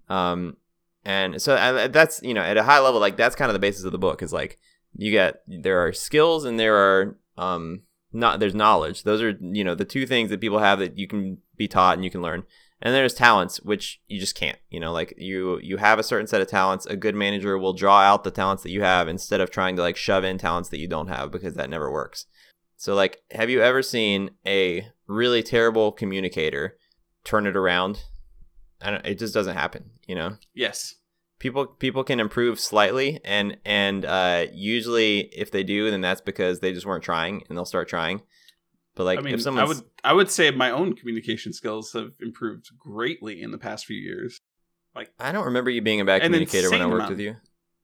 Um 0.08 0.56
and 1.04 1.40
so 1.40 1.54
uh, 1.54 1.88
that's 1.88 2.20
you 2.22 2.34
know 2.34 2.42
at 2.42 2.56
a 2.56 2.62
high 2.64 2.80
level 2.80 3.00
like 3.00 3.16
that's 3.16 3.36
kind 3.36 3.48
of 3.48 3.54
the 3.54 3.58
basis 3.58 3.84
of 3.84 3.92
the 3.92 3.98
book 3.98 4.22
is 4.22 4.32
like 4.32 4.58
you 4.94 5.10
get 5.10 5.42
there 5.46 5.84
are 5.84 5.92
skills 5.92 6.44
and 6.44 6.60
there 6.60 6.76
are 6.76 7.18
um 7.36 7.82
not 8.12 8.40
there's 8.40 8.54
knowledge 8.54 9.02
those 9.02 9.22
are 9.22 9.36
you 9.40 9.64
know 9.64 9.74
the 9.74 9.84
two 9.84 10.06
things 10.06 10.30
that 10.30 10.40
people 10.40 10.58
have 10.58 10.78
that 10.78 10.98
you 10.98 11.06
can 11.06 11.38
be 11.56 11.68
taught 11.68 11.94
and 11.94 12.04
you 12.04 12.10
can 12.10 12.22
learn 12.22 12.42
and 12.80 12.94
there's 12.94 13.14
talents 13.14 13.60
which 13.62 14.00
you 14.08 14.18
just 14.20 14.34
can't 14.34 14.58
you 14.70 14.80
know 14.80 14.92
like 14.92 15.14
you 15.16 15.58
you 15.62 15.76
have 15.76 15.98
a 15.98 16.02
certain 16.02 16.26
set 16.26 16.40
of 16.40 16.48
talents 16.48 16.86
a 16.86 16.96
good 16.96 17.14
manager 17.14 17.56
will 17.56 17.72
draw 17.72 18.00
out 18.00 18.24
the 18.24 18.30
talents 18.30 18.62
that 18.62 18.70
you 18.70 18.82
have 18.82 19.08
instead 19.08 19.40
of 19.40 19.50
trying 19.50 19.76
to 19.76 19.82
like 19.82 19.96
shove 19.96 20.24
in 20.24 20.38
talents 20.38 20.68
that 20.68 20.78
you 20.78 20.88
don't 20.88 21.08
have 21.08 21.30
because 21.30 21.54
that 21.54 21.70
never 21.70 21.90
works 21.90 22.26
So 22.76 22.94
like, 22.96 23.22
have 23.30 23.48
you 23.48 23.62
ever 23.62 23.80
seen 23.80 24.30
a 24.44 24.88
really 25.06 25.42
terrible 25.42 25.92
communicator 25.92 26.76
turn 27.22 27.46
it 27.46 27.56
around? 27.56 28.02
I 28.80 28.90
don't, 28.90 29.06
it 29.06 29.20
just 29.20 29.32
doesn't 29.32 29.54
happen, 29.56 29.90
you 30.08 30.16
know. 30.16 30.36
Yes. 30.52 30.96
People 31.42 31.66
people 31.66 32.04
can 32.04 32.20
improve 32.20 32.60
slightly, 32.60 33.18
and 33.24 33.56
and 33.64 34.04
uh, 34.04 34.46
usually 34.52 35.22
if 35.36 35.50
they 35.50 35.64
do, 35.64 35.90
then 35.90 36.00
that's 36.00 36.20
because 36.20 36.60
they 36.60 36.72
just 36.72 36.86
weren't 36.86 37.02
trying, 37.02 37.42
and 37.48 37.58
they'll 37.58 37.64
start 37.64 37.88
trying. 37.88 38.22
But 38.94 39.04
like, 39.04 39.18
I 39.18 39.22
mean, 39.22 39.34
if 39.34 39.44
I 39.48 39.64
would 39.64 39.78
I 40.04 40.12
would 40.12 40.30
say 40.30 40.52
my 40.52 40.70
own 40.70 40.94
communication 40.94 41.52
skills 41.52 41.94
have 41.94 42.12
improved 42.20 42.70
greatly 42.78 43.42
in 43.42 43.50
the 43.50 43.58
past 43.58 43.86
few 43.86 43.96
years. 43.96 44.38
Like 44.94 45.10
I 45.18 45.32
don't 45.32 45.46
remember 45.46 45.68
you 45.68 45.82
being 45.82 46.00
a 46.00 46.04
bad 46.04 46.22
communicator 46.22 46.70
when 46.70 46.80
I 46.80 46.86
worked 46.86 46.94
amount. 46.98 47.10
with 47.10 47.20
you. 47.20 47.36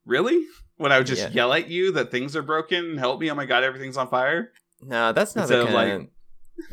Really? 0.05 0.41
When 0.77 0.93
I 0.93 0.97
would 0.97 1.07
just 1.07 1.21
Yeah. 1.23 1.29
yell 1.31 1.51
at 1.51 1.67
you 1.67 1.91
that 1.91 2.11
things 2.11 2.37
are 2.37 2.41
broken, 2.41 2.91
and 2.91 2.97
help 2.99 3.19
me, 3.19 3.29
oh 3.29 3.35
my 3.35 3.45
god, 3.45 3.65
everything's 3.65 3.97
on 3.97 4.07
fire. 4.07 4.53
No, 4.81 5.11
that's 5.11 5.35
not 5.35 5.41
Instead 5.51 5.67
the 5.67 5.71
kind 5.73 5.91
of. 5.91 6.07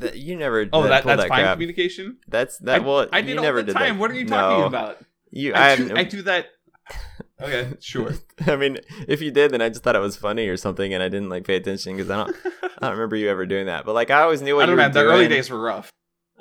that- 0.02 0.16
you 0.18 0.36
never. 0.36 0.68
Oh, 0.72 0.84
that, 0.84 1.02
that's 1.04 1.22
that 1.22 1.28
fine 1.28 1.40
crap. 1.42 1.54
communication. 1.56 2.18
That's 2.28 2.58
that. 2.58 2.82
I, 2.82 2.84
well, 2.84 3.08
I 3.12 3.18
you 3.18 3.24
did 3.26 3.38
all 3.38 3.42
never 3.42 3.62
the 3.62 3.72
did 3.72 3.76
time. 3.76 3.94
that. 3.96 4.00
What 4.00 4.12
are 4.12 4.14
you 4.14 4.26
talking 4.26 4.60
No. 4.60 4.66
about? 4.66 4.98
You, 5.32 5.52
I, 5.54 5.72
I, 5.72 5.76
do, 5.76 5.96
I 5.96 6.04
do 6.04 6.22
that. 6.22 6.46
Okay, 7.40 7.72
sure. 7.80 8.14
I 8.46 8.56
mean, 8.56 8.78
if 9.08 9.20
you 9.20 9.30
did, 9.30 9.50
then 9.50 9.60
I 9.60 9.68
just 9.68 9.82
thought 9.82 9.96
it 9.96 10.00
was 10.00 10.16
funny 10.16 10.48
or 10.48 10.56
something, 10.56 10.94
and 10.94 11.02
I 11.02 11.08
didn't 11.08 11.28
like 11.28 11.46
pay 11.46 11.56
attention 11.56 11.96
because 11.96 12.10
I 12.10 12.16
don't. 12.16 12.36
I 12.62 12.68
don't 12.86 12.92
remember 12.92 13.16
you 13.16 13.28
ever 13.28 13.46
doing 13.46 13.66
that. 13.66 13.84
But 13.84 13.94
like, 13.94 14.10
I 14.10 14.22
always 14.22 14.42
knew 14.42 14.56
what 14.56 14.68
I 14.68 14.72
you 14.72 14.76
don't 14.76 14.76
were 14.76 14.88
know. 14.88 14.94
The 14.94 15.00
doing. 15.02 15.14
early 15.14 15.28
days 15.28 15.50
were 15.50 15.60
rough. 15.60 15.90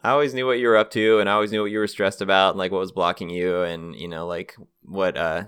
I 0.03 0.11
always 0.11 0.33
knew 0.33 0.45
what 0.45 0.59
you 0.59 0.67
were 0.67 0.77
up 0.77 0.91
to, 0.91 1.19
and 1.19 1.27
I 1.27 1.33
always 1.33 1.51
knew 1.51 1.61
what 1.61 1.71
you 1.71 1.79
were 1.79 1.87
stressed 1.87 2.21
about, 2.21 2.51
and 2.51 2.59
like 2.59 2.71
what 2.71 2.79
was 2.79 2.91
blocking 2.91 3.29
you, 3.29 3.61
and 3.61 3.95
you 3.95 4.07
know, 4.07 4.27
like 4.27 4.55
what 4.83 5.17
uh, 5.17 5.45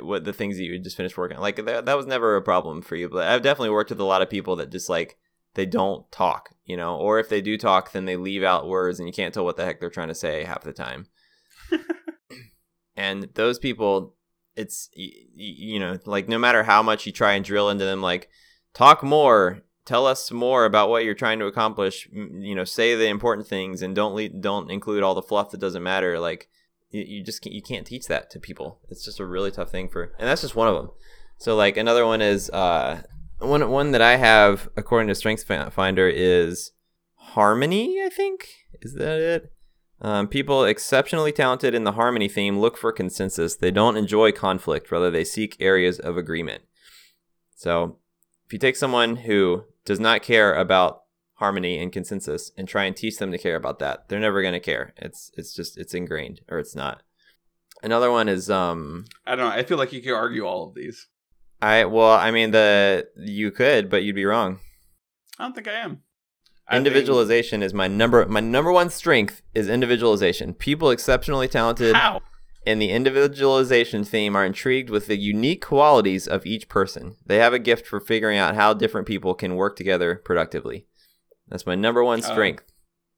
what 0.00 0.24
the 0.24 0.32
things 0.32 0.56
that 0.56 0.62
you 0.62 0.78
just 0.78 0.96
finished 0.96 1.18
working. 1.18 1.36
on. 1.36 1.42
Like 1.42 1.56
that, 1.64 1.86
that 1.86 1.96
was 1.96 2.06
never 2.06 2.36
a 2.36 2.42
problem 2.42 2.82
for 2.82 2.96
you. 2.96 3.08
But 3.08 3.26
I've 3.28 3.42
definitely 3.42 3.70
worked 3.70 3.90
with 3.90 4.00
a 4.00 4.04
lot 4.04 4.22
of 4.22 4.30
people 4.30 4.56
that 4.56 4.70
just 4.70 4.88
like 4.88 5.18
they 5.54 5.66
don't 5.66 6.10
talk, 6.12 6.50
you 6.64 6.76
know, 6.76 6.96
or 6.96 7.18
if 7.18 7.28
they 7.28 7.40
do 7.40 7.58
talk, 7.58 7.92
then 7.92 8.04
they 8.04 8.16
leave 8.16 8.42
out 8.42 8.68
words, 8.68 8.98
and 8.98 9.08
you 9.08 9.12
can't 9.12 9.34
tell 9.34 9.44
what 9.44 9.56
the 9.56 9.64
heck 9.64 9.80
they're 9.80 9.90
trying 9.90 10.08
to 10.08 10.14
say 10.14 10.44
half 10.44 10.62
the 10.62 10.72
time. 10.72 11.08
and 12.96 13.28
those 13.34 13.58
people, 13.58 14.14
it's 14.56 14.90
you 14.94 15.78
know, 15.78 15.98
like 16.04 16.28
no 16.28 16.38
matter 16.38 16.62
how 16.62 16.82
much 16.82 17.06
you 17.06 17.12
try 17.12 17.34
and 17.34 17.44
drill 17.44 17.70
into 17.70 17.84
them, 17.84 18.02
like 18.02 18.28
talk 18.74 19.02
more 19.02 19.62
tell 19.86 20.04
us 20.04 20.30
more 20.30 20.64
about 20.64 20.90
what 20.90 21.04
you're 21.04 21.14
trying 21.14 21.38
to 21.38 21.46
accomplish 21.46 22.08
you 22.12 22.54
know 22.54 22.64
say 22.64 22.94
the 22.94 23.06
important 23.06 23.46
things 23.46 23.80
and 23.80 23.94
don't 23.94 24.14
lead, 24.14 24.42
don't 24.42 24.70
include 24.70 25.02
all 25.02 25.14
the 25.14 25.22
fluff 25.22 25.50
that 25.50 25.60
doesn't 25.60 25.82
matter 25.82 26.18
like 26.18 26.48
you, 26.90 27.02
you 27.02 27.24
just 27.24 27.40
can't, 27.40 27.54
you 27.54 27.62
can't 27.62 27.86
teach 27.86 28.06
that 28.06 28.30
to 28.30 28.38
people. 28.38 28.80
It's 28.90 29.04
just 29.04 29.20
a 29.20 29.24
really 29.24 29.50
tough 29.50 29.70
thing 29.70 29.88
for 29.88 30.12
and 30.18 30.28
that's 30.28 30.42
just 30.42 30.56
one 30.56 30.68
of 30.68 30.74
them. 30.74 30.90
So 31.38 31.56
like 31.56 31.76
another 31.76 32.04
one 32.04 32.20
is 32.20 32.50
uh 32.50 33.02
one 33.38 33.70
one 33.70 33.92
that 33.92 34.02
i 34.02 34.16
have 34.16 34.68
according 34.76 35.08
to 35.08 35.14
strengths 35.14 35.44
finder 35.44 36.08
is 36.08 36.72
harmony 37.14 38.02
i 38.04 38.08
think? 38.08 38.48
Is 38.82 38.94
that 38.94 39.20
it 39.20 39.52
um, 40.00 40.28
people 40.28 40.64
exceptionally 40.64 41.32
talented 41.32 41.74
in 41.74 41.84
the 41.84 41.92
harmony 41.92 42.28
theme 42.28 42.58
look 42.58 42.76
for 42.76 42.92
consensus 42.92 43.56
they 43.56 43.70
don't 43.70 43.96
enjoy 43.96 44.30
conflict 44.32 44.90
rather 44.90 45.10
they 45.10 45.24
seek 45.24 45.56
areas 45.60 45.98
of 45.98 46.16
agreement 46.16 46.62
so 47.54 47.98
if 48.46 48.52
you 48.52 48.58
take 48.58 48.76
someone 48.76 49.16
who 49.16 49.64
does 49.84 49.98
not 49.98 50.22
care 50.22 50.54
about 50.54 51.02
harmony 51.36 51.78
and 51.78 51.92
consensus 51.92 52.52
and 52.56 52.68
try 52.68 52.84
and 52.84 52.96
teach 52.96 53.18
them 53.18 53.32
to 53.32 53.38
care 53.38 53.56
about 53.56 53.78
that, 53.78 54.08
they're 54.08 54.20
never 54.20 54.42
going 54.42 54.54
to 54.54 54.60
care. 54.60 54.92
It's 54.96 55.30
it's 55.34 55.54
just 55.54 55.78
it's 55.78 55.94
ingrained 55.94 56.42
or 56.48 56.58
it's 56.58 56.76
not. 56.76 57.02
Another 57.82 58.10
one 58.10 58.28
is 58.28 58.50
um 58.50 59.06
I 59.26 59.34
don't 59.34 59.48
know. 59.48 59.56
I 59.56 59.64
feel 59.64 59.78
like 59.78 59.92
you 59.92 60.02
could 60.02 60.14
argue 60.14 60.44
all 60.44 60.68
of 60.68 60.74
these. 60.74 61.08
I 61.60 61.84
well, 61.86 62.12
I 62.12 62.30
mean 62.30 62.50
the 62.50 63.08
you 63.16 63.50
could, 63.50 63.90
but 63.90 64.02
you'd 64.02 64.14
be 64.14 64.24
wrong. 64.24 64.60
I 65.38 65.44
don't 65.44 65.54
think 65.54 65.68
I 65.68 65.72
am. 65.72 66.02
I 66.68 66.74
think- 66.74 66.86
Individualization 66.86 67.62
is 67.62 67.72
my 67.72 67.86
number 67.86 68.26
my 68.26 68.40
number 68.40 68.72
one 68.72 68.90
strength 68.90 69.42
is 69.54 69.68
individualization. 69.68 70.54
People 70.54 70.90
exceptionally 70.90 71.48
talented 71.48 71.94
How? 71.94 72.22
in 72.64 72.80
the 72.80 72.90
individualization 72.90 74.02
theme 74.02 74.34
are 74.34 74.44
intrigued 74.44 74.90
with 74.90 75.06
the 75.06 75.16
unique 75.16 75.64
qualities 75.64 76.26
of 76.26 76.44
each 76.44 76.68
person. 76.68 77.16
They 77.24 77.36
have 77.36 77.52
a 77.52 77.60
gift 77.60 77.86
for 77.86 78.00
figuring 78.00 78.38
out 78.38 78.56
how 78.56 78.74
different 78.74 79.06
people 79.06 79.34
can 79.34 79.54
work 79.54 79.76
together 79.76 80.20
productively. 80.24 80.86
That's 81.48 81.66
my 81.66 81.76
number 81.76 82.02
one 82.02 82.18
oh. 82.18 82.32
strength. 82.32 82.64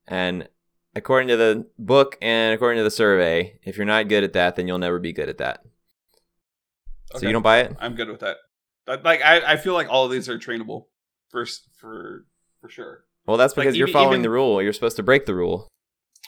And 0.06 0.48
according 0.94 1.28
to 1.28 1.36
the 1.38 1.66
book 1.78 2.18
and 2.20 2.54
according 2.54 2.78
to 2.78 2.84
the 2.84 2.90
survey, 2.90 3.58
if 3.64 3.78
you're 3.78 3.86
not 3.86 4.08
good 4.08 4.24
at 4.24 4.34
that, 4.34 4.56
then 4.56 4.68
you'll 4.68 4.78
never 4.78 4.98
be 4.98 5.14
good 5.14 5.30
at 5.30 5.38
that. 5.38 5.62
So 7.16 7.26
you 7.26 7.32
don't 7.32 7.42
buy 7.42 7.60
it? 7.60 7.74
I'm 7.80 7.94
good 7.94 8.08
with 8.08 8.20
that. 8.20 8.36
Like 8.86 9.22
I, 9.22 9.52
I 9.52 9.56
feel 9.56 9.72
like 9.72 9.88
all 9.88 10.04
of 10.04 10.10
these 10.10 10.28
are 10.28 10.38
trainable 10.38 10.86
for 11.30 11.46
for 11.78 12.26
for 12.60 12.68
sure. 12.68 13.04
Well, 13.28 13.36
that's 13.36 13.56
Like, 13.56 13.66
because 13.66 13.76
you're 13.76 13.86
even- 13.88 13.92
following 13.92 14.12
even- 14.14 14.22
the 14.22 14.30
rule. 14.30 14.60
You're 14.62 14.72
supposed 14.72 14.96
to 14.96 15.02
break 15.04 15.26
the 15.26 15.34
rule. 15.34 15.68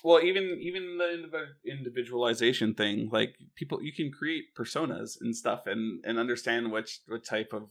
Well, 0.05 0.23
even 0.23 0.59
even 0.61 0.99
the 0.99 1.47
individualization 1.65 2.75
thing, 2.75 3.09
like 3.13 3.35
people, 3.57 3.83
you 3.83 3.93
can 3.93 4.11
create 4.13 4.55
personas 4.57 5.17
and 5.21 5.35
stuff, 5.37 5.67
and 5.67 6.03
and 6.05 6.19
understand 6.19 6.73
which 6.73 7.01
what 7.07 7.25
type 7.25 7.53
of 7.53 7.65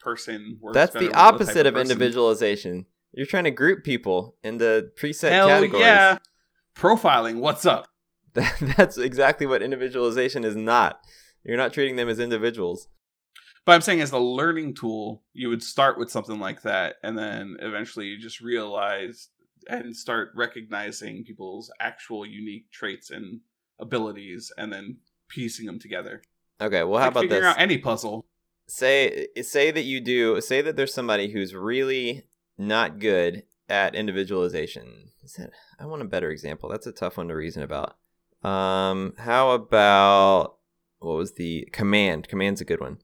person 0.00 0.58
works. 0.60 0.74
That's 0.74 0.92
the 0.92 0.98
with 1.00 1.08
what 1.08 1.14
type 1.14 1.34
opposite 1.34 1.66
of 1.66 1.74
person. 1.74 1.90
individualization. 1.90 2.86
You're 3.12 3.26
trying 3.26 3.44
to 3.44 3.50
group 3.50 3.84
people 3.84 4.36
into 4.42 4.90
preset 4.98 5.30
Hell 5.30 5.48
categories. 5.48 5.80
yeah! 5.84 6.18
Profiling. 6.76 7.36
What's 7.40 7.64
up? 7.66 7.86
That's 8.34 8.98
exactly 8.98 9.46
what 9.46 9.62
individualization 9.62 10.44
is 10.44 10.56
not. 10.56 11.00
You're 11.44 11.56
not 11.56 11.72
treating 11.72 11.96
them 11.96 12.08
as 12.08 12.18
individuals. 12.18 12.88
But 13.64 13.72
I'm 13.72 13.80
saying 13.80 14.00
as 14.02 14.12
a 14.12 14.18
learning 14.18 14.74
tool, 14.74 15.22
you 15.32 15.48
would 15.48 15.62
start 15.62 15.98
with 15.98 16.10
something 16.10 16.38
like 16.38 16.62
that, 16.62 16.96
and 17.02 17.16
then 17.16 17.56
eventually 17.60 18.06
you 18.06 18.18
just 18.18 18.40
realize 18.40 19.28
and 19.68 19.96
start 19.96 20.30
recognizing 20.36 21.24
people's 21.24 21.72
actual 21.80 22.26
unique 22.26 22.70
traits 22.70 23.10
and 23.10 23.40
abilities, 23.78 24.52
and 24.58 24.72
then 24.72 24.98
piecing 25.28 25.64
them 25.66 25.78
together. 25.78 26.22
Okay, 26.60 26.84
well, 26.84 26.98
how 27.00 27.06
Like 27.06 27.12
about 27.12 27.20
figuring 27.22 27.42
this? 27.42 27.50
out 27.54 27.60
any 27.60 27.78
puzzle. 27.78 28.26
say 28.68 29.28
say 29.42 29.70
that 29.70 29.82
you 29.84 30.00
do 30.00 30.40
say 30.40 30.60
that 30.62 30.76
there's 30.76 30.92
somebody 30.94 31.30
who's 31.32 31.54
really 31.54 32.24
not 32.58 32.98
good 32.98 33.44
at 33.68 33.94
individualization. 33.94 35.08
Is 35.22 35.32
that, 35.34 35.50
I 35.80 35.86
want 35.86 36.02
a 36.02 36.06
better 36.06 36.30
example. 36.30 36.68
That's 36.68 36.86
a 36.86 36.92
tough 36.92 37.16
one 37.16 37.28
to 37.28 37.34
reason 37.34 37.62
about. 37.62 37.96
Um, 38.42 39.14
how 39.16 39.52
about 39.52 40.56
what 40.98 41.16
was 41.16 41.32
the 41.32 41.66
command? 41.72 42.28
Command's 42.28 42.60
a 42.60 42.64
good 42.66 42.80
one. 42.80 42.98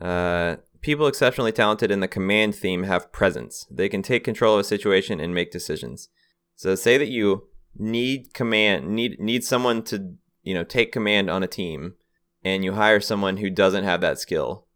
Uh, 0.00 0.56
people 0.80 1.06
exceptionally 1.06 1.52
talented 1.52 1.90
in 1.90 2.00
the 2.00 2.08
command 2.08 2.54
theme 2.54 2.82
have 2.84 3.12
presence. 3.12 3.66
They 3.70 3.88
can 3.88 4.02
take 4.02 4.24
control 4.24 4.54
of 4.54 4.60
a 4.60 4.64
situation 4.64 5.20
and 5.20 5.34
make 5.34 5.50
decisions. 5.50 6.08
So 6.56 6.74
say 6.74 6.98
that 6.98 7.08
you 7.08 7.48
need 7.76 8.32
command 8.34 8.88
need 8.88 9.18
need 9.18 9.42
someone 9.44 9.82
to 9.84 10.14
you 10.42 10.54
know 10.54 10.62
take 10.64 10.92
command 10.92 11.28
on 11.30 11.42
a 11.42 11.48
team, 11.48 11.94
and 12.44 12.64
you 12.64 12.74
hire 12.74 13.00
someone 13.00 13.38
who 13.38 13.50
doesn't 13.50 13.84
have 13.84 14.00
that 14.02 14.18
skill. 14.18 14.66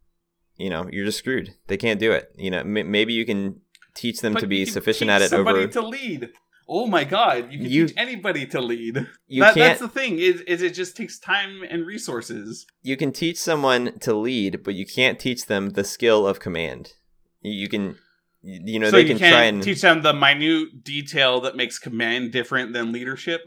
You 0.57 0.69
know 0.69 0.89
you're 0.91 1.05
just 1.05 1.19
screwed. 1.19 1.55
They 1.67 1.77
can't 1.77 1.99
do 1.99 2.11
it. 2.11 2.31
You 2.37 2.51
know 2.51 2.59
m- 2.59 2.91
maybe 2.91 3.13
you 3.13 3.25
can 3.25 3.61
teach 3.95 4.19
them 4.21 4.33
But 4.33 4.41
to 4.41 4.47
be 4.47 4.65
sufficient 4.65 5.09
at 5.09 5.21
it 5.21 5.29
somebody 5.29 5.59
over. 5.59 5.67
to 5.73 5.81
lead. 5.81 6.29
Oh 6.71 6.85
my 6.85 7.03
god, 7.03 7.51
you 7.51 7.57
can 7.59 7.69
You- 7.69 7.87
teach 7.87 7.97
anybody 7.97 8.45
to 8.47 8.61
lead. 8.61 9.07
you 9.27 9.41
That- 9.41 9.55
can't 9.55 9.79
That's 9.79 9.79
the 9.81 9.87
thing. 9.89 10.19
Is 10.19 10.41
is 10.41 10.61
it 10.61 10.73
just 10.75 10.95
takes 10.95 11.17
time 11.17 11.63
and 11.69 11.85
resources. 11.85 12.67
you 12.83 12.95
can 12.95 13.11
teach 13.11 13.37
someone 13.37 13.97
to 13.99 14.13
lead, 14.13 14.63
but 14.63 14.75
you 14.75 14.85
can't 14.85 15.17
teach 15.19 15.47
them 15.47 15.71
the 15.71 15.83
skill 15.83 16.27
of 16.27 16.39
command. 16.39 16.93
You 17.41 17.67
can, 17.69 17.95
you 18.43 18.77
know, 18.79 18.87
so 18.91 18.97
they 18.97 19.01
you 19.01 19.07
can 19.07 19.17
try 19.17 19.43
and 19.45 19.63
teach 19.63 19.81
them 19.81 20.01
the 20.03 20.13
minute 20.13 20.83
detail 20.83 21.41
that 21.41 21.55
makes 21.55 21.79
command 21.79 22.31
different 22.31 22.73
than 22.73 22.91
leadership. 22.91 23.41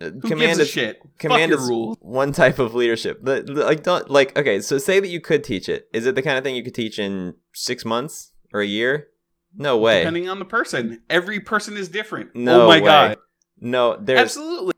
uh, 0.00 0.10
Who 0.10 0.20
command 0.20 0.58
gives 0.58 0.58
a 0.58 0.62
is 0.62 0.68
shit? 0.70 1.00
command 1.18 1.52
is 1.52 1.60
rules. 1.68 1.96
one 2.00 2.32
type 2.32 2.58
of 2.58 2.74
leadership. 2.74 3.20
Like 3.22 3.82
don't 3.82 4.08
like 4.10 4.36
okay. 4.38 4.60
So 4.60 4.78
say 4.78 5.00
that 5.00 5.08
you 5.08 5.20
could 5.20 5.42
teach 5.44 5.68
it. 5.68 5.88
Is 5.92 6.06
it 6.06 6.14
the 6.14 6.22
kind 6.22 6.38
of 6.38 6.44
thing 6.44 6.54
you 6.56 6.62
could 6.64 6.74
teach 6.74 6.98
in 6.98 7.34
six 7.54 7.84
months 7.84 8.32
or 8.52 8.60
a 8.60 8.66
year? 8.66 9.08
No 9.56 9.76
way. 9.78 10.00
Depending 10.00 10.28
on 10.28 10.38
the 10.38 10.44
person, 10.44 11.02
every 11.10 11.40
person 11.40 11.76
is 11.76 11.88
different. 11.88 12.30
Oh 12.34 12.40
no 12.40 12.64
oh 12.64 12.68
my 12.68 12.78
way. 12.80 12.84
god, 12.84 13.18
No, 13.60 13.96
there's 14.00 14.20
absolutely. 14.20 14.74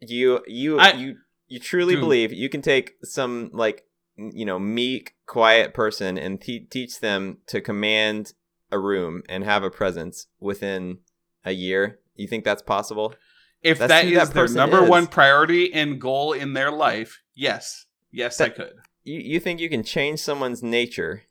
you 0.00 0.40
you 0.46 0.78
I- 0.78 0.92
you 0.92 1.16
you 1.48 1.58
truly 1.58 1.94
Dude. 1.94 2.00
believe 2.02 2.32
you 2.32 2.48
can 2.48 2.62
take 2.62 2.94
some 3.02 3.50
like 3.52 3.84
you 4.16 4.44
know 4.44 4.58
meek 4.58 5.14
quiet 5.26 5.74
person 5.74 6.16
and 6.18 6.40
te- 6.40 6.66
teach 6.70 7.00
them 7.00 7.38
to 7.46 7.60
command 7.60 8.32
a 8.70 8.78
room 8.78 9.22
and 9.28 9.44
have 9.44 9.62
a 9.62 9.70
presence 9.70 10.26
within 10.40 10.98
a 11.44 11.52
year 11.52 11.98
you 12.14 12.26
think 12.28 12.44
that's 12.44 12.62
possible 12.62 13.14
If 13.62 13.78
That's 13.78 13.88
that 13.90 14.04
is 14.06 14.14
that 14.28 14.34
their 14.34 14.48
number 14.48 14.82
is. 14.84 14.88
one 14.90 15.06
priority 15.06 15.72
and 15.72 16.00
goal 16.00 16.32
in 16.32 16.52
their 16.52 16.70
life, 16.70 17.20
yes, 17.34 17.86
yes, 18.10 18.40
I 18.40 18.48
could. 18.50 18.74
you, 19.04 19.18
you 19.20 19.40
think 19.40 19.60
you 19.60 19.68
can 19.68 19.82
change 19.82 20.20
someone's 20.20 20.62
nature 20.62 21.22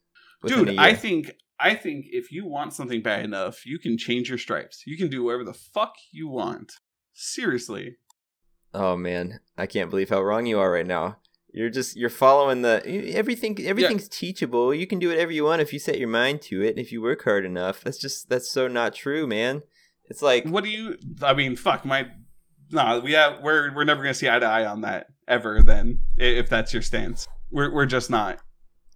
Dude. 0.46 0.78
I 0.78 0.94
think 0.94 1.36
I 1.62 1.76
think 1.76 2.08
if 2.10 2.32
you 2.32 2.46
want 2.46 2.74
something 2.74 3.02
bad 3.02 3.24
enough, 3.24 3.66
you 3.66 3.78
can 3.80 3.98
change 3.98 4.30
your 4.30 4.38
stripes. 4.38 4.84
You 4.86 4.98
can 4.98 5.10
do 5.10 5.24
whatever 5.24 5.44
the 5.44 5.54
fuck 5.54 5.94
you 6.12 6.28
want. 6.28 6.74
Seriously. 7.14 7.98
oh 8.74 8.96
man 8.96 9.42
i 9.58 9.66
can't 9.66 9.90
believe 9.90 10.10
how 10.10 10.22
wrong 10.24 10.46
you 10.46 10.58
are 10.58 10.72
right 10.72 10.88
now 10.88 11.18
You're 11.54 11.70
just 11.70 11.98
you're 11.98 12.10
following 12.10 12.62
the 12.62 12.82
everything. 13.14 13.60
Everything's 13.66 14.04
yeah. 14.04 14.10
teachable. 14.10 14.74
You 14.74 14.88
can 14.88 15.00
do 15.00 15.10
whatever 15.10 15.32
you 15.32 15.44
want 15.44 15.62
if 15.62 15.74
you 15.74 15.80
set 15.80 16.00
your 16.00 16.08
mind 16.08 16.42
to 16.44 16.62
it. 16.62 16.70
And 16.70 16.80
if 16.80 16.92
you 16.92 17.02
work 17.02 17.24
hard 17.24 17.44
enough. 17.46 17.82
That's 17.84 17.98
just 17.98 18.30
that's 18.30 18.50
so 18.50 18.68
not 18.68 18.94
true, 18.96 19.28
man. 19.28 19.64
It's 20.06 20.22
like 20.22 20.46
what 20.46 20.64
do 20.64 20.70
you? 20.70 20.98
I 21.22 21.34
mean, 21.34 21.56
fuck 21.56 21.84
my. 21.84 22.08
No, 22.72 23.02
we 23.04 23.12
have 23.14 23.42
we're 23.44 23.74
we're 23.76 23.84
never 23.84 24.02
gonna 24.02 24.14
see 24.14 24.30
eye 24.30 24.40
to 24.40 24.46
eye 24.46 24.66
on 24.66 24.82
that 24.82 25.08
ever. 25.28 25.62
Then 25.62 26.00
if 26.16 26.48
that's 26.48 26.72
your 26.72 26.82
stance, 26.82 27.28
we're 27.52 27.74
we're 27.74 27.86
just 27.86 28.10
not. 28.10 28.40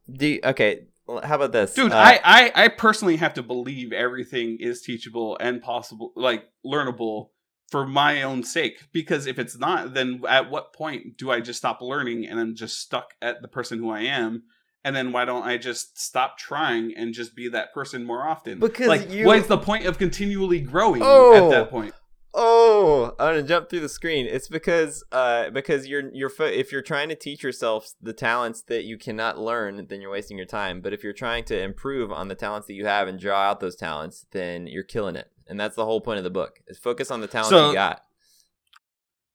Do 0.09 0.27
you, 0.27 0.39
okay. 0.43 0.87
Well, 1.07 1.21
how 1.23 1.35
about 1.35 1.51
this, 1.51 1.73
dude? 1.73 1.91
Uh, 1.91 1.97
I, 1.97 2.19
I 2.23 2.51
I 2.63 2.67
personally 2.67 3.17
have 3.17 3.35
to 3.35 3.43
believe 3.43 3.93
everything 3.93 4.57
is 4.59 4.81
teachable 4.81 5.37
and 5.39 5.61
possible, 5.61 6.11
like 6.15 6.45
learnable 6.65 7.29
for 7.69 7.85
my 7.85 8.23
own 8.23 8.43
sake. 8.43 8.87
Because 8.91 9.27
if 9.27 9.37
it's 9.37 9.57
not, 9.57 9.93
then 9.93 10.21
at 10.27 10.49
what 10.49 10.73
point 10.73 11.17
do 11.17 11.31
I 11.31 11.41
just 11.41 11.59
stop 11.59 11.81
learning 11.81 12.25
and 12.25 12.39
I'm 12.39 12.55
just 12.55 12.79
stuck 12.79 13.13
at 13.21 13.41
the 13.41 13.47
person 13.47 13.79
who 13.79 13.89
I 13.89 14.01
am? 14.01 14.43
And 14.83 14.95
then 14.95 15.11
why 15.11 15.25
don't 15.25 15.43
I 15.43 15.57
just 15.57 15.99
stop 15.99 16.37
trying 16.37 16.93
and 16.95 17.13
just 17.13 17.35
be 17.35 17.49
that 17.49 17.73
person 17.73 18.03
more 18.03 18.27
often? 18.27 18.59
Because 18.59 18.87
like, 18.87 19.09
you... 19.09 19.25
what 19.25 19.37
is 19.39 19.47
the 19.47 19.57
point 19.57 19.85
of 19.87 19.97
continually 19.97 20.59
growing 20.59 21.01
oh. 21.03 21.33
at 21.33 21.49
that 21.49 21.69
point? 21.71 21.93
Oh, 22.37 23.15
I'm 23.17 23.35
gonna 23.35 23.43
jump 23.43 23.69
through 23.69 23.79
the 23.79 23.87
screen. 23.87 24.25
It's 24.25 24.49
because 24.49 25.05
uh 25.13 25.51
because 25.51 25.87
you're 25.87 26.11
you're 26.13 26.31
if 26.41 26.69
you're 26.69 26.81
trying 26.81 27.07
to 27.07 27.15
teach 27.15 27.41
yourself 27.41 27.93
the 28.01 28.11
talents 28.11 28.61
that 28.63 28.83
you 28.83 28.97
cannot 28.97 29.39
learn, 29.39 29.87
then 29.87 30.01
you're 30.01 30.11
wasting 30.11 30.35
your 30.35 30.45
time. 30.45 30.81
But 30.81 30.91
if 30.91 31.01
you're 31.01 31.13
trying 31.13 31.45
to 31.45 31.57
improve 31.57 32.11
on 32.11 32.27
the 32.27 32.35
talents 32.35 32.67
that 32.67 32.73
you 32.73 32.85
have 32.87 33.07
and 33.07 33.17
draw 33.17 33.39
out 33.39 33.61
those 33.61 33.77
talents, 33.77 34.25
then 34.31 34.67
you're 34.67 34.83
killing 34.83 35.15
it. 35.15 35.31
And 35.47 35.57
that's 35.57 35.77
the 35.77 35.85
whole 35.85 36.01
point 36.01 36.17
of 36.17 36.25
the 36.25 36.29
book. 36.29 36.59
Is 36.67 36.77
focus 36.77 37.09
on 37.09 37.21
the 37.21 37.27
talents 37.27 37.51
so, 37.51 37.69
you 37.69 37.73
got. 37.73 38.01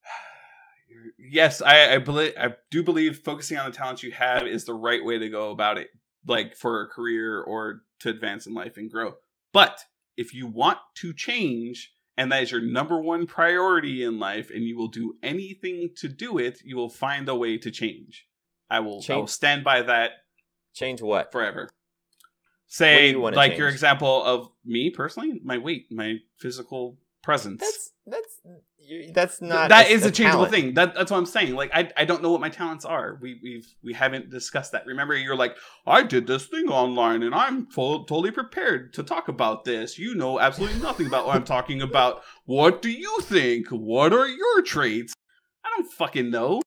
Yes, 1.19 1.63
I 1.63 1.95
I 1.95 1.99
believe 1.99 2.35
I 2.39 2.55
do 2.71 2.83
believe 2.83 3.19
focusing 3.19 3.57
on 3.57 3.71
the 3.71 3.77
talents 3.77 4.03
you 4.03 4.13
have 4.13 4.47
is 4.47 4.67
the 4.67 4.75
right 4.75 5.03
way 5.03 5.17
to 5.19 5.29
go 5.31 5.53
about 5.53 5.79
it, 5.79 5.89
like 6.27 6.55
for 6.55 6.83
a 6.83 6.89
career 6.89 7.41
or 7.41 7.83
to 8.01 8.11
advance 8.11 8.47
in 8.47 8.53
life 8.53 8.77
and 8.77 8.91
grow. 8.91 9.15
But 9.55 9.85
if 10.19 10.35
you 10.35 10.47
want 10.47 10.79
to 10.97 11.15
change 11.15 11.95
and 12.17 12.31
that 12.33 12.43
is 12.43 12.51
your 12.51 12.61
number 12.61 13.01
one 13.01 13.27
priority 13.27 14.03
in 14.03 14.19
life 14.19 14.51
and 14.51 14.65
you 14.65 14.77
will 14.77 14.89
do 14.89 15.15
anything 15.23 15.91
to 15.97 16.09
do 16.09 16.39
it 16.39 16.61
you 16.65 16.77
will 16.77 16.89
find 16.89 17.29
a 17.29 17.35
way 17.35 17.59
to 17.59 17.71
change 17.71 18.27
i 18.69 18.81
will, 18.81 19.01
change. 19.01 19.11
I 19.11 19.21
will 19.21 19.27
stand 19.27 19.65
by 19.65 19.83
that 19.83 20.11
change 20.75 21.03
what 21.03 21.33
forever 21.33 21.69
say 22.67 23.15
what 23.15 23.35
like 23.35 23.53
change? 23.53 23.59
your 23.59 23.69
example 23.69 24.23
of 24.25 24.49
me 24.65 24.91
personally 24.91 25.41
my 25.45 25.59
weight 25.59 25.87
my 25.91 26.17
physical 26.39 26.99
presence 27.31 27.61
that's 27.61 27.91
that's 28.07 28.41
that's 29.13 29.41
not 29.41 29.69
that 29.69 29.87
a, 29.87 29.93
is 29.93 30.05
a, 30.05 30.09
a 30.09 30.11
changeable 30.11 30.47
talent. 30.47 30.53
thing. 30.53 30.75
That, 30.75 30.95
that's 30.95 31.11
what 31.11 31.19
I'm 31.19 31.27
saying. 31.27 31.55
Like 31.55 31.71
I, 31.73 31.91
I 31.97 32.05
don't 32.05 32.23
know 32.23 32.31
what 32.33 32.41
my 32.41 32.49
talents 32.49 32.85
are. 32.85 33.19
We 33.21 33.39
we've 33.43 33.67
we 33.85 33.93
haven't 33.93 34.31
discussed 34.31 34.73
that. 34.73 34.87
Remember, 34.87 35.15
you're 35.15 35.37
like, 35.37 35.57
I 35.87 36.03
did 36.03 36.27
this 36.27 36.47
thing 36.47 36.69
online, 36.69 37.23
and 37.23 37.35
I'm 37.35 37.67
full, 37.67 38.05
totally 38.05 38.33
prepared 38.33 38.93
to 38.95 39.03
talk 39.03 39.29
about 39.29 39.65
this. 39.65 39.99
You 39.99 40.15
know 40.15 40.41
absolutely 40.41 40.81
nothing 40.81 41.07
about 41.07 41.27
what 41.27 41.37
I'm 41.37 41.45
talking 41.45 41.83
about. 41.83 42.23
What 42.47 42.83
do 42.83 42.91
you 42.91 43.21
think? 43.23 43.69
What 43.69 44.13
are 44.13 44.27
your 44.27 44.63
traits? 44.63 45.15
I 45.65 45.69
don't 45.77 45.93
fucking 45.93 46.31
know. 46.31 46.55
All 46.55 46.63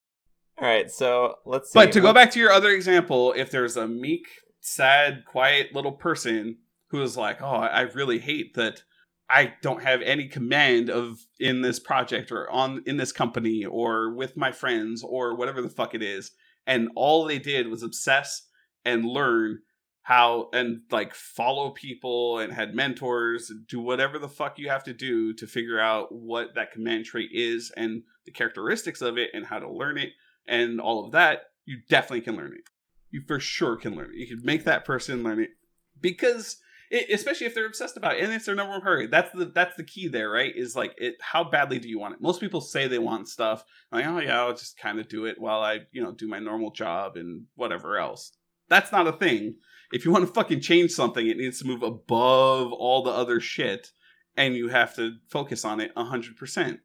right, 0.68 0.90
so 0.90 1.36
let's. 1.46 1.72
See. 1.72 1.80
But 1.80 1.92
to 1.92 2.02
go 2.02 2.14
back 2.14 2.32
to 2.32 2.40
your 2.40 2.52
other 2.52 2.70
example, 2.70 3.34
if 3.36 3.52
there's 3.52 3.76
a 3.76 3.88
meek, 3.88 4.28
sad, 4.62 5.26
quiet 5.26 5.76
little 5.76 5.92
person 5.92 6.60
who 6.88 7.02
is 7.02 7.18
like, 7.18 7.42
"Oh, 7.42 7.48
I 7.48 7.82
really 7.82 8.20
hate 8.20 8.54
that." 8.54 8.84
I 9.34 9.56
don't 9.64 9.82
have 9.82 10.04
any 10.04 10.28
command 10.28 10.92
of 10.92 11.26
in 11.40 11.62
this 11.62 11.80
project 11.80 12.32
or 12.32 12.48
on 12.52 12.84
in 12.86 12.98
this 12.98 13.12
company 13.12 13.66
or 13.66 14.14
with 14.14 14.38
my 14.38 14.52
friends 14.52 15.04
or 15.04 15.36
whatever 15.36 15.60
the 15.60 15.70
fuck 15.70 15.96
it 15.96 16.04
is. 16.04 16.30
And 16.68 16.90
all 16.96 17.26
they 17.26 17.40
did 17.40 17.68
was 17.68 17.82
obsess 17.82 18.48
and 18.86 19.04
learn 19.04 19.60
how 20.04 20.50
and 20.54 20.82
like 20.92 21.16
follow 21.16 21.72
people 21.72 22.38
and 22.38 22.54
had 22.54 22.76
mentors 22.76 23.52
do 23.68 23.80
whatever 23.80 24.20
the 24.20 24.30
fuck 24.30 24.60
you 24.60 24.70
have 24.70 24.84
to 24.84 24.94
do 24.94 25.34
to 25.34 25.48
figure 25.48 25.80
out 25.80 26.14
what 26.14 26.54
that 26.54 26.72
command 26.72 27.06
trait 27.06 27.32
is 27.34 27.72
and 27.76 28.04
the 28.26 28.32
characteristics 28.32 29.02
of 29.02 29.18
it 29.18 29.32
and 29.34 29.48
how 29.48 29.58
to 29.58 29.72
learn 29.72 29.98
it 29.98 30.12
and 30.48 30.80
all 30.80 31.04
of 31.04 31.12
that. 31.14 31.46
You 31.66 31.80
definitely 31.90 32.22
can 32.22 32.36
learn 32.36 32.54
it. 32.54 32.70
You 33.10 33.24
for 33.26 33.40
sure 33.40 33.78
can 33.78 33.96
learn 33.96 34.12
it. 34.14 34.20
You 34.20 34.28
can 34.28 34.46
make 34.46 34.66
that 34.66 34.86
person 34.86 35.24
learn 35.24 35.40
it. 35.40 35.52
Because 36.00 36.58
it, 36.94 37.10
especially 37.12 37.48
if 37.48 37.56
they're 37.56 37.66
obsessed 37.66 37.98
about 37.98 38.16
it 38.16 38.24
and 38.24 38.32
it's 38.32 38.46
their 38.46 38.54
number 38.54 38.72
one 38.72 38.82
priority. 38.82 39.08
That's 39.08 39.32
the 39.34 39.46
that's 39.46 39.76
the 39.76 39.84
key 39.84 40.08
there, 40.08 40.30
right? 40.30 40.56
Is 40.56 40.76
like 40.76 40.94
it. 40.98 41.16
How 41.20 41.44
badly 41.44 41.80
do 41.80 41.90
you 41.90 42.00
want 42.00 42.14
it? 42.14 42.22
Most 42.22 42.40
people 42.40 42.62
say 42.62 42.88
they 42.88 43.00
want 43.00 43.28
stuff. 43.28 43.66
Like, 43.92 44.06
oh 44.06 44.20
yeah, 44.20 44.42
I'll 44.42 44.54
just 44.54 44.78
kind 44.78 45.00
of 45.00 45.10
do 45.10 45.26
it 45.26 45.42
while 45.42 45.62
I 45.62 45.80
you 45.92 46.04
know 46.04 46.12
do 46.12 46.28
my 46.28 46.38
normal 46.38 46.70
job 46.72 47.18
and 47.18 47.46
whatever 47.56 47.98
else. 47.98 48.38
That's 48.70 48.92
not 48.92 49.08
a 49.08 49.12
thing. 49.12 49.56
If 49.92 50.06
you 50.06 50.12
want 50.12 50.28
to 50.28 50.34
fucking 50.34 50.62
change 50.62 50.92
something, 50.92 51.28
it 51.28 51.38
needs 51.38 51.60
to 51.60 51.68
move 51.68 51.82
above 51.82 52.72
all 52.72 53.02
the 53.02 53.12
other 53.12 53.40
shit, 53.40 53.90
and 54.38 54.56
you 54.56 54.70
have 54.70 54.96
to 54.96 55.16
focus 55.30 55.66
on 55.66 55.82
it 55.82 55.92
hundred 55.98 56.38
percent. 56.38 56.80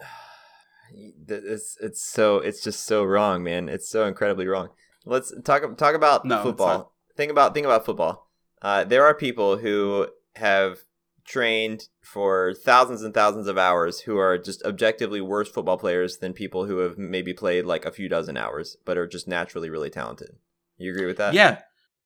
It's 1.26 1.76
it's 1.80 2.04
so 2.04 2.36
it's 2.36 2.62
just 2.62 2.84
so 2.84 3.02
wrong, 3.02 3.42
man. 3.42 3.68
It's 3.68 3.88
so 3.88 4.06
incredibly 4.06 4.46
wrong. 4.46 4.68
Let's 5.04 5.32
talk 5.42 5.76
talk 5.76 5.96
about 5.96 6.24
no, 6.24 6.40
football. 6.40 6.94
Think 7.16 7.32
about 7.32 7.52
think 7.52 7.64
about 7.66 7.84
football 7.84 8.23
uh, 8.64 8.82
there 8.82 9.04
are 9.04 9.14
people 9.14 9.58
who 9.58 10.08
have 10.36 10.78
trained 11.26 11.88
for 12.02 12.54
thousands 12.54 13.02
and 13.02 13.12
thousands 13.12 13.46
of 13.46 13.58
hours 13.58 14.00
who 14.00 14.16
are 14.16 14.38
just 14.38 14.62
objectively 14.64 15.20
worse 15.20 15.50
football 15.50 15.76
players 15.76 16.18
than 16.18 16.32
people 16.32 16.64
who 16.64 16.78
have 16.78 16.96
maybe 16.96 17.34
played 17.34 17.66
like 17.66 17.84
a 17.84 17.92
few 17.92 18.08
dozen 18.08 18.36
hours 18.36 18.76
but 18.84 18.96
are 18.96 19.06
just 19.06 19.28
naturally 19.28 19.68
really 19.68 19.90
talented. 19.90 20.30
You 20.78 20.92
agree 20.92 21.06
with 21.06 21.18
that? 21.18 21.34
Yeah. 21.34 21.60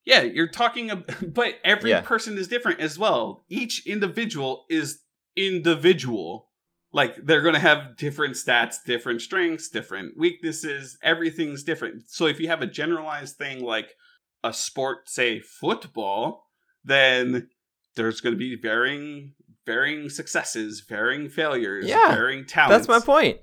Yeah, 0.05 0.23
you're 0.23 0.49
talking 0.49 0.91
about, 0.91 1.15
but 1.35 1.55
every 1.65 1.91
yeah. 1.91 2.01
person 2.01 2.37
is 2.37 2.49
different 2.49 2.81
as 2.81 2.99
well. 2.99 3.45
Each 3.49 3.87
individual 3.87 4.65
is 4.69 5.01
individual. 5.37 6.49
Like 6.93 7.25
they're 7.25 7.43
going 7.43 7.55
to 7.55 7.61
have 7.61 7.97
different 7.97 8.35
stats, 8.35 8.77
different 8.85 9.21
strengths, 9.21 9.69
different 9.69 10.19
weaknesses, 10.19 10.99
everything's 11.05 11.63
different. 11.63 12.09
So 12.09 12.27
if 12.27 12.41
you 12.41 12.49
have 12.49 12.63
a 12.63 12.67
generalized 12.67 13.37
thing 13.37 13.63
like 13.63 13.95
a 14.43 14.53
sport, 14.53 15.09
say 15.09 15.41
football, 15.41 16.48
then 16.85 17.49
there's 17.97 18.21
going 18.21 18.35
to 18.35 18.39
be 18.39 18.57
varying 18.57 19.35
varying 19.67 20.09
successes, 20.09 20.81
varying 20.81 21.29
failures, 21.29 21.87
yeah, 21.87 22.15
varying 22.15 22.47
talents. 22.47 22.87
That's 22.87 22.89
my 22.89 23.05
point. 23.05 23.39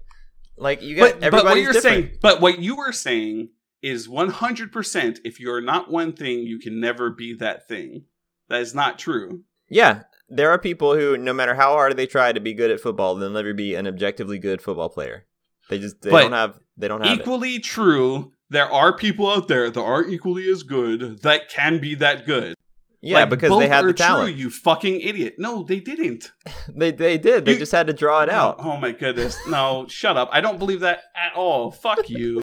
Like 0.58 0.82
you 0.82 0.96
got 0.96 1.20
but, 1.20 1.32
but 1.32 1.46
what 1.46 1.58
you're 1.58 1.74
different. 1.74 2.06
saying, 2.06 2.18
but 2.22 2.42
what 2.42 2.60
you 2.60 2.76
were 2.76 2.92
saying 2.92 3.50
is 3.82 4.08
100% 4.08 5.20
if 5.24 5.40
you're 5.40 5.62
not 5.62 5.92
one 5.92 6.14
thing, 6.14 6.40
you 6.40 6.58
can 6.60 6.80
never 6.80 7.12
be 7.12 7.36
that 7.36 7.68
thing. 7.68 8.06
That 8.50 8.62
is 8.62 8.74
not 8.74 8.98
true. 8.98 9.44
Yeah, 9.70 10.04
there 10.30 10.50
are 10.50 10.58
people 10.58 10.96
who 10.96 11.18
no 11.18 11.34
matter 11.34 11.56
how 11.56 11.74
hard 11.74 11.96
they 11.98 12.08
try 12.08 12.32
to 12.32 12.40
be 12.40 12.54
good 12.54 12.72
at 12.72 12.80
football, 12.80 13.16
they'll 13.16 13.30
never 13.30 13.54
be 13.54 13.76
an 13.76 13.88
objectively 13.88 14.40
good 14.40 14.62
football 14.62 14.90
player. 14.90 15.26
They 15.70 15.80
just 15.80 16.02
they 16.02 16.12
but 16.12 16.24
don't 16.24 16.32
have 16.32 16.60
they 16.78 16.88
don't 16.88 17.06
have 17.06 17.20
equally 17.20 17.56
it. 17.56 17.64
true. 17.64 18.32
There 18.50 18.72
are 18.72 18.96
people 18.96 19.30
out 19.30 19.48
there 19.48 19.70
that 19.70 19.82
aren't 19.82 20.12
equally 20.12 20.50
as 20.50 20.64
good 20.64 21.22
that 21.24 21.50
can 21.50 21.80
be 21.80 21.96
that 21.96 22.26
good. 22.26 22.56
Yeah, 23.06 23.20
like, 23.20 23.30
because 23.30 23.60
they 23.60 23.68
had 23.68 23.86
the 23.86 23.94
talent. 23.94 24.34
True, 24.34 24.36
you 24.36 24.50
fucking 24.50 25.00
idiot. 25.00 25.36
No, 25.38 25.62
they 25.62 25.80
didn't. 25.80 26.32
they 26.76 26.92
they 26.92 27.20
did. 27.20 27.46
They 27.46 27.54
you, 27.54 27.60
just 27.60 27.72
had 27.72 27.86
to 27.86 27.94
draw 27.94 28.24
it 28.24 28.30
out. 28.30 28.56
Oh, 28.58 28.72
oh 28.72 28.78
my 28.78 28.92
goodness. 28.92 29.38
No, 29.48 29.86
shut 29.88 30.18
up. 30.18 30.30
I 30.32 30.42
don't 30.42 30.58
believe 30.58 30.80
that 30.80 31.04
at 31.16 31.36
all. 31.36 31.70
Fuck 31.70 32.10
you. 32.10 32.42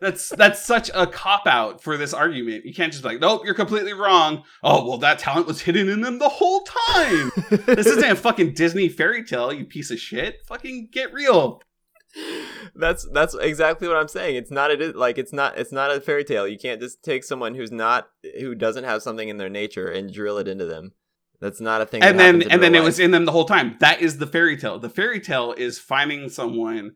that's 0.00 0.30
that's 0.30 0.64
such 0.64 0.90
a 0.94 1.06
cop 1.06 1.46
out 1.46 1.82
for 1.82 1.98
this 1.98 2.14
argument. 2.14 2.64
You 2.64 2.72
can't 2.72 2.90
just 2.90 3.04
be 3.04 3.10
like, 3.10 3.20
nope, 3.20 3.42
you're 3.44 3.52
completely 3.52 3.92
wrong. 3.92 4.44
Oh 4.62 4.88
well, 4.88 4.96
that 4.98 5.18
talent 5.18 5.46
was 5.46 5.60
hidden 5.60 5.90
in 5.90 6.00
them 6.00 6.18
the 6.18 6.30
whole 6.30 6.62
time. 6.62 7.30
this 7.66 7.86
isn't 7.86 8.10
a 8.10 8.16
fucking 8.16 8.54
Disney 8.54 8.88
fairy 8.88 9.22
tale, 9.22 9.52
you 9.52 9.66
piece 9.66 9.90
of 9.90 9.98
shit. 9.98 10.38
Fucking 10.46 10.88
get 10.90 11.12
real 11.12 11.60
that's 12.74 13.08
that's 13.12 13.34
exactly 13.34 13.88
what 13.88 13.96
I'm 13.96 14.08
saying. 14.08 14.36
It's 14.36 14.50
not 14.50 14.70
a 14.70 14.92
like 14.92 15.18
it's 15.18 15.32
not 15.32 15.58
it's 15.58 15.72
not 15.72 15.94
a 15.94 16.00
fairy 16.00 16.24
tale. 16.24 16.46
You 16.46 16.58
can't 16.58 16.80
just 16.80 17.02
take 17.02 17.24
someone 17.24 17.54
who's 17.54 17.72
not 17.72 18.08
who 18.40 18.54
doesn't 18.54 18.84
have 18.84 19.02
something 19.02 19.28
in 19.28 19.38
their 19.38 19.48
nature 19.48 19.88
and 19.88 20.12
drill 20.12 20.38
it 20.38 20.48
into 20.48 20.64
them. 20.64 20.92
That's 21.40 21.60
not 21.60 21.80
a 21.80 21.86
thing. 21.86 22.02
And 22.02 22.18
then 22.18 22.42
and 22.42 22.62
then 22.62 22.72
life. 22.72 22.82
it 22.82 22.84
was 22.84 22.98
in 22.98 23.12
them 23.12 23.24
the 23.24 23.32
whole 23.32 23.44
time. 23.46 23.76
That 23.80 24.00
is 24.00 24.18
the 24.18 24.26
fairy 24.26 24.56
tale. 24.56 24.78
The 24.78 24.90
fairy 24.90 25.20
tale 25.20 25.54
is 25.56 25.78
finding 25.78 26.28
someone, 26.28 26.92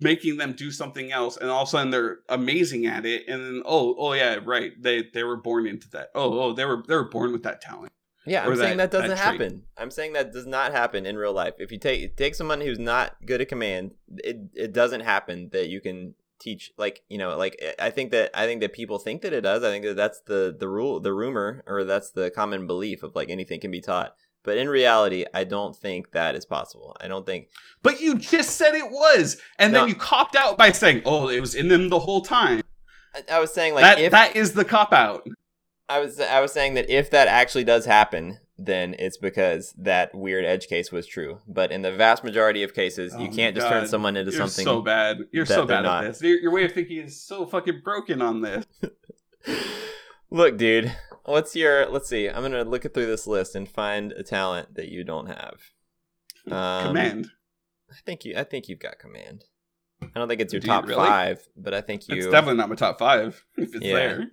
making 0.00 0.36
them 0.36 0.52
do 0.52 0.70
something 0.70 1.10
else, 1.10 1.36
and 1.36 1.50
all 1.50 1.62
of 1.62 1.68
a 1.68 1.70
sudden 1.70 1.90
they're 1.90 2.18
amazing 2.28 2.86
at 2.86 3.04
it. 3.04 3.24
And 3.26 3.42
then 3.42 3.62
oh 3.64 3.96
oh 3.98 4.12
yeah 4.12 4.38
right 4.44 4.72
they 4.80 5.04
they 5.12 5.24
were 5.24 5.36
born 5.36 5.66
into 5.66 5.88
that. 5.90 6.10
Oh 6.14 6.40
oh 6.40 6.52
they 6.52 6.64
were 6.64 6.84
they 6.86 6.94
were 6.94 7.08
born 7.08 7.32
with 7.32 7.42
that 7.42 7.60
talent. 7.60 7.92
Yeah, 8.28 8.46
I'm 8.46 8.56
saying 8.56 8.76
that, 8.78 8.90
that 8.90 8.96
doesn't 8.96 9.16
that 9.16 9.18
happen. 9.18 9.62
I'm 9.76 9.90
saying 9.90 10.12
that 10.12 10.32
does 10.32 10.46
not 10.46 10.72
happen 10.72 11.06
in 11.06 11.16
real 11.16 11.32
life. 11.32 11.54
If 11.58 11.72
you 11.72 11.78
take 11.78 12.16
take 12.16 12.34
someone 12.34 12.60
who's 12.60 12.78
not 12.78 13.16
good 13.24 13.40
at 13.40 13.48
command, 13.48 13.92
it 14.16 14.38
it 14.54 14.72
doesn't 14.72 15.00
happen 15.00 15.50
that 15.52 15.68
you 15.68 15.80
can 15.80 16.14
teach 16.38 16.72
like 16.78 17.02
you 17.08 17.18
know 17.18 17.36
like 17.36 17.60
i 17.80 17.90
think 17.90 18.12
that 18.12 18.30
i 18.32 18.46
think 18.46 18.60
that 18.60 18.72
people 18.72 18.98
think 18.98 19.22
that 19.22 19.32
it 19.32 19.40
does 19.40 19.64
i 19.64 19.70
think 19.70 19.84
that 19.84 19.96
that's 19.96 20.20
the 20.20 20.54
the 20.56 20.68
rule 20.68 21.00
the 21.00 21.12
rumor 21.12 21.64
or 21.66 21.82
that's 21.82 22.10
the 22.10 22.30
common 22.30 22.64
belief 22.66 23.02
of 23.02 23.12
like 23.16 23.28
anything 23.28 23.58
can 23.58 23.72
be 23.72 23.80
taught 23.80 24.14
but 24.44 24.56
in 24.56 24.68
reality 24.68 25.24
i 25.34 25.42
don't 25.42 25.74
think 25.74 26.12
that 26.12 26.36
is 26.36 26.46
possible 26.46 26.96
i 27.00 27.08
don't 27.08 27.26
think 27.26 27.48
but 27.82 28.00
you 28.00 28.16
just 28.16 28.50
said 28.50 28.74
it 28.74 28.88
was 28.88 29.36
and 29.58 29.72
no. 29.72 29.80
then 29.80 29.88
you 29.88 29.96
copped 29.96 30.36
out 30.36 30.56
by 30.56 30.70
saying 30.70 31.02
oh 31.04 31.28
it 31.28 31.40
was 31.40 31.56
in 31.56 31.66
them 31.66 31.88
the 31.88 31.98
whole 31.98 32.22
time 32.22 32.62
I, 33.14 33.36
I 33.36 33.40
was 33.40 33.52
saying 33.52 33.74
like 33.74 33.82
that 33.82 33.98
if 33.98 34.12
that 34.12 34.36
is 34.36 34.52
the 34.52 34.64
cop 34.64 34.92
out. 34.92 35.26
I 35.88 36.00
was 36.00 36.20
I 36.20 36.40
was 36.40 36.52
saying 36.52 36.74
that 36.74 36.90
if 36.90 37.10
that 37.10 37.28
actually 37.28 37.64
does 37.64 37.86
happen, 37.86 38.38
then 38.58 38.94
it's 38.98 39.16
because 39.16 39.72
that 39.78 40.14
weird 40.14 40.44
edge 40.44 40.66
case 40.66 40.92
was 40.92 41.06
true. 41.06 41.38
But 41.48 41.70
in 41.72 41.82
the 41.82 41.92
vast 41.92 42.22
majority 42.24 42.62
of 42.62 42.74
cases, 42.74 43.12
you 43.18 43.28
Oh 43.28 43.34
can't 43.34 43.54
my 43.56 43.60
just 43.60 43.68
turn 43.72 43.86
someone 43.88 44.16
into 44.16 44.30
You're 44.32 44.40
something. 44.46 44.64
so 44.64 44.82
bad. 44.82 45.18
You're 45.32 45.46
so 45.46 45.64
bad 45.64 45.82
not. 45.82 46.04
at 46.04 46.08
this. 46.12 46.22
Your, 46.22 46.38
your 46.40 46.52
way 46.52 46.64
of 46.64 46.72
thinking 46.72 46.98
is 46.98 47.20
so 47.20 47.46
fucking 47.46 47.80
broken 47.84 48.20
on 48.20 48.42
this. 48.42 48.64
Look, 50.30 50.58
dude, 50.58 50.94
what's 51.24 51.56
your? 51.56 51.88
Let's 51.88 52.08
see. 52.08 52.28
I'm 52.28 52.42
gonna 52.42 52.64
look 52.64 52.84
it 52.84 52.92
through 52.92 53.06
this 53.06 53.26
list 53.26 53.54
and 53.54 53.66
find 53.68 54.12
a 54.12 54.22
talent 54.22 54.74
that 54.74 54.88
you 54.88 55.04
don't 55.04 55.26
have. 55.28 55.54
Um, 56.50 56.88
Command. 56.88 57.30
I 57.90 57.94
think 58.04 58.24
you. 58.26 58.36
I 58.36 58.44
think 58.44 58.68
you've 58.68 58.78
got 58.78 58.98
command. 58.98 59.44
I 60.02 60.06
don't 60.18 60.28
think 60.28 60.40
it's 60.42 60.52
your 60.52 60.60
Do 60.60 60.66
you 60.66 60.72
top 60.74 60.86
really? 60.86 61.06
five, 61.06 61.48
but 61.56 61.72
I 61.72 61.80
think 61.80 62.08
you. 62.08 62.16
It's 62.16 62.26
definitely 62.26 62.58
not 62.58 62.68
my 62.68 62.74
top 62.74 62.98
five. 62.98 63.42
If 63.56 63.74
it's 63.74 63.84
Yeah. 63.84 63.94
there. 63.94 64.26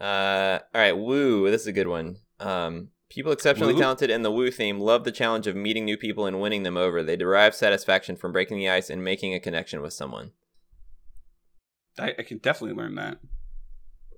Uh, 0.00 0.60
all 0.74 0.80
right, 0.80 0.96
woo. 0.96 1.50
This 1.50 1.62
is 1.62 1.66
a 1.66 1.72
good 1.72 1.88
one. 1.88 2.16
Um, 2.38 2.88
people 3.10 3.32
exceptionally 3.32 3.74
Woo? 3.74 3.80
talented 3.80 4.08
in 4.08 4.22
the 4.22 4.30
woo 4.30 4.50
theme 4.50 4.80
love 4.80 5.04
the 5.04 5.12
challenge 5.12 5.46
of 5.46 5.54
meeting 5.54 5.84
new 5.84 5.98
people 5.98 6.26
and 6.26 6.40
winning 6.40 6.62
them 6.62 6.76
over. 6.76 7.02
They 7.02 7.16
derive 7.16 7.54
satisfaction 7.54 8.16
from 8.16 8.32
breaking 8.32 8.56
the 8.56 8.70
ice 8.70 8.88
and 8.88 9.04
making 9.04 9.34
a 9.34 9.40
connection 9.40 9.82
with 9.82 9.92
someone. 9.92 10.32
I, 11.98 12.14
I 12.18 12.22
can 12.22 12.38
definitely 12.38 12.76
learn 12.76 12.94
that. 12.94 13.18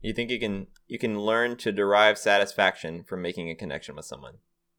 You 0.03 0.13
think 0.13 0.31
you 0.31 0.39
can 0.39 0.67
you 0.87 0.99
can 0.99 1.19
learn 1.19 1.57
to 1.59 1.73
derive 1.73 2.19
satisfaction 2.19 3.05
from 3.05 3.23
making 3.23 3.51
a 3.51 3.55
connection 3.55 3.97
with 3.97 4.05
someone. 4.05 4.35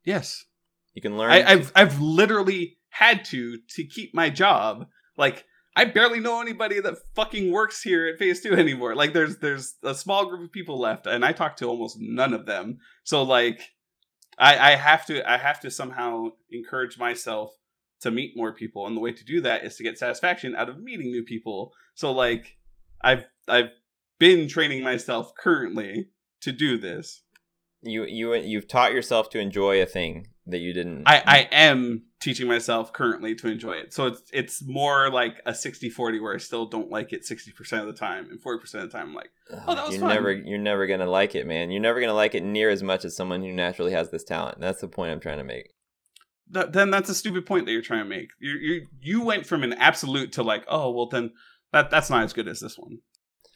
Yes. 0.06 0.45
You 0.93 1.01
can 1.01 1.18
learn. 1.18 1.32
I, 1.32 1.43
I've 1.43 1.72
I've 1.76 1.99
literally 1.99 2.78
had 2.89 3.26
to 3.26 3.58
to 3.76 3.84
keep 3.84 4.14
my 4.14 4.30
job. 4.30 4.88
Like 5.18 5.45
I 5.76 5.86
barely 5.86 6.19
know 6.19 6.39
anybody 6.39 6.80
that 6.80 6.97
fucking 7.15 7.51
works 7.51 7.82
here 7.82 8.07
at 8.07 8.19
Phase 8.19 8.41
Two 8.41 8.53
anymore. 8.53 8.95
Like 8.95 9.13
there's 9.13 9.38
there's 9.38 9.76
a 9.84 9.95
small 9.95 10.26
group 10.28 10.43
of 10.43 10.51
people 10.51 10.80
left, 10.80 11.07
and 11.07 11.26
I 11.26 11.32
talk 11.32 11.57
to 11.57 11.65
almost 11.67 11.97
none 11.99 12.34
of 12.34 12.45
them. 12.45 12.78
So 13.03 13.24
like, 13.24 13.61
I 14.38 14.74
I 14.74 14.76
have 14.76 15.05
to 15.07 15.30
I 15.30 15.38
have 15.38 15.59
to 15.61 15.71
somehow 15.71 16.28
encourage 16.51 16.97
myself 16.99 17.51
to 18.01 18.11
meet 18.11 18.38
more 18.38 18.53
people, 18.53 18.86
and 18.86 18.95
the 18.95 19.01
way 19.01 19.13
to 19.13 19.26
do 19.26 19.41
that 19.41 19.63
is 19.63 19.76
to 19.78 19.84
get 19.84 19.97
satisfaction 19.97 20.55
out 20.55 20.69
of 20.69 20.80
meeting 20.80 21.11
new 21.11 21.24
people. 21.24 21.71
So 21.95 22.11
like, 22.11 22.57
I've 23.01 23.26
I've 23.47 23.71
been 24.19 24.47
training 24.47 24.84
myself 24.84 25.34
currently 25.36 26.09
to 26.41 26.51
do 26.51 26.78
this. 26.78 27.24
you 27.82 28.05
you 28.05 28.34
you've 28.36 28.67
taught 28.67 28.93
yourself 28.93 29.30
to 29.32 29.39
enjoy 29.39 29.82
a 29.82 29.86
thing 29.86 30.28
that 30.47 30.59
you 30.59 30.74
didn't. 30.74 31.03
I, 31.05 31.24
I 31.26 31.39
am 31.51 32.03
teaching 32.24 32.47
myself 32.47 32.93
currently 32.93 33.36
to 33.36 33.47
enjoy 33.49 33.74
it. 33.74 33.93
So 33.93 34.07
it's 34.07 34.21
it's 34.32 34.63
more 34.65 35.09
like 35.11 35.41
a 35.45 35.51
60-40 35.51 36.21
where 36.21 36.34
I 36.34 36.38
still 36.38 36.65
don't 36.65 36.89
like 36.89 37.11
it 37.13 37.24
60% 37.24 37.82
of 37.82 37.88
the 37.88 37.93
time 37.93 38.30
and 38.32 38.41
40% 38.41 38.61
of 38.76 38.82
the 38.84 38.88
time 38.88 39.09
I'm 39.09 39.13
like, 39.13 39.30
oh, 39.67 39.76
that 39.76 39.86
was 39.86 39.93
you're 39.95 40.01
fun. 40.01 40.09
never 40.15 40.32
you're 40.32 40.57
never 40.57 40.88
gonna 40.88 41.09
like 41.09 41.36
it, 41.36 41.45
man. 41.45 41.69
You're 41.71 41.82
never 41.82 41.99
gonna 41.99 42.13
like 42.13 42.34
it 42.36 42.43
near 42.43 42.69
as 42.69 42.82
much 42.82 43.03
as 43.05 43.15
someone 43.15 43.41
who 43.41 43.51
naturally 43.51 43.91
has 43.91 44.09
this 44.09 44.24
talent. 44.24 44.59
That's 44.61 44.82
the 44.82 44.88
point 44.88 45.11
I'm 45.11 45.19
trying 45.19 45.39
to 45.39 45.43
make. 45.43 45.74
Th- 46.53 46.67
then 46.69 46.91
that's 46.91 47.09
a 47.09 47.15
stupid 47.15 47.45
point 47.45 47.65
that 47.65 47.71
you're 47.71 47.82
trying 47.82 48.03
to 48.03 48.09
make. 48.09 48.30
You 48.39 48.51
you 48.53 48.88
you 49.01 49.24
went 49.24 49.45
from 49.45 49.63
an 49.63 49.74
absolute 49.74 50.32
to 50.34 50.43
like, 50.43 50.63
oh, 50.67 50.91
well 50.91 51.07
then 51.07 51.32
that 51.71 51.89
that's 51.91 52.09
not 52.09 52.24
as 52.24 52.34
good 52.34 52.47
as 52.47 52.59
this 52.59 52.78
one. 52.78 52.99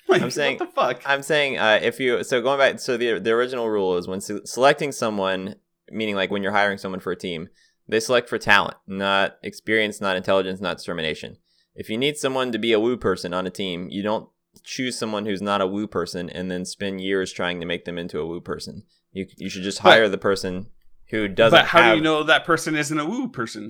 Like, 0.09 0.21
I'm 0.21 0.31
saying- 0.31 0.57
what 0.57 0.69
the 0.69 0.73
fuck? 0.73 1.01
I'm 1.05 1.21
saying 1.21 1.57
uh, 1.57 1.79
if 1.81 1.99
you 1.99 2.23
so 2.23 2.41
going 2.41 2.57
back 2.57 2.79
so 2.79 2.95
the 2.95 3.19
the 3.19 3.31
original 3.31 3.69
rule 3.69 3.97
is 3.97 4.07
when 4.07 4.21
se- 4.21 4.45
selecting 4.45 4.93
someone, 4.93 5.55
meaning 5.91 6.15
like 6.15 6.31
when 6.31 6.41
you're 6.43 6.53
hiring 6.53 6.77
someone 6.77 7.01
for 7.01 7.11
a 7.11 7.15
team, 7.17 7.49
they 7.87 7.99
select 7.99 8.29
for 8.29 8.37
talent, 8.37 8.77
not 8.87 9.37
experience, 9.43 10.01
not 10.01 10.15
intelligence, 10.17 10.59
not 10.61 10.77
determination. 10.77 11.37
If 11.75 11.89
you 11.89 11.97
need 11.97 12.17
someone 12.17 12.51
to 12.51 12.57
be 12.57 12.73
a 12.73 12.79
woo 12.79 12.97
person 12.97 13.33
on 13.33 13.45
a 13.47 13.51
team, 13.51 13.87
you 13.89 14.01
don't 14.03 14.29
choose 14.63 14.97
someone 14.97 15.25
who's 15.25 15.41
not 15.41 15.61
a 15.61 15.67
woo 15.67 15.87
person 15.87 16.29
and 16.29 16.49
then 16.49 16.65
spend 16.65 16.99
years 17.01 17.31
trying 17.31 17.59
to 17.59 17.65
make 17.65 17.85
them 17.85 17.97
into 17.97 18.19
a 18.19 18.25
woo 18.25 18.41
person. 18.41 18.83
You 19.11 19.27
you 19.37 19.49
should 19.49 19.63
just 19.63 19.81
But- 19.83 19.91
hire 19.91 20.09
the 20.09 20.17
person 20.17 20.67
who 21.11 21.27
doesn't 21.27 21.57
but 21.57 21.65
how 21.67 21.81
have 21.81 21.91
do 21.93 21.97
you 21.97 22.03
know 22.03 22.23
that 22.23 22.43
person 22.45 22.75
isn't 22.75 22.99
a 22.99 23.05
woo 23.05 23.29
person? 23.29 23.69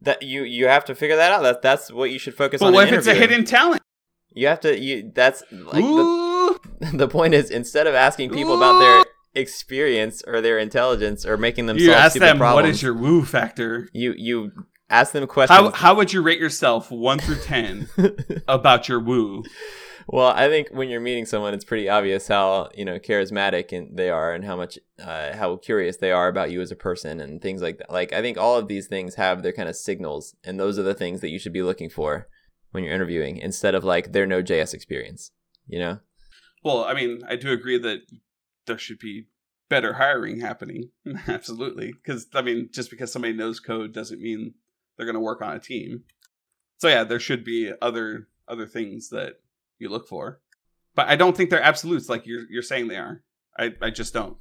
that 0.00 0.20
you 0.22 0.42
you 0.42 0.66
have 0.66 0.84
to 0.86 0.94
figure 0.96 1.14
that 1.16 1.30
out. 1.30 1.42
That 1.42 1.62
that's 1.62 1.92
what 1.92 2.10
you 2.10 2.18
should 2.18 2.34
focus 2.34 2.58
But 2.60 2.68
on. 2.68 2.72
what 2.72 2.88
if 2.88 2.94
it's 2.94 3.06
a 3.06 3.14
hidden 3.14 3.44
talent? 3.44 3.80
You 4.34 4.48
have 4.48 4.58
to 4.60 4.76
you 4.76 5.12
that's 5.14 5.44
like 5.52 5.84
the, 5.84 6.58
the 6.94 7.06
point 7.08 7.34
is 7.34 7.50
instead 7.50 7.86
of 7.86 7.94
asking 7.94 8.30
people 8.30 8.56
about 8.56 8.80
their 8.80 9.04
experience 9.34 10.22
or 10.26 10.40
their 10.40 10.58
intelligence 10.58 11.24
or 11.24 11.36
making 11.36 11.66
them 11.66 11.78
you 11.78 11.86
solve 11.86 11.96
ask 11.96 12.18
them 12.18 12.38
problems, 12.38 12.54
what 12.54 12.70
is 12.70 12.82
your 12.82 12.94
woo 12.94 13.24
factor. 13.24 13.88
you 13.92 14.14
you 14.16 14.52
ask 14.90 15.12
them 15.12 15.26
questions. 15.26 15.58
How 15.58 15.70
how 15.70 15.94
would 15.94 16.12
you 16.12 16.22
rate 16.22 16.38
yourself 16.38 16.90
one 16.90 17.18
through 17.18 17.36
ten 17.36 17.88
about 18.48 18.88
your 18.88 19.00
woo? 19.00 19.42
well, 20.06 20.28
I 20.28 20.48
think 20.48 20.68
when 20.70 20.88
you're 20.88 21.00
meeting 21.00 21.26
someone, 21.26 21.54
it's 21.54 21.64
pretty 21.64 21.88
obvious 21.88 22.28
how 22.28 22.70
you 22.74 22.84
know 22.84 22.98
charismatic 22.98 23.76
and 23.76 23.96
they 23.96 24.10
are, 24.10 24.32
and 24.32 24.44
how 24.44 24.56
much 24.56 24.78
uh, 25.00 25.34
how 25.36 25.56
curious 25.56 25.96
they 25.96 26.12
are 26.12 26.28
about 26.28 26.50
you 26.50 26.60
as 26.60 26.70
a 26.70 26.76
person, 26.76 27.20
and 27.20 27.40
things 27.40 27.62
like 27.62 27.78
that. 27.78 27.90
Like 27.90 28.12
I 28.12 28.20
think 28.20 28.38
all 28.38 28.58
of 28.58 28.68
these 28.68 28.86
things 28.86 29.14
have 29.16 29.42
their 29.42 29.52
kind 29.52 29.68
of 29.68 29.76
signals, 29.76 30.36
and 30.44 30.58
those 30.58 30.78
are 30.78 30.84
the 30.84 30.94
things 30.94 31.20
that 31.20 31.30
you 31.30 31.38
should 31.38 31.52
be 31.52 31.62
looking 31.62 31.90
for 31.90 32.28
when 32.70 32.84
you're 32.84 32.94
interviewing, 32.94 33.38
instead 33.38 33.74
of 33.74 33.84
like 33.84 34.12
their 34.12 34.26
Node.js 34.26 34.74
experience. 34.74 35.30
You 35.66 35.78
know. 35.78 35.98
Well, 36.64 36.84
I 36.84 36.94
mean, 36.94 37.22
I 37.28 37.36
do 37.36 37.50
agree 37.50 37.78
that 37.78 38.02
there 38.66 38.78
should 38.78 38.98
be 38.98 39.26
better 39.68 39.94
hiring 39.94 40.40
happening. 40.40 40.90
Absolutely. 41.28 41.92
Because, 41.92 42.26
I 42.34 42.42
mean, 42.42 42.68
just 42.72 42.90
because 42.90 43.12
somebody 43.12 43.34
knows 43.34 43.60
code 43.60 43.92
doesn't 43.92 44.20
mean 44.20 44.54
they're 44.96 45.06
going 45.06 45.14
to 45.14 45.20
work 45.20 45.42
on 45.42 45.54
a 45.54 45.60
team. 45.60 46.04
So, 46.78 46.88
yeah, 46.88 47.04
there 47.04 47.20
should 47.20 47.44
be 47.44 47.72
other 47.80 48.28
other 48.48 48.66
things 48.66 49.08
that 49.10 49.34
you 49.78 49.88
look 49.88 50.08
for. 50.08 50.40
But 50.94 51.08
I 51.08 51.16
don't 51.16 51.36
think 51.36 51.48
they're 51.48 51.62
absolutes 51.62 52.08
like 52.08 52.26
you're, 52.26 52.42
you're 52.50 52.62
saying 52.62 52.88
they 52.88 52.96
are. 52.96 53.22
I, 53.58 53.72
I 53.80 53.90
just 53.90 54.12
don't. 54.12 54.36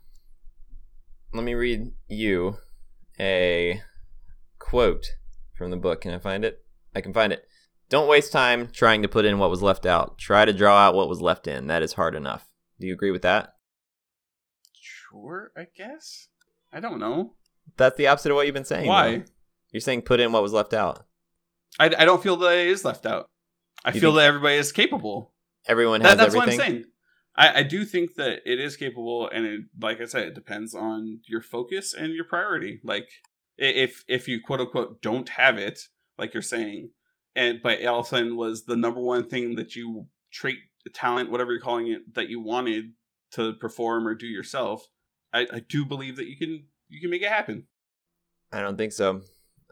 let 1.33 1.43
me 1.43 1.53
read 1.53 1.91
you 2.07 2.57
a 3.19 3.81
quote 4.59 5.05
from 5.57 5.71
the 5.71 5.77
book. 5.77 6.01
Can 6.01 6.13
I 6.13 6.19
find 6.19 6.43
it? 6.43 6.63
I 6.95 7.01
can 7.01 7.13
find 7.13 7.31
it. 7.31 7.45
Don't 7.89 8.09
waste 8.09 8.31
time 8.31 8.69
trying 8.71 9.01
to 9.01 9.07
put 9.07 9.25
in 9.25 9.37
what 9.37 9.49
was 9.49 9.61
left 9.61 9.85
out. 9.85 10.17
Try 10.17 10.45
to 10.45 10.53
draw 10.53 10.77
out 10.77 10.95
what 10.95 11.09
was 11.09 11.21
left 11.21 11.47
in. 11.47 11.67
That 11.67 11.83
is 11.83 11.93
hard 11.93 12.15
enough. 12.15 12.47
Do 12.79 12.87
you 12.87 12.93
agree 12.93 13.11
with 13.11 13.21
that? 13.21 13.53
Sure, 15.11 15.51
I 15.57 15.67
guess. 15.75 16.27
I 16.73 16.79
don't 16.79 16.99
know. 16.99 17.33
That's 17.77 17.97
the 17.97 18.07
opposite 18.07 18.31
of 18.31 18.35
what 18.35 18.45
you've 18.45 18.53
been 18.55 18.65
saying. 18.65 18.87
Why? 18.87 19.17
though. 19.17 19.23
You're 19.71 19.81
saying 19.81 20.01
put 20.03 20.19
in 20.19 20.31
what 20.31 20.41
was 20.41 20.53
left 20.53 20.73
out. 20.73 21.05
I, 21.79 21.85
I 21.85 22.05
don't 22.05 22.21
feel 22.21 22.37
that 22.37 22.57
it 22.57 22.67
is 22.67 22.83
left 22.83 23.05
out. 23.05 23.27
I 23.85 23.91
You 23.91 24.01
feel 24.01 24.13
that 24.13 24.25
everybody 24.25 24.55
is 24.55 24.71
capable. 24.71 25.33
Everyone 25.67 26.01
That, 26.01 26.09
has 26.09 26.17
that's 26.17 26.35
everything. 26.35 26.57
what 26.59 26.65
I'm 26.65 26.71
saying. 26.71 26.85
I, 27.35 27.59
I 27.59 27.63
do 27.63 27.85
think 27.85 28.15
that 28.15 28.39
it 28.45 28.59
is 28.59 28.75
capable, 28.75 29.29
and 29.29 29.45
it, 29.45 29.61
like 29.79 30.01
I 30.01 30.05
said, 30.05 30.27
it 30.27 30.35
depends 30.35 30.75
on 30.75 31.19
your 31.27 31.41
focus 31.41 31.93
and 31.93 32.13
your 32.13 32.25
priority. 32.25 32.81
Like 32.83 33.07
if 33.57 34.03
if 34.07 34.27
you 34.27 34.41
quote 34.45 34.59
unquote 34.59 35.01
don't 35.01 35.29
have 35.29 35.57
it, 35.57 35.79
like 36.17 36.33
you're 36.33 36.43
saying, 36.43 36.89
and 37.35 37.59
but 37.63 37.83
all 37.85 37.99
of 38.01 38.05
a 38.07 38.09
sudden 38.09 38.35
was 38.35 38.65
the 38.65 38.75
number 38.75 38.99
one 38.99 39.29
thing 39.29 39.55
that 39.55 39.75
you 39.75 40.07
trait, 40.31 40.57
talent, 40.93 41.31
whatever 41.31 41.51
you're 41.53 41.61
calling 41.61 41.87
it, 41.87 42.13
that 42.15 42.27
you 42.29 42.41
wanted 42.41 42.91
to 43.31 43.53
perform 43.53 44.05
or 44.07 44.13
do 44.15 44.27
yourself. 44.27 44.85
I, 45.33 45.47
I 45.53 45.59
do 45.59 45.85
believe 45.85 46.17
that 46.17 46.27
you 46.27 46.37
can 46.37 46.65
you 46.89 46.99
can 47.01 47.09
make 47.09 47.21
it 47.21 47.29
happen. 47.29 47.65
I 48.51 48.61
don't 48.61 48.77
think 48.77 48.91
so. 48.91 49.21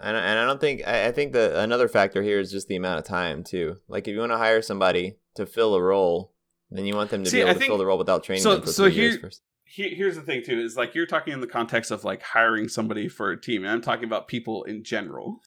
And 0.02 0.16
and 0.16 0.40
I 0.40 0.46
don't 0.46 0.62
think 0.62 0.88
I, 0.88 1.08
I 1.08 1.12
think 1.12 1.34
that 1.34 1.56
another 1.56 1.88
factor 1.88 2.22
here 2.22 2.40
is 2.40 2.52
just 2.52 2.68
the 2.68 2.76
amount 2.78 3.00
of 3.00 3.06
time 3.06 3.44
too. 3.44 3.78
Like 3.88 4.08
if 4.08 4.14
you 4.14 4.20
want 4.20 4.32
to 4.32 4.38
hire 4.38 4.62
somebody 4.62 5.18
to 5.36 5.46
fill 5.46 5.76
a 5.76 5.82
role, 5.82 6.34
then 6.72 6.86
you 6.86 6.96
want 6.96 7.10
them 7.10 7.24
to 7.24 7.30
See, 7.30 7.38
be 7.38 7.42
able 7.42 7.50
I 7.50 7.54
to 7.54 7.60
think- 7.60 7.70
fill 7.70 7.78
the 7.78 7.86
role 7.86 7.98
without 7.98 8.24
training 8.24 8.44
so- 8.44 8.54
them 8.56 8.62
for 8.62 8.72
so 8.72 8.84
three 8.86 8.94
years 8.96 9.18
first. 9.18 9.42
Here, 9.72 9.94
here's 9.94 10.16
the 10.16 10.24
thing 10.24 10.42
too 10.44 10.60
is 10.60 10.76
like 10.76 10.96
you're 10.96 11.06
talking 11.06 11.32
in 11.34 11.42
the 11.42 11.48
context 11.48 11.92
of 11.92 12.04
like 12.04 12.24
hiring 12.24 12.68
somebody 12.70 13.08
for 13.08 13.30
a 13.32 13.40
team, 13.40 13.64
and 13.64 13.72
I'm 13.72 13.82
talking 13.82 14.06
about 14.06 14.28
people 14.28 14.64
in 14.64 14.84
general. 14.84 15.42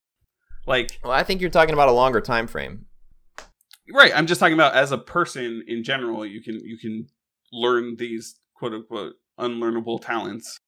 Like 0.67 1.01
Well, 1.03 1.13
I 1.13 1.25
think 1.25 1.41
you're 1.41 1.51
talking 1.51 1.73
about 1.75 1.89
a 1.89 1.93
longer 1.93 2.21
time 2.21 2.47
frame. 2.47 2.87
right 3.93 4.13
i'm 4.15 4.27
just 4.29 4.39
talking 4.39 4.55
about 4.55 4.75
as 4.75 4.93
a 4.93 4.99
person 4.99 5.65
in 5.67 5.83
general 5.83 6.25
you 6.25 6.41
can 6.41 6.55
you 6.65 6.79
can 6.79 7.09
learn 7.53 7.97
these 7.97 8.37
quote 8.55 8.73
unquote 8.73 9.15
unlearnable 9.39 10.01
talents. 10.01 10.59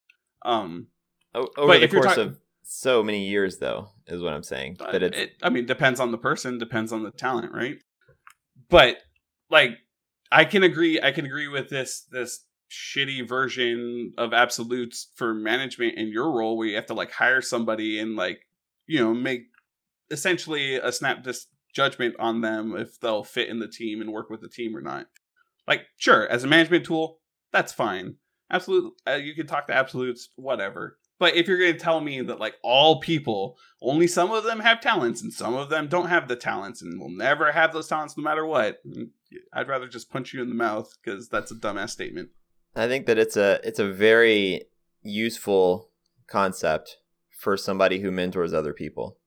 Um 0.44 0.88
O- 1.34 1.48
over 1.56 1.78
the 1.78 1.84
if 1.84 1.92
you're 1.92 2.02
course 2.02 2.16
talk- 2.16 2.26
of 2.26 2.38
so 2.62 3.02
many 3.02 3.28
years, 3.28 3.58
though, 3.58 3.88
is 4.06 4.22
what 4.22 4.32
I'm 4.32 4.42
saying. 4.42 4.78
That 4.78 5.02
it's 5.02 5.18
it, 5.18 5.32
i 5.42 5.50
mean 5.50 5.66
depends 5.66 6.00
on 6.00 6.10
the 6.12 6.18
person 6.18 6.58
depends 6.58 6.92
on 6.92 7.02
the 7.02 7.10
talent 7.10 7.52
right? 7.52 7.76
But 8.68 8.98
like 9.50 9.78
i 10.32 10.44
can 10.44 10.62
agree 10.62 10.98
i 11.02 11.12
can 11.12 11.26
agree 11.26 11.48
with 11.48 11.68
this 11.68 12.06
this 12.10 12.46
shitty 12.70 13.28
version 13.28 14.12
of 14.18 14.32
absolutes 14.32 15.10
for 15.14 15.34
management 15.34 15.96
in 15.98 16.08
your 16.08 16.32
role 16.32 16.56
where 16.56 16.66
you 16.66 16.74
have 16.74 16.86
to 16.86 16.94
like 16.94 17.12
hire 17.12 17.42
somebody 17.42 17.98
and 17.98 18.16
like 18.16 18.40
you 18.86 18.98
know 18.98 19.12
make 19.14 19.42
essentially 20.10 20.76
a 20.76 20.90
snap 20.90 21.22
dis- 21.22 21.46
judgment 21.74 22.14
on 22.18 22.40
them 22.40 22.74
if 22.76 22.98
they'll 23.00 23.22
fit 23.24 23.48
in 23.48 23.58
the 23.58 23.68
team 23.68 24.00
and 24.00 24.10
work 24.12 24.30
with 24.30 24.40
the 24.40 24.48
team 24.48 24.76
or 24.76 24.80
not. 24.80 25.06
Like 25.68 25.82
sure 25.98 26.26
as 26.28 26.42
a 26.44 26.48
management 26.48 26.84
tool 26.86 27.20
that's 27.52 27.72
fine 27.72 28.16
absolute 28.54 28.92
uh, 29.06 29.12
you 29.12 29.34
can 29.34 29.46
talk 29.46 29.66
to 29.66 29.74
absolutes 29.74 30.28
whatever 30.36 30.98
but 31.18 31.36
if 31.36 31.46
you're 31.46 31.58
going 31.58 31.72
to 31.72 31.78
tell 31.78 32.00
me 32.00 32.20
that 32.20 32.40
like 32.40 32.54
all 32.62 33.00
people 33.00 33.56
only 33.82 34.06
some 34.06 34.30
of 34.30 34.44
them 34.44 34.60
have 34.60 34.80
talents 34.80 35.22
and 35.22 35.32
some 35.32 35.54
of 35.54 35.70
them 35.70 35.88
don't 35.88 36.08
have 36.08 36.28
the 36.28 36.36
talents 36.36 36.82
and 36.82 37.00
will 37.00 37.10
never 37.10 37.52
have 37.52 37.72
those 37.72 37.88
talents 37.88 38.16
no 38.16 38.22
matter 38.22 38.46
what 38.46 38.78
mm, 38.86 39.08
I'd 39.52 39.68
rather 39.68 39.88
just 39.88 40.10
punch 40.10 40.32
you 40.32 40.42
in 40.42 40.48
the 40.48 40.54
mouth 40.54 40.92
because 41.02 41.28
that's 41.28 41.50
a 41.50 41.54
dumbass 41.54 41.90
statement. 41.90 42.30
I 42.74 42.88
think 42.88 43.06
that 43.06 43.18
it's 43.18 43.36
a 43.36 43.60
it's 43.64 43.78
a 43.78 43.90
very 43.90 44.64
useful 45.02 45.90
concept 46.26 46.98
for 47.30 47.56
somebody 47.56 48.00
who 48.00 48.10
mentors 48.10 48.54
other 48.54 48.72
people. 48.72 49.18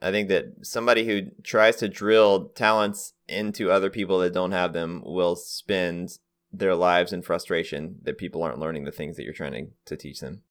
I 0.00 0.10
think 0.10 0.28
that 0.28 0.44
somebody 0.62 1.06
who 1.06 1.30
tries 1.42 1.76
to 1.76 1.88
drill 1.88 2.48
talents 2.50 3.14
into 3.28 3.70
other 3.70 3.90
people 3.90 4.18
that 4.18 4.34
don't 4.34 4.52
have 4.52 4.72
them 4.72 5.02
will 5.04 5.36
spend 5.36 6.18
their 6.58 6.74
lives 6.74 7.12
in 7.12 7.22
frustration 7.22 7.96
that 8.02 8.18
people 8.18 8.42
aren't 8.42 8.58
learning 8.58 8.84
the 8.84 8.92
things 8.92 9.16
that 9.16 9.24
you're 9.24 9.32
trying 9.32 9.52
to, 9.52 9.66
to 9.84 9.96
teach 9.96 10.20
them. 10.20 10.42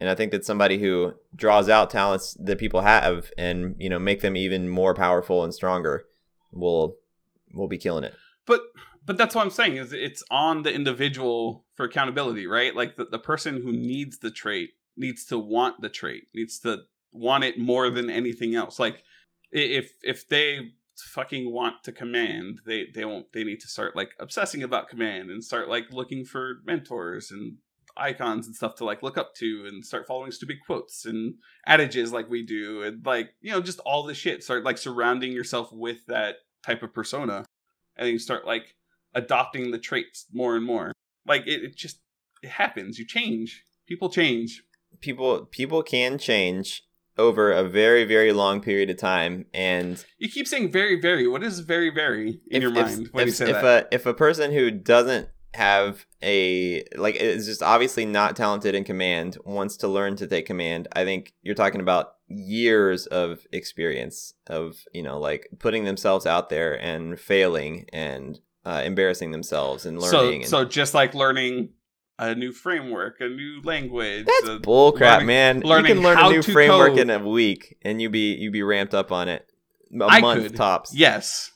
And 0.00 0.08
I 0.08 0.14
think 0.14 0.30
that 0.30 0.44
somebody 0.44 0.78
who 0.78 1.14
draws 1.34 1.68
out 1.68 1.90
talents 1.90 2.36
that 2.40 2.58
people 2.58 2.82
have 2.82 3.32
and, 3.36 3.74
you 3.78 3.88
know, 3.88 3.98
make 3.98 4.20
them 4.20 4.36
even 4.36 4.68
more 4.68 4.94
powerful 4.94 5.42
and 5.42 5.52
stronger 5.52 6.06
will 6.52 6.96
will 7.52 7.68
be 7.68 7.78
killing 7.78 8.04
it. 8.04 8.14
But 8.46 8.60
but 9.04 9.16
that's 9.16 9.34
what 9.34 9.42
I'm 9.42 9.50
saying 9.50 9.76
is 9.76 9.92
it's 9.92 10.22
on 10.30 10.62
the 10.62 10.72
individual 10.72 11.64
for 11.74 11.86
accountability, 11.86 12.46
right? 12.46 12.76
Like 12.76 12.96
the, 12.96 13.06
the 13.06 13.18
person 13.18 13.62
who 13.62 13.72
needs 13.72 14.18
the 14.18 14.30
trait 14.30 14.70
needs 14.96 15.24
to 15.26 15.38
want 15.38 15.80
the 15.80 15.88
trait, 15.88 16.28
needs 16.34 16.58
to 16.60 16.82
want 17.10 17.42
it 17.42 17.58
more 17.58 17.90
than 17.90 18.10
anything 18.10 18.54
else. 18.54 18.78
Like 18.78 19.02
if 19.50 19.92
if 20.02 20.28
they 20.28 20.72
fucking 21.04 21.52
want 21.52 21.84
to 21.84 21.92
command, 21.92 22.60
they 22.66 22.86
they 22.94 23.04
won't 23.04 23.32
they 23.32 23.44
need 23.44 23.60
to 23.60 23.68
start 23.68 23.96
like 23.96 24.10
obsessing 24.18 24.62
about 24.62 24.88
command 24.88 25.30
and 25.30 25.42
start 25.42 25.68
like 25.68 25.86
looking 25.90 26.24
for 26.24 26.58
mentors 26.64 27.30
and 27.30 27.56
icons 27.96 28.46
and 28.46 28.54
stuff 28.54 28.76
to 28.76 28.84
like 28.84 29.02
look 29.02 29.18
up 29.18 29.34
to 29.34 29.64
and 29.66 29.84
start 29.84 30.06
following 30.06 30.30
stupid 30.30 30.58
quotes 30.64 31.04
and 31.04 31.34
adages 31.66 32.12
like 32.12 32.30
we 32.30 32.44
do 32.44 32.82
and 32.82 33.04
like 33.04 33.30
you 33.40 33.50
know 33.50 33.60
just 33.60 33.80
all 33.80 34.04
the 34.04 34.14
shit. 34.14 34.42
Start 34.42 34.64
like 34.64 34.78
surrounding 34.78 35.32
yourself 35.32 35.72
with 35.72 36.06
that 36.06 36.36
type 36.64 36.82
of 36.82 36.94
persona 36.94 37.44
and 37.96 38.08
you 38.08 38.18
start 38.18 38.46
like 38.46 38.74
adopting 39.14 39.70
the 39.70 39.78
traits 39.78 40.26
more 40.32 40.56
and 40.56 40.64
more. 40.64 40.92
Like 41.26 41.46
it, 41.46 41.62
it 41.62 41.76
just 41.76 42.00
it 42.42 42.50
happens. 42.50 42.98
You 42.98 43.06
change. 43.06 43.64
People 43.86 44.08
change. 44.08 44.62
People 45.00 45.46
people 45.46 45.82
can 45.82 46.18
change 46.18 46.82
over 47.18 47.52
a 47.52 47.64
very 47.64 48.04
very 48.04 48.32
long 48.32 48.60
period 48.60 48.88
of 48.90 48.96
time 48.96 49.46
and 49.52 50.04
you 50.18 50.28
keep 50.28 50.46
saying 50.46 50.70
very 50.70 51.00
very. 51.00 51.26
What 51.26 51.42
is 51.42 51.60
very 51.60 51.90
very 51.90 52.40
in 52.50 52.56
if, 52.56 52.62
your 52.62 52.70
if, 52.70 52.86
mind 52.86 53.08
when 53.12 53.22
if, 53.22 53.26
you 53.26 53.32
say 53.32 53.50
if 53.50 53.62
that? 53.62 53.88
a 53.92 53.94
if 53.94 54.06
a 54.06 54.14
person 54.14 54.52
who 54.52 54.70
doesn't 54.70 55.28
have 55.54 56.06
a 56.22 56.84
like 56.96 57.16
is 57.16 57.46
just 57.46 57.62
obviously 57.62 58.04
not 58.04 58.36
talented 58.36 58.74
in 58.74 58.84
command 58.84 59.38
wants 59.44 59.78
to 59.78 59.88
learn 59.88 60.14
to 60.14 60.26
take 60.26 60.44
command 60.44 60.86
i 60.92 61.04
think 61.04 61.32
you're 61.42 61.54
talking 61.54 61.80
about 61.80 62.16
years 62.28 63.06
of 63.06 63.46
experience 63.50 64.34
of 64.48 64.76
you 64.92 65.02
know 65.02 65.18
like 65.18 65.48
putting 65.58 65.84
themselves 65.84 66.26
out 66.26 66.50
there 66.50 66.74
and 66.80 67.18
failing 67.18 67.86
and 67.92 68.40
uh, 68.66 68.82
embarrassing 68.84 69.30
themselves 69.30 69.86
and 69.86 70.00
so 70.02 70.20
learning 70.20 70.42
and, 70.42 70.50
so 70.50 70.64
just 70.64 70.92
like 70.92 71.14
learning 71.14 71.70
a 72.18 72.34
new 72.34 72.52
framework 72.52 73.20
a 73.20 73.28
new 73.28 73.60
language 73.62 74.26
that's 74.26 74.48
uh, 74.48 74.58
bull 74.58 74.92
crap 74.92 75.20
learning- 75.20 75.26
man. 75.26 75.56
You 75.56 75.84
can 75.84 76.02
learn 76.02 76.18
a 76.18 76.30
new 76.30 76.42
framework 76.42 76.90
code. 76.90 76.98
in 76.98 77.10
a 77.10 77.18
week 77.28 77.76
and 77.82 78.02
you 78.02 78.10
be 78.10 78.34
you 78.34 78.50
be 78.50 78.62
ramped 78.62 78.94
up 78.94 79.12
on 79.12 79.28
it 79.28 79.46
a 79.98 80.04
I 80.04 80.20
month 80.20 80.42
could. 80.42 80.56
tops. 80.56 80.94
yes. 80.94 81.52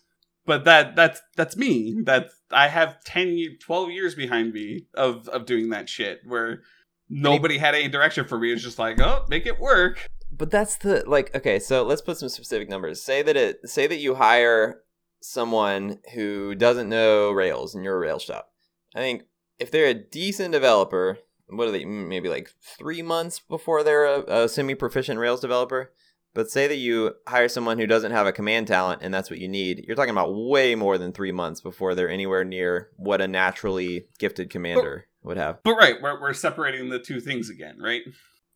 But 0.47 0.65
that 0.65 0.97
that's 0.97 1.21
that's 1.37 1.57
me. 1.57 2.01
That 2.05 2.27
i 2.51 2.69
have 2.69 3.03
10 3.05 3.59
12 3.61 3.91
years 3.91 4.15
behind 4.15 4.53
me 4.53 4.87
of 4.95 5.29
of 5.29 5.47
doing 5.47 5.71
that 5.71 5.89
shit 5.89 6.21
where 6.27 6.63
nobody 7.09 7.59
had 7.59 7.75
any 7.75 7.89
direction 7.89 8.27
for 8.27 8.39
me. 8.39 8.53
It's 8.53 8.63
just 8.63 8.79
like 8.79 9.01
oh 9.01 9.25
make 9.29 9.47
it 9.47 9.59
work. 9.61 10.07
But 10.31 10.51
that's 10.51 10.77
the 10.77 11.05
like 11.07 11.35
okay 11.35 11.59
so 11.59 11.83
let's 11.85 12.03
put 12.03 12.19
some 12.19 12.29
specific 12.29 12.69
numbers. 12.69 13.03
Say 13.03 13.23
that 13.23 13.37
it 13.37 13.69
say 13.69 13.87
that 13.87 13.99
you 13.99 14.15
hire 14.15 14.81
someone 15.21 15.99
who 16.15 16.55
doesn't 16.55 16.89
know 16.89 17.31
rails 17.31 17.75
in 17.75 17.85
your 17.85 17.99
rails 17.99 18.23
shop. 18.23 18.51
I 18.95 18.99
think 19.01 19.23
if 19.63 19.71
they're 19.71 19.87
a 19.87 19.95
decent 19.95 20.53
developer 20.53 21.19
what 21.53 21.69
are 21.69 21.71
they 21.73 21.85
maybe 21.85 22.29
like 22.29 22.51
three 22.79 23.03
months 23.03 23.41
before 23.41 23.83
they're 23.83 24.07
a, 24.07 24.45
a 24.45 24.49
semi-proficient 24.49 25.19
rails 25.19 25.41
developer? 25.41 25.93
But 26.35 26.51
say 26.51 26.67
that 26.67 26.77
you 26.77 27.13
hire 27.29 27.49
someone 27.49 27.79
who 27.79 27.87
doesn't 27.87 28.13
have 28.13 28.27
a 28.27 28.33
command 28.33 28.67
talent 28.67 29.03
and 29.03 29.13
that's 29.13 29.29
what 29.29 29.39
you 29.39 29.49
need 29.49 29.85
you're 29.87 29.97
talking 29.97 30.13
about 30.13 30.35
way 30.35 30.75
more 30.75 30.97
than 30.97 31.13
three 31.13 31.33
months 31.33 31.61
before 31.61 31.95
they're 31.95 32.09
anywhere 32.09 32.43
near 32.43 32.89
what 32.97 33.21
a 33.21 33.29
naturally 33.29 34.07
gifted 34.19 34.49
commander 34.49 35.07
would 35.23 35.37
have. 35.37 35.63
But 35.63 35.75
right 35.75 35.97
we're, 36.01 36.19
we're 36.19 36.33
separating 36.33 36.89
the 36.89 36.99
two 36.99 37.21
things 37.21 37.51
again 37.51 37.79
right? 37.79 38.01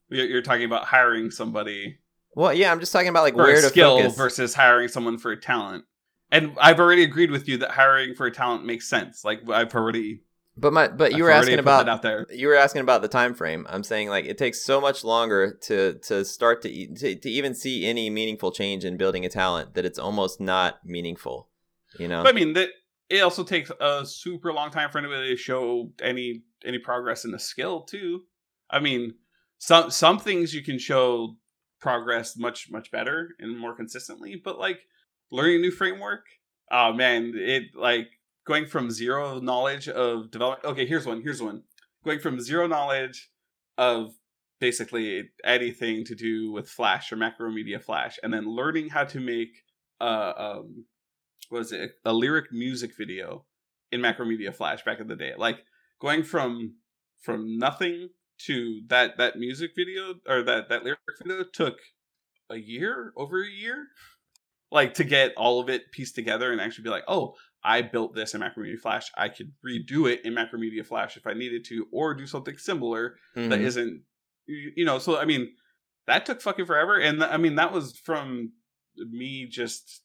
You're, 0.08 0.24
you're 0.24 0.42
talking 0.42 0.64
about 0.64 0.86
hiring 0.86 1.30
somebody 1.30 1.98
well 2.34 2.54
yeah 2.54 2.72
i'm 2.72 2.80
just 2.80 2.92
talking 2.92 3.08
about 3.08 3.24
like 3.24 3.36
where 3.36 3.60
to 3.60 3.68
skill 3.68 3.98
focus. 3.98 4.16
versus 4.16 4.54
hiring 4.54 4.88
someone 4.88 5.18
for 5.18 5.32
a 5.32 5.38
talent. 5.38 5.84
And 6.32 6.56
i've 6.58 6.80
already 6.80 7.02
agreed 7.02 7.30
with 7.30 7.46
you 7.46 7.58
that 7.58 7.72
hiring 7.72 8.14
for 8.14 8.24
a 8.24 8.30
talent 8.30 8.64
makes 8.64 8.88
sense. 8.88 9.22
Like 9.22 9.46
i've 9.50 9.74
already 9.74 10.22
but 10.56 10.72
my 10.72 10.88
but 10.88 11.12
you 11.12 11.18
I've 11.18 11.22
were 11.24 11.30
asking 11.30 11.58
about 11.58 11.88
out 11.88 12.02
there 12.02 12.26
you 12.30 12.48
were 12.48 12.56
asking 12.56 12.80
about 12.80 13.02
the 13.02 13.08
time 13.08 13.34
frame. 13.34 13.66
I'm 13.68 13.82
saying 13.82 14.08
like 14.08 14.24
it 14.24 14.38
takes 14.38 14.62
so 14.62 14.80
much 14.80 15.04
longer 15.04 15.58
to 15.62 15.94
to 16.04 16.24
start 16.24 16.62
to 16.62 16.94
to, 16.94 17.16
to 17.16 17.30
even 17.30 17.54
see 17.54 17.86
any 17.86 18.10
meaningful 18.10 18.52
change 18.52 18.84
in 18.84 18.96
building 18.96 19.24
a 19.24 19.28
talent 19.28 19.74
that 19.74 19.84
it's 19.84 19.98
almost 19.98 20.40
not 20.40 20.84
meaningful. 20.84 21.48
You 21.98 22.08
know. 22.08 22.22
But 22.22 22.34
I 22.34 22.36
mean 22.36 22.54
that 22.54 22.70
it 23.08 23.20
also 23.20 23.44
takes 23.44 23.70
a 23.80 24.04
super 24.04 24.52
long 24.52 24.70
time 24.70 24.90
for 24.90 24.98
anybody 24.98 25.28
to 25.28 25.36
show 25.36 25.92
any 26.02 26.42
any 26.64 26.78
progress 26.78 27.24
in 27.24 27.30
the 27.30 27.38
skill 27.38 27.82
too. 27.82 28.22
I 28.70 28.80
mean, 28.80 29.14
some 29.58 29.90
some 29.90 30.18
things 30.18 30.54
you 30.54 30.62
can 30.62 30.78
show 30.78 31.36
progress 31.80 32.36
much 32.36 32.70
much 32.70 32.90
better 32.90 33.30
and 33.38 33.58
more 33.58 33.74
consistently, 33.74 34.40
but 34.42 34.58
like 34.58 34.80
learning 35.30 35.56
a 35.56 35.60
new 35.60 35.70
framework, 35.70 36.24
oh 36.70 36.92
man, 36.92 37.34
it 37.36 37.64
like 37.74 38.08
going 38.46 38.66
from 38.66 38.90
zero 38.90 39.40
knowledge 39.40 39.88
of 39.88 40.30
development. 40.30 40.64
Okay, 40.64 40.86
here's 40.86 41.06
one. 41.06 41.22
Here's 41.22 41.42
one. 41.42 41.62
Going 42.04 42.20
from 42.20 42.40
zero 42.40 42.66
knowledge 42.66 43.30
of 43.76 44.12
basically 44.60 45.30
anything 45.44 46.04
to 46.04 46.14
do 46.14 46.52
with 46.52 46.68
Flash 46.68 47.12
or 47.12 47.16
Macromedia 47.16 47.82
Flash, 47.82 48.18
and 48.22 48.32
then 48.32 48.46
learning 48.46 48.88
how 48.88 49.04
to 49.04 49.20
make 49.20 49.62
uh 50.00 50.32
um 50.36 50.84
what 51.48 51.60
is 51.60 51.72
it 51.72 51.92
a 52.04 52.12
lyric 52.12 52.52
music 52.52 52.92
video 52.96 53.44
in 53.92 54.00
Macromedia 54.00 54.54
Flash 54.54 54.84
back 54.84 55.00
in 55.00 55.08
the 55.08 55.16
day. 55.16 55.32
Like 55.36 55.58
going 56.00 56.22
from 56.22 56.76
from 57.22 57.58
nothing 57.58 58.10
to 58.46 58.82
that 58.88 59.16
that 59.18 59.36
music 59.36 59.70
video 59.76 60.14
or 60.28 60.42
that 60.42 60.68
that 60.68 60.84
lyric 60.84 61.00
video 61.22 61.44
took 61.52 61.78
a 62.50 62.56
year, 62.56 63.12
over 63.16 63.42
a 63.42 63.48
year, 63.48 63.88
like 64.70 64.94
to 64.94 65.04
get 65.04 65.32
all 65.36 65.60
of 65.60 65.68
it 65.68 65.90
pieced 65.92 66.14
together 66.14 66.52
and 66.52 66.60
actually 66.60 66.84
be 66.84 66.90
like, 66.90 67.04
oh, 67.08 67.34
I 67.66 67.82
built 67.82 68.14
this 68.14 68.32
in 68.34 68.40
Macromedia 68.40 68.78
Flash. 68.78 69.10
I 69.16 69.28
could 69.28 69.52
redo 69.66 70.08
it 70.10 70.24
in 70.24 70.34
Macromedia 70.34 70.86
Flash 70.86 71.16
if 71.16 71.26
I 71.26 71.32
needed 71.32 71.64
to, 71.66 71.86
or 71.90 72.14
do 72.14 72.26
something 72.26 72.56
similar 72.56 73.16
that 73.34 73.58
Mhm. 73.60 73.64
isn't, 73.64 74.02
you 74.46 74.84
know. 74.84 74.98
So 75.00 75.18
I 75.18 75.24
mean, 75.24 75.52
that 76.06 76.24
took 76.24 76.40
fucking 76.40 76.66
forever, 76.66 76.96
and 77.00 77.18
th- 77.18 77.30
I 77.32 77.36
mean 77.36 77.56
that 77.56 77.72
was 77.72 77.98
from 77.98 78.52
me 78.96 79.46
just, 79.46 80.02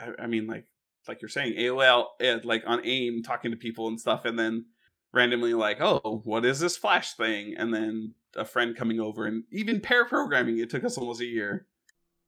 I, 0.00 0.12
I 0.24 0.26
mean 0.26 0.46
like 0.46 0.66
like 1.06 1.20
you're 1.22 1.28
saying 1.28 1.54
AOL 1.58 2.06
eh, 2.20 2.38
like 2.42 2.64
on 2.66 2.84
AIM 2.84 3.22
talking 3.22 3.50
to 3.50 3.56
people 3.56 3.86
and 3.88 4.00
stuff, 4.00 4.24
and 4.24 4.38
then 4.38 4.64
randomly 5.12 5.54
like, 5.54 5.80
oh, 5.80 6.22
what 6.24 6.44
is 6.44 6.58
this 6.60 6.76
Flash 6.76 7.14
thing? 7.14 7.54
And 7.56 7.72
then 7.72 8.14
a 8.36 8.44
friend 8.46 8.74
coming 8.76 8.98
over, 9.00 9.26
and 9.26 9.44
even 9.52 9.80
pair 9.80 10.04
programming. 10.06 10.58
It 10.58 10.70
took 10.70 10.84
us 10.84 10.96
almost 10.98 11.20
a 11.20 11.26
year 11.26 11.66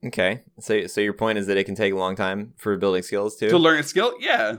Okay. 0.05 0.43
So 0.61 0.87
so 0.87 1.01
your 1.01 1.13
point 1.13 1.39
is 1.39 1.47
that 1.47 1.57
it 1.57 1.65
can 1.65 1.75
take 1.75 1.93
a 1.93 1.97
long 1.97 2.17
time 2.17 2.55
for 2.57 2.77
building 2.77 3.03
skills 3.03 3.37
too. 3.37 3.49
to 3.51 3.59
learn 3.59 3.79
a 3.79 3.83
skill. 3.83 4.15
Yeah, 4.21 4.57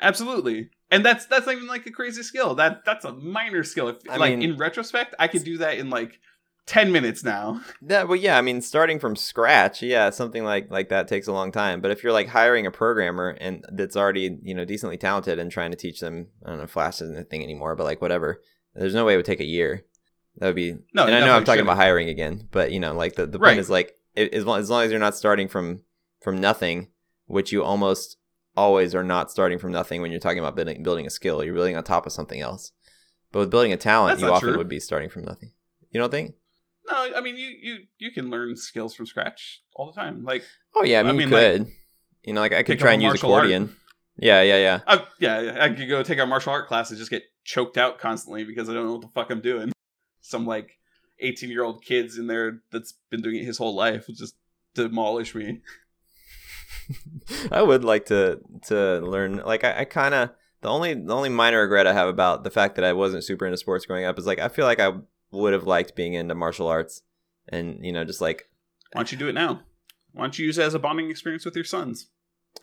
absolutely. 0.00 0.70
And 0.90 1.04
that's 1.04 1.26
that's 1.26 1.46
not 1.46 1.54
even 1.54 1.68
like 1.68 1.86
a 1.86 1.90
crazy 1.90 2.22
skill. 2.22 2.54
That 2.54 2.84
that's 2.84 3.04
a 3.04 3.12
minor 3.12 3.64
skill. 3.64 3.88
If, 3.88 3.96
I 4.10 4.16
like 4.16 4.36
mean- 4.38 4.52
in 4.52 4.56
retrospect, 4.58 5.14
I 5.18 5.28
could 5.28 5.44
do 5.44 5.58
that 5.58 5.78
in 5.78 5.88
like 5.90 6.20
ten 6.66 6.92
minutes 6.92 7.24
now. 7.24 7.60
That 7.82 8.08
well, 8.08 8.16
yeah. 8.16 8.36
I 8.36 8.42
mean, 8.42 8.60
starting 8.60 8.98
from 8.98 9.16
scratch, 9.16 9.82
yeah, 9.82 10.10
something 10.10 10.44
like 10.44 10.70
like 10.70 10.88
that 10.90 11.08
takes 11.08 11.26
a 11.28 11.32
long 11.32 11.50
time. 11.52 11.80
But 11.80 11.90
if 11.92 12.02
you're 12.02 12.12
like 12.12 12.28
hiring 12.28 12.66
a 12.66 12.70
programmer 12.70 13.30
and 13.40 13.64
that's 13.72 13.96
already 13.96 14.38
you 14.42 14.54
know 14.54 14.64
decently 14.64 14.96
talented 14.98 15.38
and 15.38 15.50
trying 15.50 15.70
to 15.70 15.76
teach 15.76 16.00
them, 16.00 16.28
I 16.44 16.50
don't 16.50 16.58
know, 16.58 16.66
Flash 16.66 17.00
isn't 17.00 17.18
a 17.18 17.24
thing 17.24 17.42
anymore, 17.42 17.74
but 17.76 17.84
like 17.84 18.02
whatever, 18.02 18.42
there's 18.74 18.94
no 18.94 19.04
way 19.04 19.14
it 19.14 19.16
would 19.16 19.24
take 19.26 19.40
a 19.40 19.44
year. 19.44 19.84
That 20.38 20.46
would 20.46 20.56
be. 20.56 20.76
No, 20.94 21.06
and 21.06 21.14
I 21.14 21.20
know 21.20 21.34
I'm 21.36 21.44
talking 21.44 21.60
shouldn't. 21.60 21.68
about 21.68 21.76
hiring 21.76 22.08
again, 22.08 22.48
but 22.50 22.72
you 22.72 22.80
know, 22.80 22.94
like 22.94 23.14
the 23.14 23.26
the 23.26 23.38
Right. 23.38 23.50
point 23.50 23.60
is 23.60 23.70
like 23.70 23.94
it, 24.14 24.32
as 24.34 24.44
long 24.44 24.58
as 24.60 24.70
long 24.70 24.84
as 24.84 24.90
you're 24.90 25.00
not 25.00 25.14
starting 25.16 25.48
from 25.48 25.82
from 26.20 26.40
nothing, 26.40 26.88
which 27.26 27.52
you 27.52 27.62
almost 27.64 28.16
always 28.56 28.94
are 28.94 29.02
not 29.04 29.30
starting 29.30 29.58
from 29.58 29.72
nothing 29.72 30.02
when 30.02 30.10
you're 30.10 30.20
talking 30.20 30.38
about 30.38 30.54
building 30.56 30.82
building 30.82 31.06
a 31.06 31.10
skill. 31.10 31.42
You're 31.42 31.54
building 31.54 31.76
on 31.76 31.84
top 31.84 32.06
of 32.06 32.12
something 32.12 32.40
else. 32.40 32.72
But 33.32 33.40
with 33.40 33.50
building 33.50 33.72
a 33.72 33.76
talent, 33.78 34.18
That's 34.18 34.28
you 34.28 34.32
often 34.34 34.48
true. 34.50 34.58
would 34.58 34.68
be 34.68 34.78
starting 34.80 35.08
from 35.08 35.24
nothing. 35.24 35.52
You 35.90 36.00
don't 36.00 36.10
think? 36.10 36.34
No, 36.90 37.08
I 37.16 37.20
mean 37.20 37.36
you 37.36 37.48
you 37.60 37.78
you 37.98 38.10
can 38.12 38.28
learn 38.30 38.56
skills 38.56 38.94
from 38.94 39.06
scratch 39.06 39.62
all 39.74 39.90
the 39.90 39.98
time. 40.00 40.24
Like 40.24 40.44
Oh 40.74 40.84
yeah, 40.84 40.98
I 40.98 41.00
I 41.00 41.04
mean, 41.04 41.16
mean, 41.16 41.28
you 41.30 41.34
like, 41.34 41.52
could. 41.52 41.66
you 42.24 42.32
know, 42.34 42.40
like 42.40 42.52
I 42.52 42.62
could 42.62 42.78
try 42.78 42.92
and 42.92 43.02
use 43.02 43.10
martial 43.10 43.32
art. 43.32 43.44
accordion. 43.46 43.76
Yeah, 44.18 44.42
yeah, 44.42 44.56
yeah. 44.58 44.80
I, 44.86 45.06
yeah, 45.20 45.56
I 45.60 45.70
could 45.70 45.88
go 45.88 46.02
take 46.02 46.18
a 46.18 46.26
martial 46.26 46.52
art 46.52 46.68
class 46.68 46.90
and 46.90 46.98
just 46.98 47.10
get 47.10 47.22
choked 47.44 47.78
out 47.78 47.98
constantly 47.98 48.44
because 48.44 48.68
I 48.68 48.74
don't 48.74 48.84
know 48.84 48.92
what 48.92 49.00
the 49.00 49.08
fuck 49.08 49.30
I'm 49.30 49.40
doing. 49.40 49.72
Some 50.20 50.44
like 50.46 50.78
18 51.22 51.50
year 51.50 51.64
old 51.64 51.84
kids 51.84 52.18
in 52.18 52.26
there 52.26 52.62
that's 52.70 52.94
been 53.10 53.22
doing 53.22 53.36
it 53.36 53.44
his 53.44 53.58
whole 53.58 53.74
life 53.74 54.06
just 54.08 54.34
demolish 54.74 55.34
me. 55.34 55.60
I 57.50 57.62
would 57.62 57.84
like 57.84 58.06
to 58.06 58.40
to 58.66 59.00
learn. 59.00 59.36
Like 59.36 59.64
I, 59.64 59.80
I 59.80 59.84
kind 59.84 60.14
of 60.14 60.30
the 60.60 60.68
only 60.68 60.94
the 60.94 61.14
only 61.14 61.28
minor 61.28 61.62
regret 61.62 61.86
I 61.86 61.92
have 61.92 62.08
about 62.08 62.44
the 62.44 62.50
fact 62.50 62.76
that 62.76 62.84
I 62.84 62.92
wasn't 62.92 63.24
super 63.24 63.46
into 63.46 63.56
sports 63.56 63.86
growing 63.86 64.04
up 64.04 64.18
is 64.18 64.26
like 64.26 64.38
I 64.38 64.48
feel 64.48 64.66
like 64.66 64.80
I 64.80 64.92
would 65.30 65.52
have 65.52 65.64
liked 65.64 65.96
being 65.96 66.14
into 66.14 66.34
martial 66.34 66.68
arts 66.68 67.02
and 67.48 67.84
you 67.84 67.92
know 67.92 68.04
just 68.04 68.20
like 68.20 68.48
Why 68.92 69.00
don't 69.00 69.12
you 69.12 69.18
do 69.18 69.28
it 69.28 69.34
now? 69.34 69.62
Why 70.12 70.24
don't 70.24 70.38
you 70.38 70.46
use 70.46 70.58
it 70.58 70.64
as 70.64 70.74
a 70.74 70.78
bonding 70.78 71.10
experience 71.10 71.44
with 71.44 71.54
your 71.54 71.64
sons? 71.64 72.08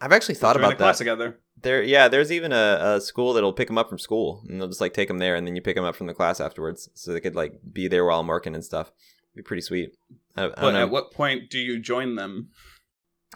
I've 0.02 0.12
actually 0.12 0.36
thought 0.36 0.56
about 0.56 0.78
that. 0.78 0.96
together. 0.96 1.40
There, 1.62 1.84
yeah, 1.84 2.08
there's 2.08 2.32
even 2.32 2.54
a, 2.54 2.96
a 2.96 3.02
school 3.02 3.34
that'll 3.34 3.54
pick 3.54 3.68
them 3.68 3.78
up 3.78 3.90
from 3.90 4.00
school, 4.00 4.44
and 4.48 4.60
they'll 4.60 4.68
just 4.68 4.82
like 4.82 4.94
take 4.94 5.10
them 5.10 5.18
there, 5.18 5.36
and 5.36 5.46
then 5.46 5.56
you 5.56 5.62
pick 5.62 5.76
them 5.76 5.86
up 5.86 5.96
from 5.96 6.08
the 6.08 6.14
class 6.14 6.40
afterwards, 6.40 6.90
so 6.94 7.12
they 7.12 7.20
could 7.20 7.36
like 7.36 7.60
be 7.74 7.88
there 7.88 8.06
while 8.06 8.20
I'm 8.20 8.28
working 8.28 8.56
and 8.56 8.64
stuff. 8.64 8.92
be 9.36 9.42
pretty 9.42 9.62
sweet. 9.62 9.98
I, 10.38 10.46
I 10.46 10.50
But 10.50 10.76
at 10.76 10.90
what 10.90 11.12
point 11.12 11.50
do 11.50 11.60
you 11.60 11.80
join 11.80 12.16
them? 12.16 12.50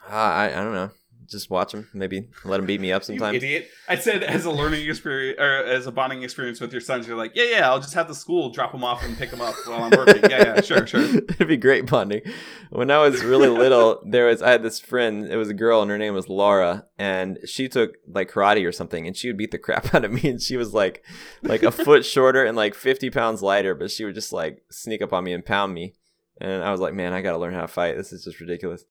Uh, 0.10 0.16
I, 0.16 0.45
I 0.47 0.64
don't 0.64 0.74
know. 0.74 0.91
Just 1.28 1.49
watch 1.49 1.74
him. 1.74 1.89
Maybe 1.93 2.28
let 2.43 2.59
him 2.59 2.65
beat 2.65 2.82
me 2.82 2.91
up 2.91 3.03
You 3.03 3.05
sometimes. 3.05 3.38
idiot! 3.38 3.69
I 3.88 3.95
said 3.95 4.24
as 4.24 4.45
a 4.45 4.51
learning 4.51 4.88
experience 4.88 5.39
or 5.39 5.57
as 5.63 5.88
a 5.88 5.91
bonding 5.91 6.24
experience 6.24 6.59
with 6.59 6.71
your 6.71 6.82
sons. 6.82 7.07
You're 7.07 7.17
like, 7.17 7.32
yeah, 7.36 7.45
yeah. 7.45 7.69
I'll 7.69 7.80
just 7.80 7.93
have 7.93 8.07
the 8.07 8.15
school 8.15 8.49
drop 8.49 8.71
them 8.71 8.84
off 8.84 9.03
and 9.03 9.17
pick 9.17 9.32
them 9.32 9.41
up 9.41 9.55
while 9.65 9.84
I'm 9.84 9.91
working. 9.91 10.30
yeah, 10.30 10.55
yeah, 10.55 10.61
sure, 10.61 10.86
sure. 10.88 11.01
It'd 11.03 11.47
be 11.47 11.57
great 11.57 11.86
bonding. 11.86 12.21
When 12.69 12.91
I 12.91 12.97
was 12.99 13.24
really 13.24 13.49
little, 13.49 14.01
there 14.05 14.28
was 14.28 14.41
I 14.41 14.51
had 14.51 14.63
this 14.63 14.80
friend. 14.80 15.26
It 15.26 15.38
was 15.38 15.49
a 15.49 15.53
girl, 15.53 15.82
and 15.82 15.89
her 15.91 15.97
name 15.97 16.13
was 16.13 16.30
Laura, 16.30 16.86
and 16.97 17.39
she 17.45 17.67
took 17.67 17.95
like 18.07 18.32
karate 18.32 18.67
or 18.67 18.71
something, 18.71 19.07
and 19.07 19.15
she 19.15 19.28
would 19.30 19.38
beat 19.38 19.51
the 19.51 19.57
crap 19.59 19.93
out 19.93 20.05
of 20.05 20.11
me. 20.11 20.30
And 20.30 20.41
she 20.41 20.57
was 20.57 20.74
like, 20.74 21.03
like 21.41 21.63
a 21.63 21.71
foot 21.71 22.05
shorter 22.05 22.43
and 22.45 22.57
like 22.57 22.76
fifty 22.76 23.09
pounds 23.09 23.41
lighter, 23.41 23.76
but 23.76 23.91
she 23.91 24.05
would 24.05 24.15
just 24.15 24.34
like 24.34 24.63
sneak 24.71 25.01
up 25.01 25.13
on 25.13 25.24
me 25.24 25.34
and 25.34 25.45
pound 25.45 25.74
me. 25.74 25.93
And 26.41 26.63
I 26.63 26.71
was 26.71 26.82
like, 26.82 26.95
man, 26.95 27.13
I 27.13 27.21
got 27.21 27.34
to 27.34 27.38
learn 27.38 27.53
how 27.53 27.61
to 27.61 27.67
fight. 27.67 27.95
This 27.95 28.11
is 28.11 28.24
just 28.24 28.39
ridiculous. 28.39 28.84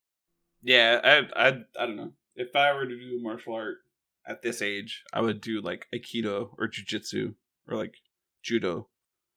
Yeah, 0.62 1.00
I, 1.02 1.48
I, 1.48 1.48
I 1.78 1.86
don't 1.86 1.96
know. 1.96 2.12
If 2.34 2.54
I 2.56 2.72
were 2.72 2.86
to 2.86 2.96
do 2.96 3.20
martial 3.22 3.54
art 3.54 3.78
at 4.26 4.42
this 4.42 4.62
age, 4.62 5.04
I 5.12 5.20
would 5.20 5.40
do 5.40 5.60
like 5.60 5.86
aikido 5.94 6.50
or 6.58 6.68
jujitsu 6.68 7.34
or 7.68 7.76
like 7.76 7.94
judo. 8.42 8.88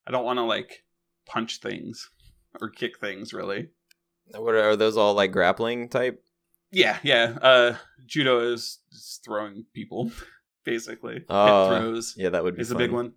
I 0.08 0.12
don't 0.12 0.26
want 0.26 0.38
to 0.38 0.44
like 0.44 0.84
punch 1.26 1.60
things 1.60 2.10
or 2.62 2.70
kick 2.70 3.00
things 3.00 3.34
really. 3.34 3.70
What 4.36 4.56
are, 4.56 4.70
are 4.72 4.76
those 4.76 4.98
all 4.98 5.14
like 5.14 5.32
grappling 5.32 5.90
type? 5.90 6.24
Yeah, 6.72 6.98
yeah. 7.04 7.38
Uh, 7.42 7.76
judo 8.06 8.52
is, 8.52 8.80
is 8.92 9.20
throwing 9.24 9.66
people, 9.74 10.12
basically. 10.66 11.14
Hit 11.16 11.26
Oh, 11.30 11.70
throws 11.70 12.16
Yeah, 12.18 12.30
that 12.30 12.44
would 12.44 12.56
be 12.56 12.62
is 12.62 12.72
a 12.72 12.76
big 12.76 12.92
one. 12.92 13.14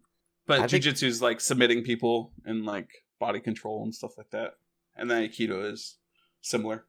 But 0.47 0.61
I 0.61 0.67
think- 0.67 0.85
jujitsu 0.85 1.05
is 1.05 1.23
like 1.23 1.41
submitting 1.41 1.83
people 1.83 2.33
and 2.45 2.65
like 2.65 2.91
body 3.19 3.41
control 3.41 3.83
and 3.85 3.95
stuff 3.95 4.17
like 4.19 4.31
that. 4.31 4.55
And 4.97 5.11
then 5.11 5.23
aikido 5.29 5.71
is 5.73 5.97
similar. 6.41 6.87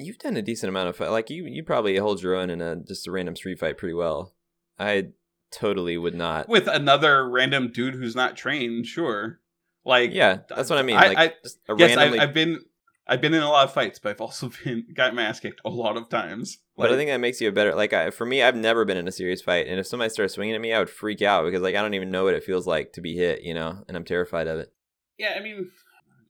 You've 0.00 0.18
done 0.18 0.36
a 0.36 0.42
decent 0.42 0.68
amount 0.68 0.88
of 0.88 0.96
fight. 0.96 1.10
Like 1.10 1.30
you, 1.30 1.44
you 1.46 1.62
probably 1.62 1.96
hold 1.96 2.22
your 2.22 2.34
own 2.34 2.50
in 2.50 2.60
a 2.60 2.76
just 2.76 3.06
a 3.06 3.10
random 3.10 3.36
street 3.36 3.58
fight 3.58 3.78
pretty 3.78 3.94
well. 3.94 4.34
I 4.78 5.08
totally 5.50 5.96
would 5.98 6.14
not. 6.14 6.48
With 6.48 6.66
another 6.68 7.28
random 7.28 7.70
dude 7.72 7.94
who's 7.94 8.16
not 8.16 8.36
trained, 8.36 8.86
sure. 8.86 9.40
Like 9.84 10.12
Yeah, 10.12 10.38
that's 10.48 10.70
what 10.70 10.78
I 10.78 10.82
mean. 10.82 10.96
I- 10.96 11.08
Like 11.08 11.18
I- 11.18 11.34
yes, 11.76 11.96
randomly. 11.96 12.18
I've, 12.20 12.28
I've 12.28 12.34
been 12.34 12.60
I've 13.06 13.20
been 13.20 13.34
in 13.34 13.42
a 13.42 13.48
lot 13.48 13.64
of 13.64 13.72
fights, 13.74 13.98
but 13.98 14.10
I've 14.10 14.20
also 14.20 14.50
been 14.64 14.86
got 14.94 15.14
my 15.14 15.22
ass 15.22 15.40
kicked 15.40 15.60
a 15.64 15.70
lot 15.70 15.96
of 15.96 16.08
times. 16.08 16.58
but 16.76 16.92
I 16.92 16.96
think 16.96 17.10
that 17.10 17.18
makes 17.18 17.40
you 17.40 17.48
a 17.48 17.52
better. 17.52 17.74
Like 17.74 17.92
I, 17.92 18.10
for 18.10 18.24
me, 18.24 18.42
I've 18.42 18.54
never 18.56 18.84
been 18.84 18.96
in 18.96 19.08
a 19.08 19.12
serious 19.12 19.42
fight, 19.42 19.66
and 19.66 19.80
if 19.80 19.86
somebody 19.86 20.10
starts 20.10 20.34
swinging 20.34 20.54
at 20.54 20.60
me, 20.60 20.72
I 20.72 20.78
would 20.78 20.90
freak 20.90 21.20
out 21.22 21.44
because 21.44 21.60
like 21.62 21.74
I 21.74 21.82
don't 21.82 21.94
even 21.94 22.10
know 22.10 22.24
what 22.24 22.34
it 22.34 22.44
feels 22.44 22.66
like 22.66 22.92
to 22.92 23.00
be 23.00 23.16
hit, 23.16 23.42
you 23.42 23.52
know, 23.54 23.82
and 23.88 23.96
I'm 23.96 24.04
terrified 24.04 24.46
of 24.46 24.60
it. 24.60 24.72
yeah, 25.18 25.34
I 25.36 25.42
mean, 25.42 25.70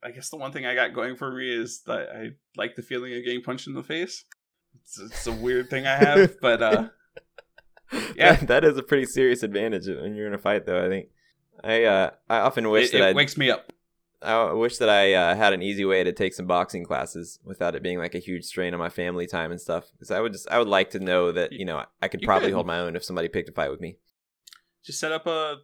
I 0.02 0.10
guess 0.12 0.30
the 0.30 0.36
one 0.36 0.50
thing 0.52 0.64
I 0.66 0.74
got 0.74 0.94
going 0.94 1.16
for 1.16 1.30
me 1.30 1.50
is 1.54 1.82
that 1.86 2.08
I 2.14 2.30
like 2.56 2.74
the 2.76 2.82
feeling 2.82 3.14
of 3.14 3.24
getting 3.24 3.42
punched 3.42 3.66
in 3.66 3.74
the 3.74 3.82
face. 3.82 4.24
It's, 4.82 4.98
it's 5.00 5.26
a 5.26 5.32
weird 5.32 5.68
thing 5.68 5.86
I 5.86 5.96
have, 5.96 6.38
but 6.40 6.62
uh, 6.62 6.88
Yeah. 8.16 8.36
That- 8.36 8.46
that 8.48 8.64
is 8.64 8.78
a 8.78 8.82
pretty 8.82 9.06
serious 9.06 9.42
advantage 9.42 9.86
when 9.86 10.14
you're 10.14 10.26
in 10.26 10.34
a 10.34 10.38
fight, 10.38 10.66
though. 10.66 10.84
I 10.84 10.88
think. 10.88 11.08
I 11.62 11.84
uh, 11.84 12.10
I 12.28 12.38
often 12.38 12.68
wish 12.70 12.88
it, 12.88 12.92
that 12.92 13.08
it 13.08 13.10
I 13.10 13.12
wakes 13.12 13.36
me 13.36 13.50
up. 13.50 13.72
I 14.22 14.52
wish 14.52 14.76
that 14.78 14.88
I 14.90 15.12
uh, 15.14 15.34
had 15.34 15.52
an 15.54 15.62
easy 15.62 15.84
way 15.84 16.04
to 16.04 16.12
take 16.12 16.34
some 16.34 16.46
boxing 16.46 16.84
classes 16.84 17.38
without 17.44 17.74
it 17.74 17.82
being 17.82 17.98
like 17.98 18.14
a 18.14 18.18
huge 18.18 18.44
strain 18.44 18.72
on 18.74 18.78
my 18.78 18.88
family 18.90 19.26
time 19.26 19.50
and 19.50 19.60
stuff. 19.60 19.84
Because 19.92 20.10
I 20.10 20.20
would 20.20 20.32
just 20.32 20.48
I 20.50 20.58
would 20.58 20.68
like 20.68 20.90
to 20.90 21.00
know 21.00 21.32
that 21.32 21.52
you 21.52 21.64
know 21.64 21.84
I 22.00 22.08
could 22.08 22.22
You 22.22 22.26
probably 22.26 22.48
could. 22.48 22.54
hold 22.54 22.66
my 22.66 22.78
own 22.78 22.96
if 22.96 23.04
somebody 23.04 23.28
picked 23.28 23.48
a 23.48 23.52
fight 23.52 23.70
with 23.70 23.80
me. 23.80 23.96
Just 24.84 25.00
set 25.00 25.12
up 25.12 25.26
a 25.26 25.56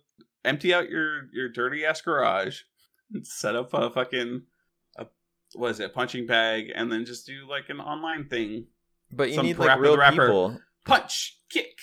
empty 0.45 0.75
out 0.75 0.91
your 0.91 1.29
your 1.33 1.49
dirty 1.49 1.85
ass 1.85 2.01
garage. 2.03 2.61
Set 3.23 3.55
up 3.57 3.73
a 3.73 3.91
fucking 3.91 4.43
a 4.97 5.07
what 5.55 5.71
is 5.71 5.81
it 5.81 5.95
punching 5.95 6.27
bag, 6.27 6.73
and 6.75 6.91
then 6.91 7.05
just 7.05 7.27
do 7.27 7.49
like 7.49 7.69
an 7.69 7.81
online 7.81 8.29
thing. 8.29 8.67
But 9.11 9.29
you 9.29 9.37
Some 9.37 9.47
need 9.47 9.59
like 9.59 9.79
real 9.79 9.97
rapper. 9.97 10.27
people. 10.27 10.61
Punch, 10.85 11.39
kick. 11.51 11.79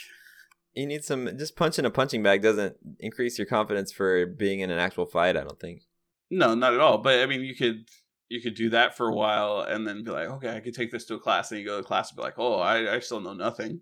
You 0.73 0.85
need 0.87 1.03
some. 1.03 1.37
Just 1.37 1.55
punching 1.55 1.85
a 1.85 1.89
punching 1.89 2.23
bag 2.23 2.41
doesn't 2.41 2.75
increase 2.99 3.37
your 3.37 3.47
confidence 3.47 3.91
for 3.91 4.25
being 4.25 4.59
in 4.59 4.71
an 4.71 4.79
actual 4.79 5.05
fight. 5.05 5.37
I 5.37 5.41
don't 5.41 5.59
think. 5.59 5.83
No, 6.29 6.55
not 6.55 6.73
at 6.73 6.79
all. 6.79 6.97
But 6.97 7.19
I 7.21 7.25
mean, 7.25 7.41
you 7.41 7.55
could 7.55 7.87
you 8.29 8.41
could 8.41 8.55
do 8.55 8.69
that 8.71 8.97
for 8.97 9.07
a 9.07 9.13
while, 9.13 9.61
and 9.61 9.87
then 9.87 10.03
be 10.03 10.11
like, 10.11 10.27
okay, 10.27 10.55
I 10.55 10.59
could 10.59 10.73
take 10.73 10.91
this 10.91 11.05
to 11.05 11.15
a 11.15 11.19
class, 11.19 11.51
and 11.51 11.59
you 11.59 11.65
go 11.65 11.77
to 11.77 11.87
class 11.87 12.09
and 12.09 12.17
be 12.17 12.23
like, 12.23 12.37
oh, 12.37 12.55
I, 12.55 12.95
I 12.95 12.99
still 12.99 13.21
know 13.21 13.33
nothing. 13.33 13.81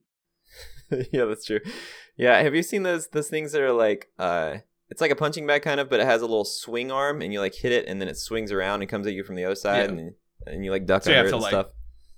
yeah, 1.11 1.25
that's 1.25 1.45
true. 1.45 1.61
Yeah, 2.17 2.41
have 2.41 2.53
you 2.53 2.63
seen 2.63 2.83
those 2.83 3.07
those 3.07 3.29
things 3.29 3.53
that 3.53 3.61
are 3.61 3.71
like 3.71 4.09
uh 4.19 4.57
it's 4.91 5.01
like 5.01 5.09
a 5.11 5.15
punching 5.15 5.47
bag 5.47 5.63
kind 5.63 5.79
of, 5.79 5.89
but 5.89 5.99
it 5.99 6.05
has 6.05 6.21
a 6.21 6.25
little 6.25 6.45
swing 6.45 6.91
arm 6.91 7.21
and 7.23 7.33
you 7.33 7.39
like 7.39 7.55
hit 7.55 7.71
it 7.71 7.87
and 7.87 7.99
then 7.99 8.07
it 8.07 8.17
swings 8.17 8.51
around 8.51 8.81
and 8.81 8.89
comes 8.89 9.07
at 9.07 9.13
you 9.13 9.23
from 9.23 9.35
the 9.35 9.45
other 9.45 9.55
side 9.55 9.89
Yeah. 9.89 9.97
and 9.97 10.13
and 10.45 10.65
you 10.65 10.69
like 10.71 10.85
duck 10.85 11.03
So 11.03 11.11
under 11.11 11.27
it 11.29 11.33
and 11.33 11.41
like, 11.41 11.49
stuff. 11.51 11.67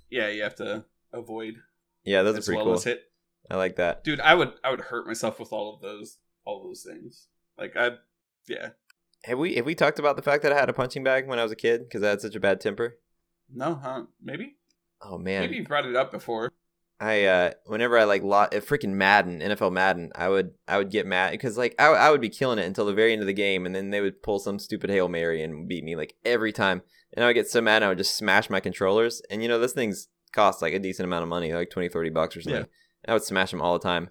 Yeah, 0.09 0.27
you 0.29 0.43
have 0.43 0.55
to 0.55 0.83
avoid 1.13 1.55
Yeah, 2.03 2.23
those 2.23 2.37
as 2.37 2.47
are 2.49 2.51
pretty 2.51 2.57
well 2.57 2.65
cool. 2.65 2.73
as 2.75 2.83
hit. 2.83 3.03
I 3.49 3.55
like 3.55 3.75
that. 3.77 4.03
Dude, 4.03 4.19
I 4.19 4.33
would 4.35 4.53
I 4.63 4.71
would 4.71 4.81
hurt 4.81 5.07
myself 5.07 5.39
with 5.39 5.53
all 5.53 5.73
of 5.75 5.81
those 5.81 6.17
all 6.45 6.63
those 6.63 6.83
things. 6.83 7.27
Like 7.57 7.77
I, 7.77 7.91
yeah, 8.47 8.69
Have 9.25 9.37
we 9.39 9.55
have 9.55 9.65
we 9.65 9.75
talked 9.75 9.99
about 9.99 10.15
the 10.15 10.21
fact 10.21 10.43
that 10.43 10.51
I 10.51 10.59
had 10.59 10.69
a 10.69 10.73
punching 10.73 11.03
bag 11.03 11.27
when 11.27 11.39
I 11.39 11.43
was 11.43 11.51
a 11.51 11.55
kid 11.55 11.83
because 11.83 12.01
I 12.03 12.09
had 12.09 12.21
such 12.21 12.35
a 12.35 12.39
bad 12.39 12.59
temper? 12.59 12.97
no, 13.53 13.75
huh? 13.75 14.03
Maybe 14.21 14.55
Oh 15.01 15.17
man, 15.17 15.41
maybe 15.41 15.57
you 15.57 15.63
brought 15.65 15.85
it 15.85 15.95
up 15.95 16.11
before. 16.11 16.51
I 17.03 17.25
uh 17.25 17.51
whenever 17.65 17.97
I 17.97 18.05
like 18.05 18.23
lot 18.23 18.53
freaking 18.53 18.93
Madden, 18.93 19.41
NFL 19.41 19.73
Madden, 19.73 20.11
I 20.15 20.29
would 20.29 20.51
I 20.69 20.77
would 20.77 20.89
get 20.89 21.05
mad 21.05 21.31
because 21.31 21.57
like 21.57 21.75
I, 21.77 21.87
I 21.87 22.09
would 22.09 22.21
be 22.21 22.29
killing 22.29 22.59
it 22.59 22.65
until 22.65 22.85
the 22.85 22.93
very 22.93 23.11
end 23.11 23.21
of 23.21 23.27
the 23.27 23.33
game, 23.33 23.65
and 23.65 23.75
then 23.75 23.89
they 23.89 23.99
would 23.99 24.23
pull 24.23 24.39
some 24.39 24.57
stupid 24.57 24.89
hail 24.89 25.09
mary 25.09 25.43
and 25.43 25.67
beat 25.67 25.83
me 25.83 25.97
like 25.97 26.15
every 26.23 26.53
time, 26.53 26.81
and 27.13 27.23
I 27.23 27.27
would 27.27 27.33
get 27.33 27.49
so 27.49 27.59
mad, 27.59 27.77
and 27.77 27.85
I 27.85 27.89
would 27.89 27.97
just 27.97 28.15
smash 28.15 28.49
my 28.49 28.61
controllers, 28.61 29.21
and 29.29 29.43
you 29.43 29.49
know 29.49 29.59
those 29.59 29.73
things 29.73 30.07
cost 30.31 30.61
like 30.61 30.73
a 30.73 30.79
decent 30.79 31.05
amount 31.05 31.23
of 31.23 31.29
money, 31.29 31.51
like 31.51 31.69
20, 31.69 31.89
30 31.89 32.09
bucks 32.09 32.37
or 32.37 32.41
something. 32.41 32.61
Yeah. 32.61 33.11
I 33.11 33.13
would 33.13 33.23
smash 33.23 33.51
them 33.51 33.61
all 33.61 33.73
the 33.73 33.83
time, 33.83 34.09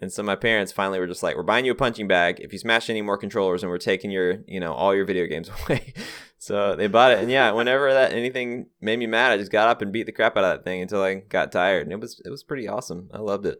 and 0.00 0.12
so 0.12 0.22
my 0.22 0.36
parents 0.36 0.72
finally 0.72 0.98
were 0.98 1.06
just 1.06 1.22
like, 1.22 1.36
"We're 1.36 1.42
buying 1.42 1.64
you 1.64 1.72
a 1.72 1.76
punching 1.76 2.08
bag 2.08 2.40
if 2.40 2.52
you 2.52 2.58
smash 2.58 2.88
any 2.88 3.02
more 3.02 3.18
controllers, 3.18 3.62
and 3.62 3.70
we're 3.70 3.78
taking 3.78 4.10
your 4.10 4.38
you 4.46 4.60
know 4.60 4.72
all 4.72 4.94
your 4.94 5.04
video 5.04 5.26
games 5.26 5.50
away." 5.66 5.92
so 6.38 6.74
they 6.76 6.86
bought 6.88 7.12
it, 7.12 7.18
and 7.18 7.30
yeah, 7.30 7.50
whenever 7.52 7.92
that 7.92 8.12
anything 8.12 8.66
made 8.80 8.98
me 8.98 9.06
mad, 9.06 9.32
I 9.32 9.36
just 9.36 9.52
got 9.52 9.68
up 9.68 9.82
and 9.82 9.92
beat 9.92 10.06
the 10.06 10.12
crap 10.12 10.36
out 10.36 10.44
of 10.44 10.50
that 10.58 10.64
thing 10.64 10.80
until 10.82 11.02
I 11.02 11.16
got 11.16 11.52
tired, 11.52 11.82
and 11.84 11.92
it 11.92 12.00
was 12.00 12.20
it 12.24 12.30
was 12.30 12.42
pretty 12.42 12.66
awesome. 12.68 13.10
I 13.12 13.18
loved 13.18 13.46
it. 13.46 13.58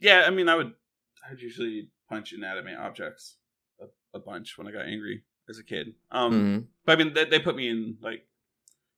Yeah, 0.00 0.24
I 0.26 0.30
mean, 0.30 0.48
I 0.48 0.54
would 0.54 0.72
I 1.26 1.30
would 1.30 1.40
usually 1.42 1.90
punch 2.08 2.32
inanimate 2.32 2.78
objects 2.78 3.36
a, 3.80 3.86
a 4.16 4.20
bunch 4.20 4.56
when 4.56 4.66
I 4.66 4.72
got 4.72 4.86
angry 4.86 5.24
as 5.50 5.58
a 5.58 5.64
kid. 5.64 5.94
Um, 6.10 6.32
Mhm. 6.32 6.66
but 6.86 6.92
I 7.00 7.04
mean, 7.04 7.14
they, 7.14 7.24
they 7.24 7.38
put 7.38 7.56
me 7.56 7.68
in 7.68 7.96
like 8.00 8.26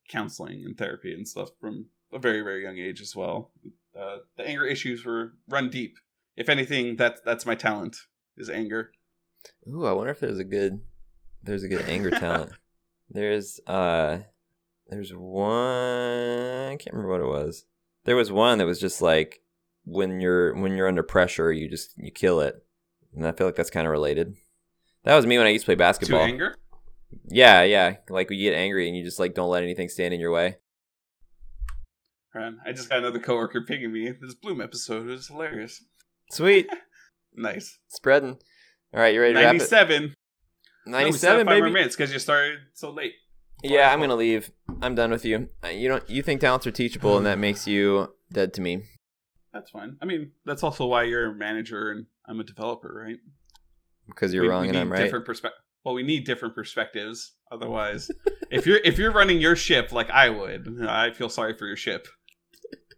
counseling 0.09 0.65
and 0.65 0.77
therapy 0.77 1.13
and 1.13 1.27
stuff 1.27 1.51
from 1.61 1.87
a 2.13 2.19
very 2.19 2.41
very 2.43 2.63
young 2.63 2.79
age 2.79 3.01
as 3.01 3.15
well. 3.17 3.53
Uh, 3.99 4.19
the 4.37 4.47
anger 4.47 4.65
issues 4.65 5.05
were 5.05 5.35
run 5.49 5.71
deep. 5.71 5.97
If 6.41 6.49
anything, 6.49 6.97
that's 6.97 7.21
that's 7.21 7.45
my 7.45 7.55
talent 7.55 7.99
is 8.39 8.49
anger. 8.49 8.93
Ooh, 9.69 9.85
I 9.85 9.93
wonder 9.93 10.11
if 10.11 10.21
there's 10.21 10.39
a 10.39 10.45
good 10.45 10.81
there's 11.43 11.65
a 11.65 11.69
good 11.69 11.83
anger 11.87 12.11
talent. 12.11 12.53
There's 13.13 13.59
uh 13.67 14.21
there's 14.87 15.11
one 15.11 15.51
I 15.51 16.77
can't 16.79 16.95
remember 16.95 17.11
what 17.11 17.21
it 17.21 17.45
was. 17.45 17.65
There 18.05 18.15
was 18.15 18.31
one 18.31 18.59
that 18.59 18.67
was 18.67 18.79
just 18.79 19.03
like 19.03 19.43
when 19.85 20.21
you're 20.21 20.55
when 20.55 20.77
you're 20.77 20.87
under 20.87 21.03
pressure, 21.03 21.53
you 21.53 21.69
just 21.69 21.93
you 21.99 22.13
kill 22.13 22.41
it. 22.41 22.65
And 23.15 23.27
I 23.27 23.33
feel 23.33 23.49
like 23.49 23.57
that's 23.57 23.69
kind 23.69 23.87
of 23.87 23.91
related. 23.91 24.37
That 25.03 25.17
was 25.17 25.27
me 25.27 25.39
when 25.39 25.47
I 25.49 25.51
used 25.51 25.65
to 25.65 25.67
play 25.67 25.75
basketball. 25.75 26.21
To 26.21 26.25
anger. 26.25 26.55
Yeah, 27.29 27.65
yeah. 27.65 27.97
Like 28.09 28.31
you 28.31 28.51
get 28.51 28.57
angry 28.57 28.87
and 28.87 28.97
you 28.97 29.05
just 29.05 29.19
like 29.19 29.35
don't 29.35 29.51
let 29.51 29.65
anything 29.65 29.89
stand 29.89 30.15
in 30.15 30.21
your 30.21 30.31
way. 30.31 30.57
I 32.65 32.73
just 32.73 32.89
got 32.89 33.01
another 33.01 33.19
coworker 33.19 33.63
pinging 33.63 33.93
me. 33.93 34.13
This 34.13 34.35
Bloom 34.35 34.61
episode 34.61 35.07
was 35.07 35.27
hilarious. 35.27 35.83
Sweet. 36.31 36.69
Nice. 37.33 37.79
Spreading. 37.89 38.39
All 38.93 39.01
right, 39.01 39.15
you 39.15 39.21
ready 39.21 39.35
to 39.35 39.39
wrap 39.41 39.55
it? 39.55 39.59
Ninety-seven. 39.59 40.15
No, 40.87 40.99
we 41.05 41.13
still 41.13 41.31
97 41.37 41.39
have 41.39 41.47
five 41.47 41.59
more 41.59 41.63
baby. 41.69 41.75
minutes 41.75 41.95
because 41.97 42.13
you 42.13 42.19
started 42.19 42.59
so 42.75 42.91
late. 42.91 43.13
Yeah, 43.63 43.91
I'm 43.93 44.01
going 44.01 44.11
to 44.11 44.17
leave. 44.17 44.51
I'm 44.83 44.97
done 44.97 45.13
with 45.13 45.25
you. 45.25 45.49
Uh, 45.65 45.69
You 45.69 45.89
don't 45.89 46.11
you 46.11 46.23
think 46.23 46.41
talents 46.41 46.67
are 46.67 46.73
teachable 46.73 47.17
and 47.17 47.25
that 47.27 47.39
makes 47.47 47.69
you 47.69 48.13
dead 48.33 48.53
to 48.55 48.61
me. 48.61 48.83
That's 49.55 49.71
fine. 49.71 49.97
I 50.03 50.07
mean, 50.07 50.33
that's 50.45 50.65
also 50.65 50.87
why 50.87 51.05
you're 51.05 51.31
a 51.31 51.35
manager 51.35 51.93
and 51.93 52.07
I'm 52.27 52.41
a 52.41 52.45
developer, 52.45 52.93
right? 53.07 53.19
Because 54.09 54.35
you're 54.35 54.43
We- 54.43 54.49
wrong 54.49 54.63
we 54.63 54.69
and 54.71 54.77
I'm 54.79 54.91
right. 54.93 55.05
Different 55.05 55.27
perspe- 55.27 55.51
well, 55.85 55.95
we 55.95 56.03
need 56.03 56.25
different 56.27 56.57
perspectives. 56.57 57.33
Otherwise, 57.53 58.11
if 58.51 58.67
you're 58.67 58.81
if 58.85 58.99
you're 58.99 59.13
running 59.13 59.41
your 59.41 59.55
ship 59.55 59.93
like 59.93 60.11
I 60.11 60.31
would, 60.31 60.85
I 60.87 61.13
feel 61.13 61.29
sorry 61.29 61.57
for 61.57 61.67
your 61.67 61.77
ship. 61.77 62.09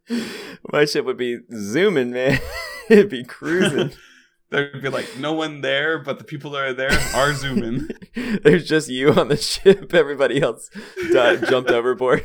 My 0.72 0.84
ship 0.86 1.04
would 1.04 1.18
be 1.18 1.38
zooming, 1.54 2.12
man. 2.12 2.40
It'd 2.90 3.08
be 3.08 3.24
cruising. 3.24 3.92
There'd 4.50 4.82
be 4.82 4.90
like 4.90 5.16
no 5.18 5.32
one 5.32 5.62
there, 5.62 5.98
but 5.98 6.18
the 6.18 6.24
people 6.24 6.50
that 6.50 6.62
are 6.62 6.74
there 6.74 6.92
are 7.14 7.32
zooming. 7.32 7.88
There's 8.42 8.68
just 8.68 8.90
you 8.90 9.10
on 9.12 9.28
the 9.28 9.36
ship. 9.38 9.94
Everybody 9.94 10.42
else 10.42 10.68
died, 11.10 11.48
jumped 11.48 11.70
overboard. 11.70 12.22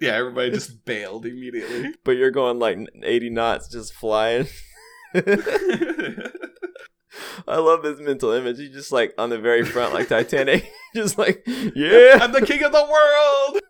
yeah, 0.00 0.12
everybody 0.12 0.50
just 0.50 0.84
bailed 0.84 1.26
immediately. 1.26 1.94
But 2.04 2.12
you're 2.12 2.32
going 2.32 2.58
like 2.58 2.78
80 3.00 3.30
knots, 3.30 3.68
just 3.68 3.94
flying. 3.94 4.48
I 5.14 5.20
love 7.58 7.84
this 7.84 8.00
mental 8.00 8.32
image. 8.32 8.58
You're 8.58 8.72
just 8.72 8.90
like 8.90 9.14
on 9.16 9.30
the 9.30 9.38
very 9.38 9.64
front, 9.64 9.94
like 9.94 10.08
Titanic, 10.08 10.68
just 10.96 11.18
like 11.18 11.44
yeah, 11.46 12.18
I'm 12.20 12.32
the 12.32 12.44
king 12.44 12.64
of 12.64 12.72
the 12.72 12.84
world. 12.84 13.62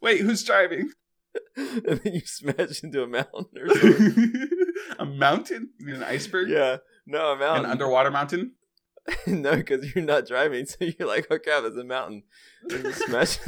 Wait, 0.00 0.20
who's 0.20 0.44
driving? 0.44 0.92
and 1.56 2.00
then 2.00 2.14
you 2.14 2.20
smash 2.20 2.82
into 2.82 3.02
a 3.02 3.06
mountain 3.06 3.46
or 3.58 3.68
something. 3.68 4.50
a 4.98 5.04
mountain? 5.04 5.70
You 5.78 5.86
mean 5.86 5.96
an 5.96 6.04
iceberg? 6.04 6.48
yeah, 6.48 6.78
no, 7.06 7.32
a 7.32 7.36
mountain. 7.36 7.64
An 7.66 7.70
underwater 7.70 8.10
mountain? 8.10 8.52
no, 9.26 9.56
because 9.56 9.94
you're 9.94 10.04
not 10.04 10.26
driving, 10.26 10.66
so 10.66 10.76
you're 10.80 11.08
like, 11.08 11.26
oh 11.30 11.38
crap, 11.38 11.64
it's 11.64 11.76
a 11.76 11.84
mountain. 11.84 12.22
And 12.70 12.84
you 12.84 12.92
smash. 12.92 13.38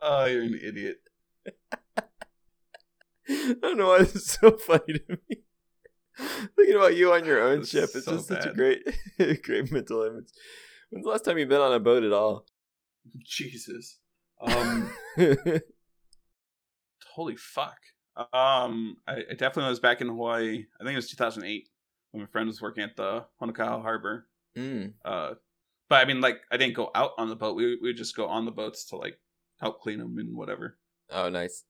Oh, 0.00 0.26
you're 0.26 0.42
an 0.42 0.58
idiot. 0.62 0.98
I 3.28 3.54
don't 3.60 3.76
know 3.76 3.88
why 3.88 3.98
this 3.98 4.14
is 4.14 4.26
so 4.26 4.56
funny 4.56 4.94
to 4.94 5.18
me. 5.28 5.42
Thinking 6.56 6.76
about 6.76 6.96
you 6.96 7.12
on 7.12 7.24
your 7.24 7.40
own 7.42 7.64
ship 7.64 7.90
is 7.90 7.96
is 7.96 8.04
so 8.04 8.12
just 8.12 8.28
such 8.28 8.46
a 8.46 8.52
great, 8.52 8.82
great 9.42 9.70
mental 9.70 10.02
image. 10.02 10.28
When's 10.90 11.04
the 11.04 11.10
last 11.10 11.24
time 11.24 11.38
you've 11.38 11.48
been 11.48 11.60
on 11.60 11.72
a 11.72 11.80
boat 11.80 12.02
at 12.02 12.12
all? 12.12 12.46
Jesus. 13.24 13.98
Um, 14.40 14.90
holy 17.18 17.34
fuck. 17.34 17.78
Um, 18.32 18.96
I, 19.08 19.16
I 19.30 19.34
definitely 19.36 19.70
was 19.70 19.80
back 19.80 20.00
in 20.00 20.06
Hawaii. 20.06 20.66
I 20.80 20.84
think 20.84 20.92
it 20.92 20.96
was 20.96 21.10
2008 21.10 21.68
when 22.12 22.22
my 22.22 22.28
friend 22.28 22.46
was 22.46 22.62
working 22.62 22.84
at 22.84 22.96
the 22.96 23.24
Honoka'a 23.42 23.82
Harbor. 23.82 24.28
Mm. 24.56 24.92
Uh, 25.04 25.34
but 25.88 25.96
I 25.96 26.04
mean, 26.04 26.20
like, 26.20 26.38
I 26.52 26.56
didn't 26.56 26.76
go 26.76 26.92
out 26.94 27.10
on 27.18 27.28
the 27.28 27.34
boat. 27.34 27.56
We 27.56 27.76
we 27.82 27.88
would 27.88 27.96
just 27.96 28.16
go 28.16 28.28
on 28.28 28.44
the 28.44 28.52
boats 28.52 28.84
to 28.86 28.96
like 28.96 29.18
help 29.60 29.80
clean 29.80 29.98
them 29.98 30.16
and 30.18 30.36
whatever. 30.36 30.78
Oh, 31.10 31.28
nice. 31.28 31.64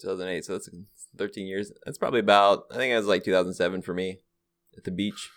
2008. 0.00 0.44
So 0.44 0.52
that's 0.52 0.68
13 1.16 1.46
years. 1.46 1.72
That's 1.84 1.98
probably 1.98 2.20
about. 2.20 2.64
I 2.70 2.76
think 2.76 2.92
it 2.92 2.96
was 2.96 3.06
like 3.06 3.24
2007 3.24 3.82
for 3.82 3.92
me, 3.92 4.20
at 4.76 4.84
the 4.84 4.92
beach, 4.92 5.30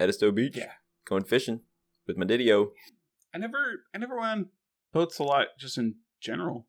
Edisto 0.00 0.32
Beach. 0.32 0.56
Yeah. 0.56 0.72
Going 1.04 1.24
fishing 1.24 1.60
with 2.08 2.16
my 2.16 2.26
Didio. 2.26 2.70
I 3.32 3.38
never 3.38 3.84
I 3.94 3.98
never 3.98 4.16
went 4.16 4.26
on 4.26 4.48
boats 4.92 5.18
a 5.18 5.22
lot 5.22 5.46
just 5.58 5.78
in 5.78 5.96
general. 6.20 6.66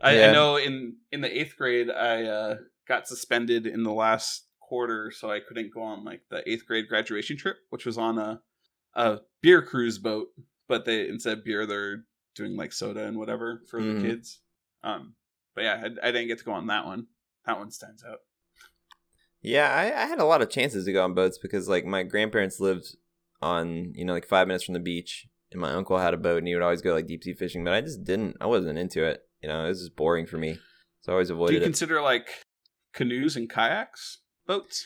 I, 0.00 0.18
Yeah. 0.18 0.28
I 0.30 0.32
know 0.32 0.56
in 0.56 0.96
in 1.12 1.20
the 1.20 1.40
eighth 1.40 1.56
grade 1.56 1.90
I 1.90 2.24
uh, 2.24 2.56
got 2.88 3.06
suspended 3.08 3.66
in 3.66 3.82
the 3.82 3.92
last 3.92 4.46
quarter, 4.60 5.10
so 5.10 5.30
I 5.30 5.40
couldn't 5.40 5.74
go 5.74 5.82
on 5.82 6.04
like 6.04 6.22
the 6.30 6.48
eighth 6.50 6.66
grade 6.66 6.88
graduation 6.88 7.36
trip, 7.36 7.56
which 7.70 7.84
was 7.86 7.98
on 7.98 8.18
a 8.18 8.40
a 8.94 9.20
beer 9.42 9.62
cruise 9.62 9.98
boat. 9.98 10.28
But 10.68 10.84
they 10.84 11.08
instead 11.08 11.38
of 11.38 11.44
beer, 11.44 11.66
they're 11.66 12.04
doing 12.34 12.56
like 12.56 12.72
soda 12.72 13.04
and 13.06 13.18
whatever 13.18 13.62
for 13.68 13.80
Mhm. 13.80 14.00
the 14.00 14.08
kids. 14.08 14.40
Um, 14.82 15.14
but 15.54 15.64
yeah, 15.64 15.82
I, 16.02 16.08
I 16.08 16.12
didn't 16.12 16.28
get 16.28 16.38
to 16.38 16.44
go 16.44 16.52
on 16.52 16.68
that 16.68 16.86
one. 16.86 17.08
That 17.46 17.58
one 17.58 17.70
stands 17.70 18.04
out. 18.04 18.18
Yeah, 19.42 19.70
I, 19.72 19.84
I 20.02 20.06
had 20.06 20.18
a 20.18 20.24
lot 20.24 20.42
of 20.42 20.50
chances 20.50 20.84
to 20.84 20.92
go 20.92 21.02
on 21.02 21.14
boats 21.14 21.38
because 21.38 21.68
like 21.68 21.84
my 21.84 22.02
grandparents 22.02 22.60
lived 22.60 22.96
on 23.42 23.92
you 23.94 24.04
know 24.04 24.12
like 24.12 24.26
five 24.28 24.46
minutes 24.46 24.64
from 24.64 24.74
the 24.74 24.80
beach, 24.80 25.26
and 25.50 25.60
my 25.60 25.72
uncle 25.72 25.98
had 25.98 26.14
a 26.14 26.18
boat 26.18 26.38
and 26.38 26.46
he 26.46 26.54
would 26.54 26.62
always 26.62 26.82
go 26.82 26.92
like 26.94 27.06
deep 27.06 27.24
sea 27.24 27.34
fishing, 27.34 27.64
but 27.64 27.72
I 27.72 27.80
just 27.80 28.04
didn't. 28.04 28.36
I 28.40 28.46
wasn't 28.46 28.78
into 28.78 29.04
it. 29.04 29.22
You 29.42 29.48
know, 29.48 29.64
it 29.64 29.68
was 29.68 29.80
just 29.80 29.96
boring 29.96 30.26
for 30.26 30.36
me, 30.38 30.58
so 31.00 31.12
I 31.12 31.14
always 31.14 31.30
avoided. 31.30 31.52
Do 31.52 31.56
you 31.56 31.62
it. 31.62 31.64
consider 31.64 32.02
like 32.02 32.28
canoes 32.94 33.36
and 33.36 33.48
kayaks 33.48 34.18
boats? 34.46 34.84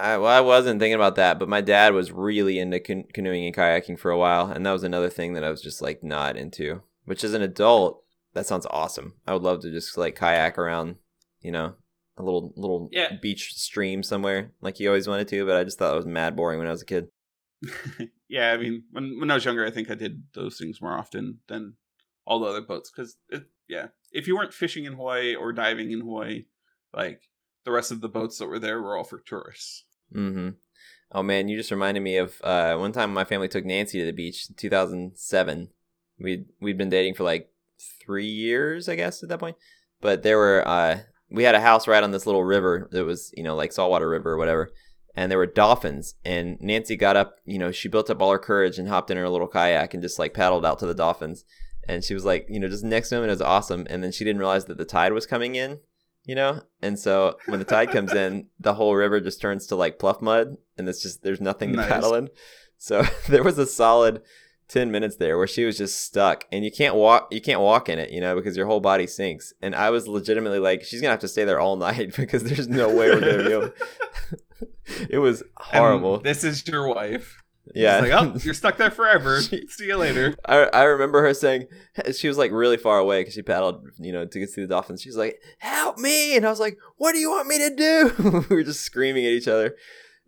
I, 0.00 0.16
well, 0.16 0.26
I 0.36 0.40
wasn't 0.40 0.80
thinking 0.80 0.94
about 0.94 1.14
that, 1.16 1.38
but 1.38 1.48
my 1.48 1.60
dad 1.60 1.94
was 1.94 2.10
really 2.10 2.58
into 2.58 2.80
can- 2.80 3.04
canoeing 3.12 3.46
and 3.46 3.54
kayaking 3.54 3.98
for 3.98 4.10
a 4.10 4.18
while, 4.18 4.50
and 4.50 4.66
that 4.66 4.72
was 4.72 4.82
another 4.82 5.10
thing 5.10 5.34
that 5.34 5.44
I 5.44 5.50
was 5.50 5.62
just 5.62 5.80
like 5.82 6.02
not 6.02 6.36
into. 6.36 6.82
Which, 7.04 7.22
as 7.22 7.34
an 7.34 7.42
adult, 7.42 8.02
that 8.32 8.46
sounds 8.46 8.66
awesome. 8.70 9.14
I 9.26 9.32
would 9.34 9.42
love 9.42 9.60
to 9.62 9.70
just 9.70 9.96
like 9.96 10.16
kayak 10.16 10.58
around, 10.58 10.96
you 11.40 11.52
know, 11.52 11.74
a 12.16 12.22
little 12.22 12.52
little 12.56 12.88
Yeah. 12.90 13.16
beach 13.20 13.54
stream 13.54 14.02
somewhere, 14.02 14.52
like 14.60 14.78
he 14.78 14.88
always 14.88 15.06
wanted 15.06 15.28
to. 15.28 15.46
But 15.46 15.56
I 15.56 15.64
just 15.64 15.78
thought 15.78 15.92
it 15.92 15.96
was 15.96 16.06
mad 16.06 16.34
boring 16.34 16.58
when 16.58 16.66
I 16.68 16.72
was 16.72 16.82
a 16.82 16.86
kid. 16.86 17.08
yeah, 18.28 18.52
I 18.52 18.56
mean, 18.56 18.84
when 18.90 19.20
when 19.20 19.30
I 19.30 19.34
was 19.34 19.44
younger, 19.44 19.64
I 19.64 19.70
think 19.70 19.90
I 19.90 19.94
did 19.94 20.24
those 20.34 20.58
things 20.58 20.80
more 20.82 20.96
often 20.98 21.38
than 21.48 21.74
all 22.26 22.40
the 22.40 22.46
other 22.46 22.60
boats. 22.62 22.90
Because, 22.90 23.16
yeah, 23.72 23.86
if 24.12 24.28
you 24.28 24.36
weren't 24.36 24.52
fishing 24.52 24.84
in 24.84 24.92
Hawaii 24.92 25.34
or 25.34 25.52
diving 25.52 25.90
in 25.90 26.00
Hawaii, 26.00 26.44
like 26.92 27.22
the 27.64 27.72
rest 27.72 27.90
of 27.90 28.02
the 28.02 28.08
boats 28.08 28.38
that 28.38 28.46
were 28.46 28.58
there 28.58 28.82
were 28.82 28.96
all 28.96 29.04
for 29.04 29.18
tourists. 29.18 29.84
Mm-hmm. 30.14 30.50
Oh 31.12 31.22
man, 31.22 31.48
you 31.48 31.56
just 31.56 31.70
reminded 31.70 32.02
me 32.02 32.18
of 32.18 32.38
uh, 32.44 32.76
one 32.76 32.92
time 32.92 33.14
my 33.14 33.24
family 33.24 33.48
took 33.48 33.64
Nancy 33.64 33.98
to 33.98 34.04
the 34.04 34.12
beach, 34.12 34.46
in 34.48 34.56
2007. 34.56 35.68
We'd 36.18 36.44
we'd 36.60 36.76
been 36.76 36.90
dating 36.90 37.14
for 37.14 37.24
like 37.24 37.50
three 38.04 38.26
years, 38.26 38.90
I 38.90 38.94
guess, 38.94 39.22
at 39.22 39.30
that 39.30 39.40
point. 39.40 39.56
But 40.02 40.22
there 40.22 40.36
were 40.36 40.62
uh, 40.68 41.00
we 41.30 41.44
had 41.44 41.54
a 41.54 41.60
house 41.60 41.88
right 41.88 42.02
on 42.02 42.10
this 42.10 42.26
little 42.26 42.44
river 42.44 42.88
that 42.92 43.06
was 43.06 43.32
you 43.34 43.42
know 43.42 43.56
like 43.56 43.72
saltwater 43.72 44.08
river 44.08 44.32
or 44.32 44.36
whatever, 44.36 44.70
and 45.14 45.30
there 45.30 45.38
were 45.38 45.46
dolphins. 45.46 46.14
And 46.26 46.58
Nancy 46.60 46.96
got 46.96 47.16
up, 47.16 47.36
you 47.46 47.58
know, 47.58 47.72
she 47.72 47.88
built 47.88 48.10
up 48.10 48.20
all 48.20 48.32
her 48.32 48.38
courage 48.38 48.78
and 48.78 48.88
hopped 48.88 49.10
in 49.10 49.16
her 49.16 49.30
little 49.30 49.48
kayak 49.48 49.94
and 49.94 50.02
just 50.02 50.18
like 50.18 50.34
paddled 50.34 50.66
out 50.66 50.78
to 50.80 50.86
the 50.86 50.94
dolphins. 50.94 51.44
And 51.88 52.04
she 52.04 52.14
was 52.14 52.24
like, 52.24 52.46
you 52.48 52.60
know, 52.60 52.68
just 52.68 52.84
next 52.84 53.08
to 53.08 53.16
him, 53.16 53.22
and 53.22 53.30
it 53.30 53.34
was 53.34 53.42
awesome. 53.42 53.86
And 53.90 54.02
then 54.04 54.12
she 54.12 54.24
didn't 54.24 54.38
realize 54.40 54.66
that 54.66 54.78
the 54.78 54.84
tide 54.84 55.12
was 55.12 55.26
coming 55.26 55.54
in, 55.56 55.80
you 56.24 56.36
know 56.36 56.60
and 56.80 57.00
so 57.00 57.36
when 57.46 57.58
the 57.58 57.64
tide 57.64 57.90
comes 57.90 58.12
in 58.12 58.46
the 58.60 58.74
whole 58.74 58.94
river 58.94 59.20
just 59.20 59.40
turns 59.40 59.66
to 59.66 59.74
like 59.74 59.98
pluff 59.98 60.22
mud 60.22 60.56
and 60.78 60.88
it's 60.88 61.02
just 61.02 61.24
there's 61.24 61.40
nothing 61.40 61.70
to 61.72 61.78
Nice. 61.78 61.88
paddle 61.88 62.14
in 62.14 62.28
so 62.78 63.02
there 63.28 63.42
was 63.42 63.58
a 63.58 63.66
solid 63.66 64.22
10 64.68 64.92
minutes 64.92 65.16
there 65.16 65.36
where 65.36 65.48
she 65.48 65.64
was 65.64 65.76
just 65.76 66.00
stuck 66.00 66.44
and 66.52 66.64
you 66.64 66.70
can't 66.70 66.94
walk 66.94 67.26
you 67.32 67.40
can't 67.40 67.60
walk 67.60 67.88
in 67.88 67.98
it 67.98 68.10
you 68.12 68.20
know 68.20 68.36
because 68.36 68.56
your 68.56 68.66
whole 68.66 68.78
body 68.78 69.08
sinks 69.08 69.52
and 69.60 69.74
i 69.74 69.90
was 69.90 70.06
legitimately 70.06 70.60
like 70.60 70.84
she's 70.84 71.00
gonna 71.00 71.10
have 71.10 71.18
to 71.18 71.26
stay 71.26 71.42
there 71.44 71.58
all 71.58 71.74
night 71.88 72.14
because 72.16 72.44
there's 72.44 72.68
no 72.68 72.88
way 72.88 73.10
we're 73.10 73.18
gonna 73.20 73.42
be 73.42 73.52
able 73.52 73.70
it 75.10 75.18
was 75.18 75.40
And 75.42 75.50
horrible 75.56 76.20
this 76.20 76.44
is 76.44 76.66
your 76.68 76.86
wife. 76.86 77.41
Yeah 77.74 78.00
like, 78.00 78.12
oh, 78.12 78.34
you're 78.42 78.54
stuck 78.54 78.76
there 78.76 78.90
forever. 78.90 79.40
See 79.40 79.66
you 79.80 79.96
later. 79.96 80.36
I, 80.44 80.64
I 80.72 80.82
remember 80.84 81.22
her 81.22 81.34
saying 81.34 81.66
she 82.16 82.28
was 82.28 82.38
like 82.38 82.50
really 82.50 82.76
far 82.76 82.98
away 82.98 83.20
because 83.20 83.34
she 83.34 83.42
paddled, 83.42 83.86
you 83.98 84.12
know, 84.12 84.26
to 84.26 84.38
get 84.38 84.52
to 84.54 84.60
the 84.62 84.66
dolphins. 84.66 85.02
She's 85.02 85.16
like, 85.16 85.40
"Help 85.58 85.98
me!" 85.98 86.36
And 86.36 86.46
I 86.46 86.50
was 86.50 86.60
like, 86.60 86.78
"What 86.96 87.12
do 87.12 87.18
you 87.18 87.30
want 87.30 87.48
me 87.48 87.58
to 87.58 87.76
do?" 87.76 88.44
we 88.50 88.56
were 88.56 88.62
just 88.62 88.80
screaming 88.80 89.24
at 89.24 89.32
each 89.32 89.48
other. 89.48 89.76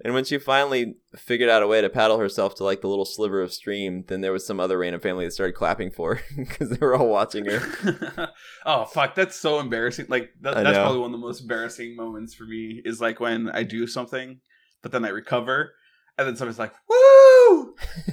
And 0.05 0.13
when 0.13 0.25
she 0.25 0.39
finally 0.39 0.97
figured 1.15 1.49
out 1.49 1.63
a 1.63 1.69
way 1.69 1.81
to 1.81 1.89
paddle 1.89 2.19
herself 2.19 2.57
to 2.57 2.65
like 2.65 2.81
the 2.81 2.89
little 2.89 3.05
sliver 3.05 3.41
of 3.41 3.53
stream, 3.53 4.05
then 4.09 4.23
there 4.23 4.33
was 4.33 4.45
some 4.45 4.59
other 4.59 4.77
random 4.77 5.01
family 5.01 5.25
that 5.25 5.31
started 5.31 5.53
clapping 5.53 5.93
for 5.93 6.17
her 6.17 6.23
because 6.37 6.71
they 6.71 6.85
were 6.85 6.97
all 6.97 7.09
watching 7.09 7.45
her. 7.47 8.31
oh 8.67 8.87
fuck, 8.87 9.15
that's 9.15 9.37
so 9.37 9.61
embarrassing. 9.61 10.07
Like 10.09 10.31
that, 10.41 10.55
that's 10.55 10.79
probably 10.79 10.99
one 10.99 11.15
of 11.15 11.21
the 11.21 11.27
most 11.27 11.43
embarrassing 11.43 11.95
moments 11.95 12.35
for 12.35 12.45
me 12.45 12.83
is 12.85 13.01
like 13.01 13.21
when 13.21 13.49
I 13.49 13.63
do 13.63 13.87
something, 13.87 14.41
but 14.83 14.91
then 14.91 15.05
I 15.05 15.11
recover, 15.11 15.75
and 16.19 16.27
then 16.27 16.37
somebody's 16.37 16.59
like, 16.59 16.75
"Woo!" 16.89 17.24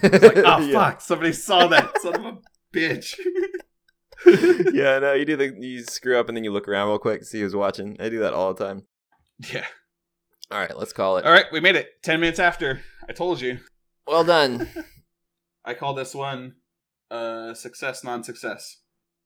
It's 0.03 0.23
like, 0.23 0.37
oh 0.37 0.59
Yeah. 0.65 0.73
fuck, 0.73 1.01
somebody 1.01 1.33
saw 1.33 1.67
that, 1.67 1.91
son 2.01 2.15
of 2.15 2.25
a 2.25 2.37
bitch. 2.73 3.15
yeah, 4.73 4.99
no, 4.99 5.13
you 5.13 5.25
do 5.25 5.35
the 5.35 5.55
you 5.59 5.83
screw 5.83 6.19
up 6.19 6.27
and 6.27 6.37
then 6.37 6.43
you 6.43 6.51
look 6.51 6.67
around 6.67 6.87
real 6.89 6.99
quick 6.99 7.19
to 7.21 7.25
see 7.25 7.41
who's 7.41 7.55
watching. 7.55 7.97
I 7.99 8.09
do 8.09 8.19
that 8.19 8.33
all 8.33 8.53
the 8.53 8.63
time. 8.65 8.83
yeah. 9.51 9.65
All 10.51 10.59
right, 10.59 10.77
let's 10.77 10.93
call 10.93 11.17
it. 11.17 11.25
All 11.25 11.31
right, 11.31 11.45
we 11.51 11.59
made 11.61 11.75
it. 11.75 11.87
Ten 12.03 12.19
minutes 12.19 12.39
after. 12.39 12.81
I 13.09 13.13
told 13.13 13.39
you. 13.41 13.59
Well 14.05 14.23
done. 14.23 14.67
I 15.63 15.73
call 15.73 15.93
this 15.93 16.13
one 16.13 16.55
uh 17.09 17.53
success, 17.53 18.03
non-success. 18.03 18.77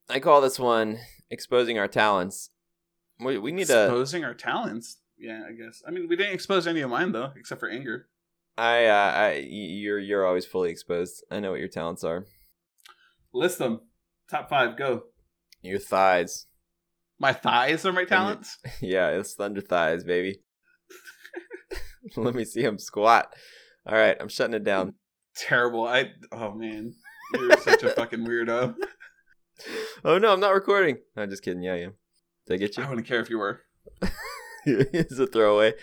I 0.10 0.20
call 0.20 0.40
this 0.42 0.60
one 0.60 1.00
exposing 1.32 1.80
our 1.80 1.88
talents. 1.88 2.52
We, 3.20 3.38
we 3.38 3.52
need 3.52 3.68
to. 3.68 3.86
Exposing 3.86 4.24
our 4.24 4.34
talents. 4.36 4.98
Yeah, 5.18 5.44
I 5.48 5.54
guess. 5.54 5.82
I 5.88 5.92
mean, 5.92 6.08
we 6.08 6.16
didn't 6.16 6.34
expose 6.34 6.68
any 6.68 6.82
of 6.82 6.90
mine 6.90 7.12
though, 7.12 7.32
except 7.36 7.60
for 7.60 7.70
anger. 7.70 8.08
I, 8.58 8.86
uh, 8.86 9.12
I, 9.12 9.30
y- 9.34 9.48
you're, 9.50 10.00
you're 10.00 10.26
always 10.26 10.46
fully 10.46 10.72
exposed. 10.72 11.24
I 11.30 11.40
know 11.40 11.52
what 11.52 11.60
your 11.60 11.70
talents 11.70 12.04
are. 12.04 12.26
List 13.34 13.60
them. 13.60 13.82
Top 14.30 14.50
five. 14.50 14.78
Go. 14.78 15.04
Your 15.62 15.80
thighs. 15.80 16.48
My 17.20 17.34
thighs 17.34 17.86
are 17.86 17.94
my 17.94 18.06
talents. 18.06 18.58
yeah, 18.82 19.10
it's 19.10 19.34
thunder 19.36 19.62
thighs, 19.62 20.04
baby. 20.04 20.40
Let 22.16 22.36
me 22.36 22.46
see 22.46 22.62
him 22.62 22.78
squat. 22.78 23.34
All 23.86 23.96
right, 23.98 24.18
I'm 24.20 24.30
shutting 24.30 24.54
it 24.54 24.64
down. 24.64 24.96
Terrible. 25.36 25.86
I. 25.88 26.12
Oh 26.32 26.54
man, 26.54 26.94
you're 27.34 27.58
such 27.58 27.84
a 27.84 27.90
fucking 27.90 28.26
weirdo. 28.26 28.76
Oh 30.04 30.18
no, 30.18 30.34
I'm 30.34 30.42
not 30.42 30.54
recording. 30.54 30.98
I'm 31.16 31.30
just 31.30 31.42
kidding. 31.42 31.64
Yeah, 31.64 31.76
yeah. 31.76 31.90
Did 32.46 32.56
I 32.56 32.58
get 32.58 32.76
you? 32.76 32.84
I 32.84 32.86
you? 32.86 32.90
wouldn't 32.90 33.08
care 33.08 33.22
if 33.22 33.30
you 33.30 33.38
were. 33.40 33.62
it's 34.66 35.18
a 35.18 35.28
throwaway. 35.28 35.74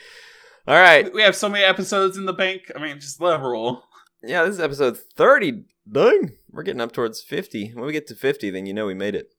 All 0.66 0.76
right. 0.76 1.12
We 1.12 1.22
have 1.22 1.34
so 1.34 1.48
many 1.48 1.64
episodes 1.64 2.16
in 2.16 2.24
the 2.24 2.32
bank. 2.32 2.70
I 2.76 2.80
mean, 2.80 3.00
just 3.00 3.20
let 3.20 3.40
it 3.40 3.42
roll. 3.42 3.84
Yeah, 4.22 4.44
this 4.44 4.54
is 4.54 4.60
episode 4.60 4.96
30. 4.96 5.64
Dang. 5.90 6.32
We're 6.50 6.62
getting 6.62 6.80
up 6.80 6.92
towards 6.92 7.20
50. 7.20 7.72
When 7.74 7.84
we 7.84 7.92
get 7.92 8.06
to 8.08 8.14
50, 8.14 8.50
then 8.50 8.66
you 8.66 8.72
know 8.74 8.86
we 8.86 8.94
made 8.94 9.16
it. 9.16 9.34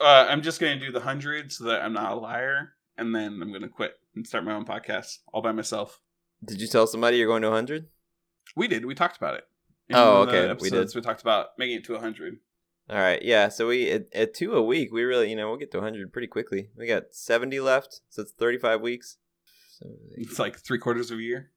Uh, 0.00 0.26
I'm 0.28 0.42
just 0.42 0.60
gonna 0.60 0.80
do 0.80 0.90
the 0.90 1.00
hundred 1.00 1.52
so 1.52 1.64
that 1.64 1.82
I'm 1.82 1.92
not 1.92 2.12
a 2.12 2.16
liar, 2.16 2.72
and 2.98 3.14
then 3.14 3.38
I'm 3.40 3.52
gonna 3.52 3.68
quit 3.68 3.92
and 4.16 4.26
start 4.26 4.44
my 4.44 4.52
own 4.52 4.64
podcast 4.64 5.18
all 5.32 5.40
by 5.40 5.52
myself. 5.52 6.00
Did 6.44 6.60
you 6.60 6.66
tell 6.66 6.86
somebody 6.88 7.18
you're 7.18 7.28
going 7.28 7.42
to 7.42 7.48
100? 7.48 7.86
We 8.56 8.66
did. 8.66 8.86
We 8.86 8.94
talked 8.94 9.16
about 9.16 9.34
it. 9.34 9.44
Oh, 9.92 10.22
of 10.22 10.28
the 10.28 10.32
okay, 10.32 10.40
we 10.40 10.70
did. 10.70 10.78
episodes, 10.78 10.94
We 10.96 11.00
talked 11.00 11.22
about 11.22 11.48
making 11.58 11.76
it 11.76 11.84
to 11.84 11.98
hundred. 11.98 12.38
All 12.88 12.96
right, 12.96 13.22
yeah. 13.22 13.48
So 13.48 13.68
we 13.68 13.90
at, 13.90 14.06
at 14.14 14.34
two 14.34 14.54
a 14.54 14.62
week, 14.62 14.92
we 14.92 15.04
really, 15.04 15.30
you 15.30 15.36
know, 15.36 15.48
we'll 15.48 15.58
get 15.58 15.70
to 15.72 15.78
100 15.78 16.12
pretty 16.12 16.28
quickly. 16.28 16.70
We 16.76 16.86
got 16.86 17.12
70 17.14 17.60
left, 17.60 18.00
so 18.08 18.22
it's 18.22 18.32
35 18.32 18.80
weeks. 18.80 19.18
So 19.84 19.90
It's 20.16 20.38
like 20.38 20.58
three 20.58 20.78
quarters 20.78 21.10
of 21.10 21.18
a 21.18 21.22
year. 21.22 21.50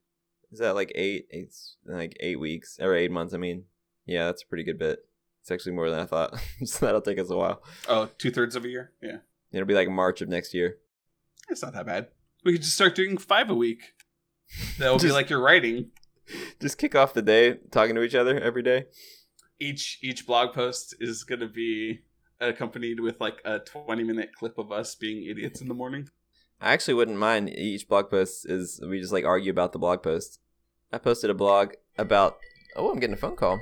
is 0.52 0.60
that 0.60 0.76
like 0.76 0.92
eight, 0.96 1.28
eight, 1.32 1.54
like 1.86 2.16
eight 2.20 2.40
weeks 2.40 2.78
or 2.82 2.94
eight 2.94 3.12
months? 3.12 3.34
I 3.34 3.38
mean, 3.38 3.64
yeah, 4.06 4.26
that's 4.26 4.44
a 4.44 4.48
pretty 4.48 4.64
good 4.64 4.78
bit. 4.80 5.00
It's 5.42 5.52
actually 5.52 5.74
more 5.74 5.90
than 5.90 6.00
I 6.00 6.06
thought. 6.06 6.38
so 6.66 6.86
that'll 6.86 7.02
take 7.02 7.20
us 7.20 7.30
a 7.30 7.38
while. 7.38 7.64
Oh, 7.88 8.10
two 8.18 8.32
thirds 8.32 8.56
of 8.56 8.66
a 8.66 8.70
year. 8.70 8.92
Yeah, 9.02 9.18
It'll 9.52 9.66
be 9.68 9.74
like 9.74 9.90
March 9.90 10.22
of 10.22 10.28
next 10.30 10.54
year. 10.54 10.78
it's 11.50 11.62
not 11.64 11.74
that 11.74 11.86
bad. 11.86 12.08
We 12.44 12.52
could 12.54 12.62
just 12.64 12.76
start 12.76 12.96
doing 12.96 13.18
five 13.18 13.50
a 13.50 13.56
week. 13.56 13.94
That 14.80 14.92
will 14.92 15.00
be 15.00 15.12
like 15.12 15.30
your 15.30 15.42
writing. 15.42 15.92
Just 16.62 16.78
kick 16.78 16.96
off 16.96 17.14
the 17.14 17.22
day 17.22 17.56
talking 17.72 17.96
to 17.96 18.02
each 18.02 18.16
other 18.16 18.40
every 18.40 18.64
day. 18.64 18.86
Each 19.60 19.98
each 20.02 20.26
blog 20.28 20.54
post 20.54 20.96
is 21.02 21.24
gonna 21.26 21.50
be 21.50 22.02
accompanied 22.40 23.00
with 23.02 23.20
like 23.20 23.42
a 23.44 23.60
20 23.60 24.04
minute 24.06 24.30
clip 24.38 24.58
of 24.58 24.72
us 24.72 24.96
being 24.96 25.26
idiots 25.30 25.60
in 25.62 25.68
the 25.68 25.74
morning. 25.74 26.08
I 26.62 26.74
actually 26.74 26.96
wouldn't 26.96 27.18
mind 27.18 27.50
each 27.50 27.88
blog 27.88 28.10
post 28.10 28.50
is 28.50 28.82
we 28.88 29.00
just 29.00 29.14
like 29.14 29.26
argue 29.26 29.52
about 29.52 29.74
the 29.74 29.80
blog 29.80 30.02
post. 30.04 30.40
I 30.92 30.98
posted 30.98 31.30
a 31.30 31.34
blog 31.36 31.74
about 31.98 32.38
oh 32.76 32.92
I'm 32.92 33.00
getting 33.00 33.14
a 33.14 33.18
phone 33.18 33.36
call. 33.36 33.60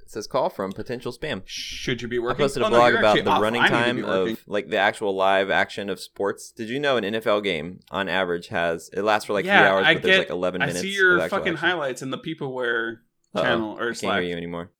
It 0.00 0.10
says 0.10 0.26
call 0.26 0.50
from 0.50 0.72
potential 0.72 1.12
spam. 1.12 1.42
Should 1.46 2.02
you 2.02 2.08
be 2.08 2.18
working? 2.18 2.36
I 2.42 2.44
posted 2.44 2.62
a 2.62 2.66
Oh, 2.66 2.70
blog 2.70 2.90
you're 2.90 2.98
about 3.00 3.16
the 3.24 3.30
off. 3.30 3.40
running 3.42 3.62
I 3.62 3.68
time 3.68 4.04
of 4.04 4.38
like 4.46 4.68
the 4.68 4.76
actual 4.76 5.14
live 5.16 5.50
action 5.50 5.88
of 5.88 5.98
sports. 6.00 6.52
Did 6.52 6.68
you 6.68 6.78
know 6.78 6.96
an 6.96 7.04
NFL 7.04 7.42
game 7.42 7.80
on 7.90 8.08
average 8.08 8.48
has 8.48 8.90
it 8.92 9.02
lasts 9.02 9.26
for 9.26 9.32
like 9.32 9.44
Yeah, 9.44 9.58
three 9.60 9.68
hours, 9.68 9.86
I 9.86 9.94
but 9.94 10.02
there's 10.02 10.18
like 10.18 10.30
eleven 10.30 10.60
I 10.62 10.66
minutes. 10.66 10.82
see 10.82 10.92
your 10.94 11.18
fucking 11.28 11.54
action. 11.54 11.56
highlights 11.56 12.02
in 12.02 12.10
the 12.10 12.18
Peopleware 12.18 12.98
Uh-oh. 13.34 13.42
channel 13.42 13.78
or 13.80 13.90
I 13.90 13.94
can't 13.94 14.00
hear 14.16 14.20
you 14.22 14.36
anymore. 14.36 14.70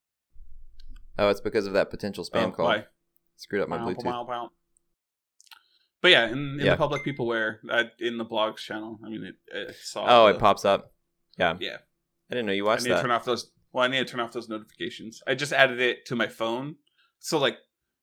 Oh, 1.19 1.29
it's 1.29 1.41
because 1.41 1.67
of 1.67 1.73
that 1.73 1.91
potential 1.91 2.25
spam 2.25 2.49
Oh, 2.49 2.51
call. 2.53 2.67
why? 2.67 2.85
Screwed 3.37 3.63
up 3.63 3.69
my 3.69 3.77
Wow, 3.79 3.89
Bluetooth. 3.91 4.05
wow, 4.05 4.25
wow. 4.29 4.51
But 6.03 6.11
yeah, 6.11 6.27
in, 6.27 6.33
in 6.33 6.59
Yeah. 6.61 6.73
the 6.73 6.77
public 6.77 7.05
Peopleware, 7.05 7.59
uh, 7.71 7.85
in 7.99 8.19
the 8.19 8.25
blogs 8.27 8.57
channel, 8.59 8.99
I 9.05 9.09
mean, 9.09 9.25
it, 9.25 9.37
it 9.55 9.77
saw. 9.81 10.05
Oh, 10.07 10.29
the- 10.29 10.35
it 10.35 10.41
pops 10.41 10.65
up. 10.65 10.93
Yeah. 11.39 11.57
Yeah. 11.61 11.79
I 12.31 12.35
didn't 12.35 12.47
know 12.47 12.53
you 12.53 12.65
watched 12.65 12.85
I 12.87 12.89
need 12.91 12.95
to 12.97 13.03
turn 13.03 13.11
off 13.11 13.25
those. 13.25 13.51
Well, 13.73 13.85
I 13.85 13.89
need 13.89 13.99
to 13.99 14.05
turn 14.05 14.21
off 14.21 14.33
those 14.33 14.49
notifications. 14.49 15.23
I 15.27 15.35
just 15.35 15.53
added 15.53 15.81
it 15.81 16.05
to 16.07 16.17
my 16.17 16.27
phone, 16.27 16.77
so 17.21 17.39
like 17.39 17.57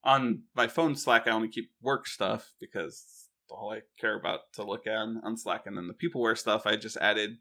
on 0.03 0.43
my 0.55 0.67
phone 0.67 0.95
Slack, 0.95 1.27
I 1.27 1.31
only 1.31 1.47
keep 1.49 1.71
work 1.81 2.07
stuff 2.07 2.51
because 2.59 3.27
all 3.49 3.71
I 3.71 3.81
care 3.99 4.17
about 4.17 4.53
to 4.53 4.63
look 4.63 4.87
at 4.87 4.95
on, 4.95 5.21
on 5.23 5.35
Slack, 5.37 5.65
and 5.67 5.75
then 5.77 5.87
the 5.87 5.93
people 5.93 6.21
Peopleware 6.21 6.37
stuff, 6.37 6.65
I 6.65 6.75
just 6.75 6.97
added. 6.97 7.37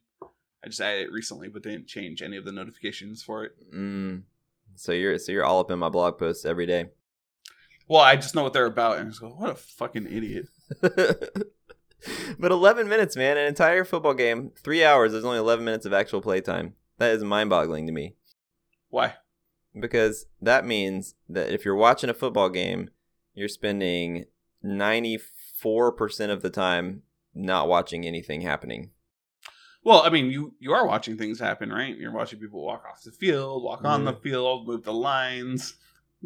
I 0.65 0.67
just 0.69 0.81
added 0.81 1.05
it 1.07 1.13
recently, 1.13 1.49
but 1.49 1.63
didn't 1.63 1.87
change 1.87 2.21
any 2.21 2.37
of 2.37 2.45
the 2.45 2.53
notifications 2.53 3.23
for 3.23 3.45
it. 3.45 3.53
Mm. 3.73 4.23
So 4.75 4.93
you're 4.93 5.19
so 5.19 5.31
you're 5.33 5.45
all 5.45 5.61
up 5.61 5.71
in 5.71 5.79
my 5.79 5.89
blog 5.89 6.19
posts 6.19 6.45
every 6.45 6.67
day. 6.67 6.87
Well, 7.89 8.03
I 8.03 8.17
just 8.17 8.35
know 8.35 8.43
what 8.43 8.53
they're 8.53 8.67
about, 8.67 8.99
and 8.99 9.07
I 9.07 9.09
just 9.09 9.21
go, 9.21 9.29
"What 9.29 9.51
a 9.51 9.55
fucking 9.55 10.07
idiot!" 10.07 10.49
but 12.39 12.53
11 12.53 12.89
minutes, 12.89 13.17
man, 13.17 13.37
an 13.37 13.47
entire 13.47 13.85
football 13.85 14.15
game, 14.15 14.53
three 14.63 14.85
hours. 14.85 15.13
There's 15.13 15.25
only 15.25 15.39
11 15.39 15.65
minutes 15.65 15.87
of 15.87 15.93
actual 15.93 16.21
playtime. 16.21 16.75
That 16.99 17.13
is 17.13 17.23
mind-boggling 17.23 17.87
to 17.87 17.93
me 17.93 18.17
Why? 18.91 19.15
because 19.79 20.27
that 20.43 20.67
means 20.67 21.15
that 21.29 21.51
if 21.51 21.65
you're 21.65 21.77
watching 21.77 22.11
a 22.11 22.15
football 22.15 22.49
game, 22.49 22.91
you're 23.35 23.49
spending 23.49 24.25
94% 24.65 26.31
of 26.31 26.43
the 26.43 26.51
time 26.51 27.03
not 27.35 27.69
watching 27.69 28.05
anything 28.05 28.41
happening. 28.41 28.91
Well, 29.85 30.03
I 30.03 30.11
mean, 30.11 30.27
you 30.27 30.55
you 30.59 30.73
are 30.73 30.87
watching 30.87 31.17
things 31.17 31.39
happen, 31.39 31.71
right? 31.71 31.97
You're 31.97 32.13
watching 32.13 32.41
people 32.41 32.65
walk 32.65 32.85
off 32.85 33.03
the 33.05 33.13
field, 33.13 33.63
walk 33.63 33.85
on 33.85 34.05
the 34.05 34.13
mm-hmm. 34.13 34.23
field, 34.23 34.67
move 34.67 34.83
the 34.83 34.93
lines, 34.93 35.75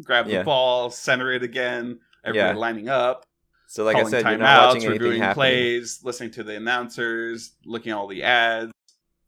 grab 0.01 0.25
the 0.25 0.31
Yeah. 0.33 0.43
ball, 0.43 0.89
center 0.89 1.31
it 1.31 1.43
again. 1.43 1.99
Everybody 2.25 2.55
Yeah. 2.55 2.59
lining 2.59 2.89
up, 2.89 3.25
So, 3.67 3.83
like 3.83 3.97
I 3.97 4.03
said, 4.03 4.23
you're 4.25 4.37
not 4.37 4.67
watching 4.67 4.83
anything 4.83 4.91
reviewing 5.01 5.21
happening. 5.21 5.33
plays, 5.35 5.99
listening 6.03 6.31
to 6.31 6.43
the 6.43 6.55
announcers, 6.55 7.55
looking 7.65 7.91
at 7.91 7.97
all 7.97 8.07
the 8.07 8.23
ads. 8.23 8.71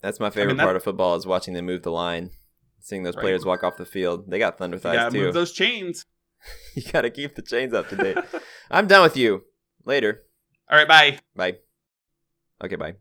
That's 0.01 0.19
my 0.19 0.29
favorite 0.29 0.55
that- 0.57 0.63
part 0.63 0.75
of 0.75 0.83
football 0.83 1.15
is 1.15 1.25
watching 1.25 1.53
them 1.53 1.65
move 1.65 1.83
the 1.83 1.91
line, 1.91 2.31
seeing 2.79 3.03
those 3.03 3.15
Right. 3.15 3.23
players 3.23 3.43
walk 3.45 3.63
off 3.63 3.77
the 3.77 3.85
field. 3.85 4.29
They 4.29 4.39
got 4.39 4.57
thunder 4.57 4.77
You 4.77 4.81
thighs 4.81 4.95
gotta 4.97 5.11
too. 5.11 5.23
move 5.25 5.33
those 5.33 5.51
chains. 5.51 6.05
you 6.75 6.83
gotta 6.91 7.09
keep 7.09 7.35
the 7.35 7.41
chains 7.41 7.73
up 7.73 7.89
to 7.89 7.95
date. 7.95 8.17
I'm 8.71 8.87
done 8.87 9.01
with 9.03 9.17
you. 9.17 9.43
Later. 9.83 10.23
all 10.69 10.77
right, 10.77 10.87
bye. 10.87 11.19
Bye. 11.35 11.57
Okay, 12.63 12.75
bye. 12.75 12.95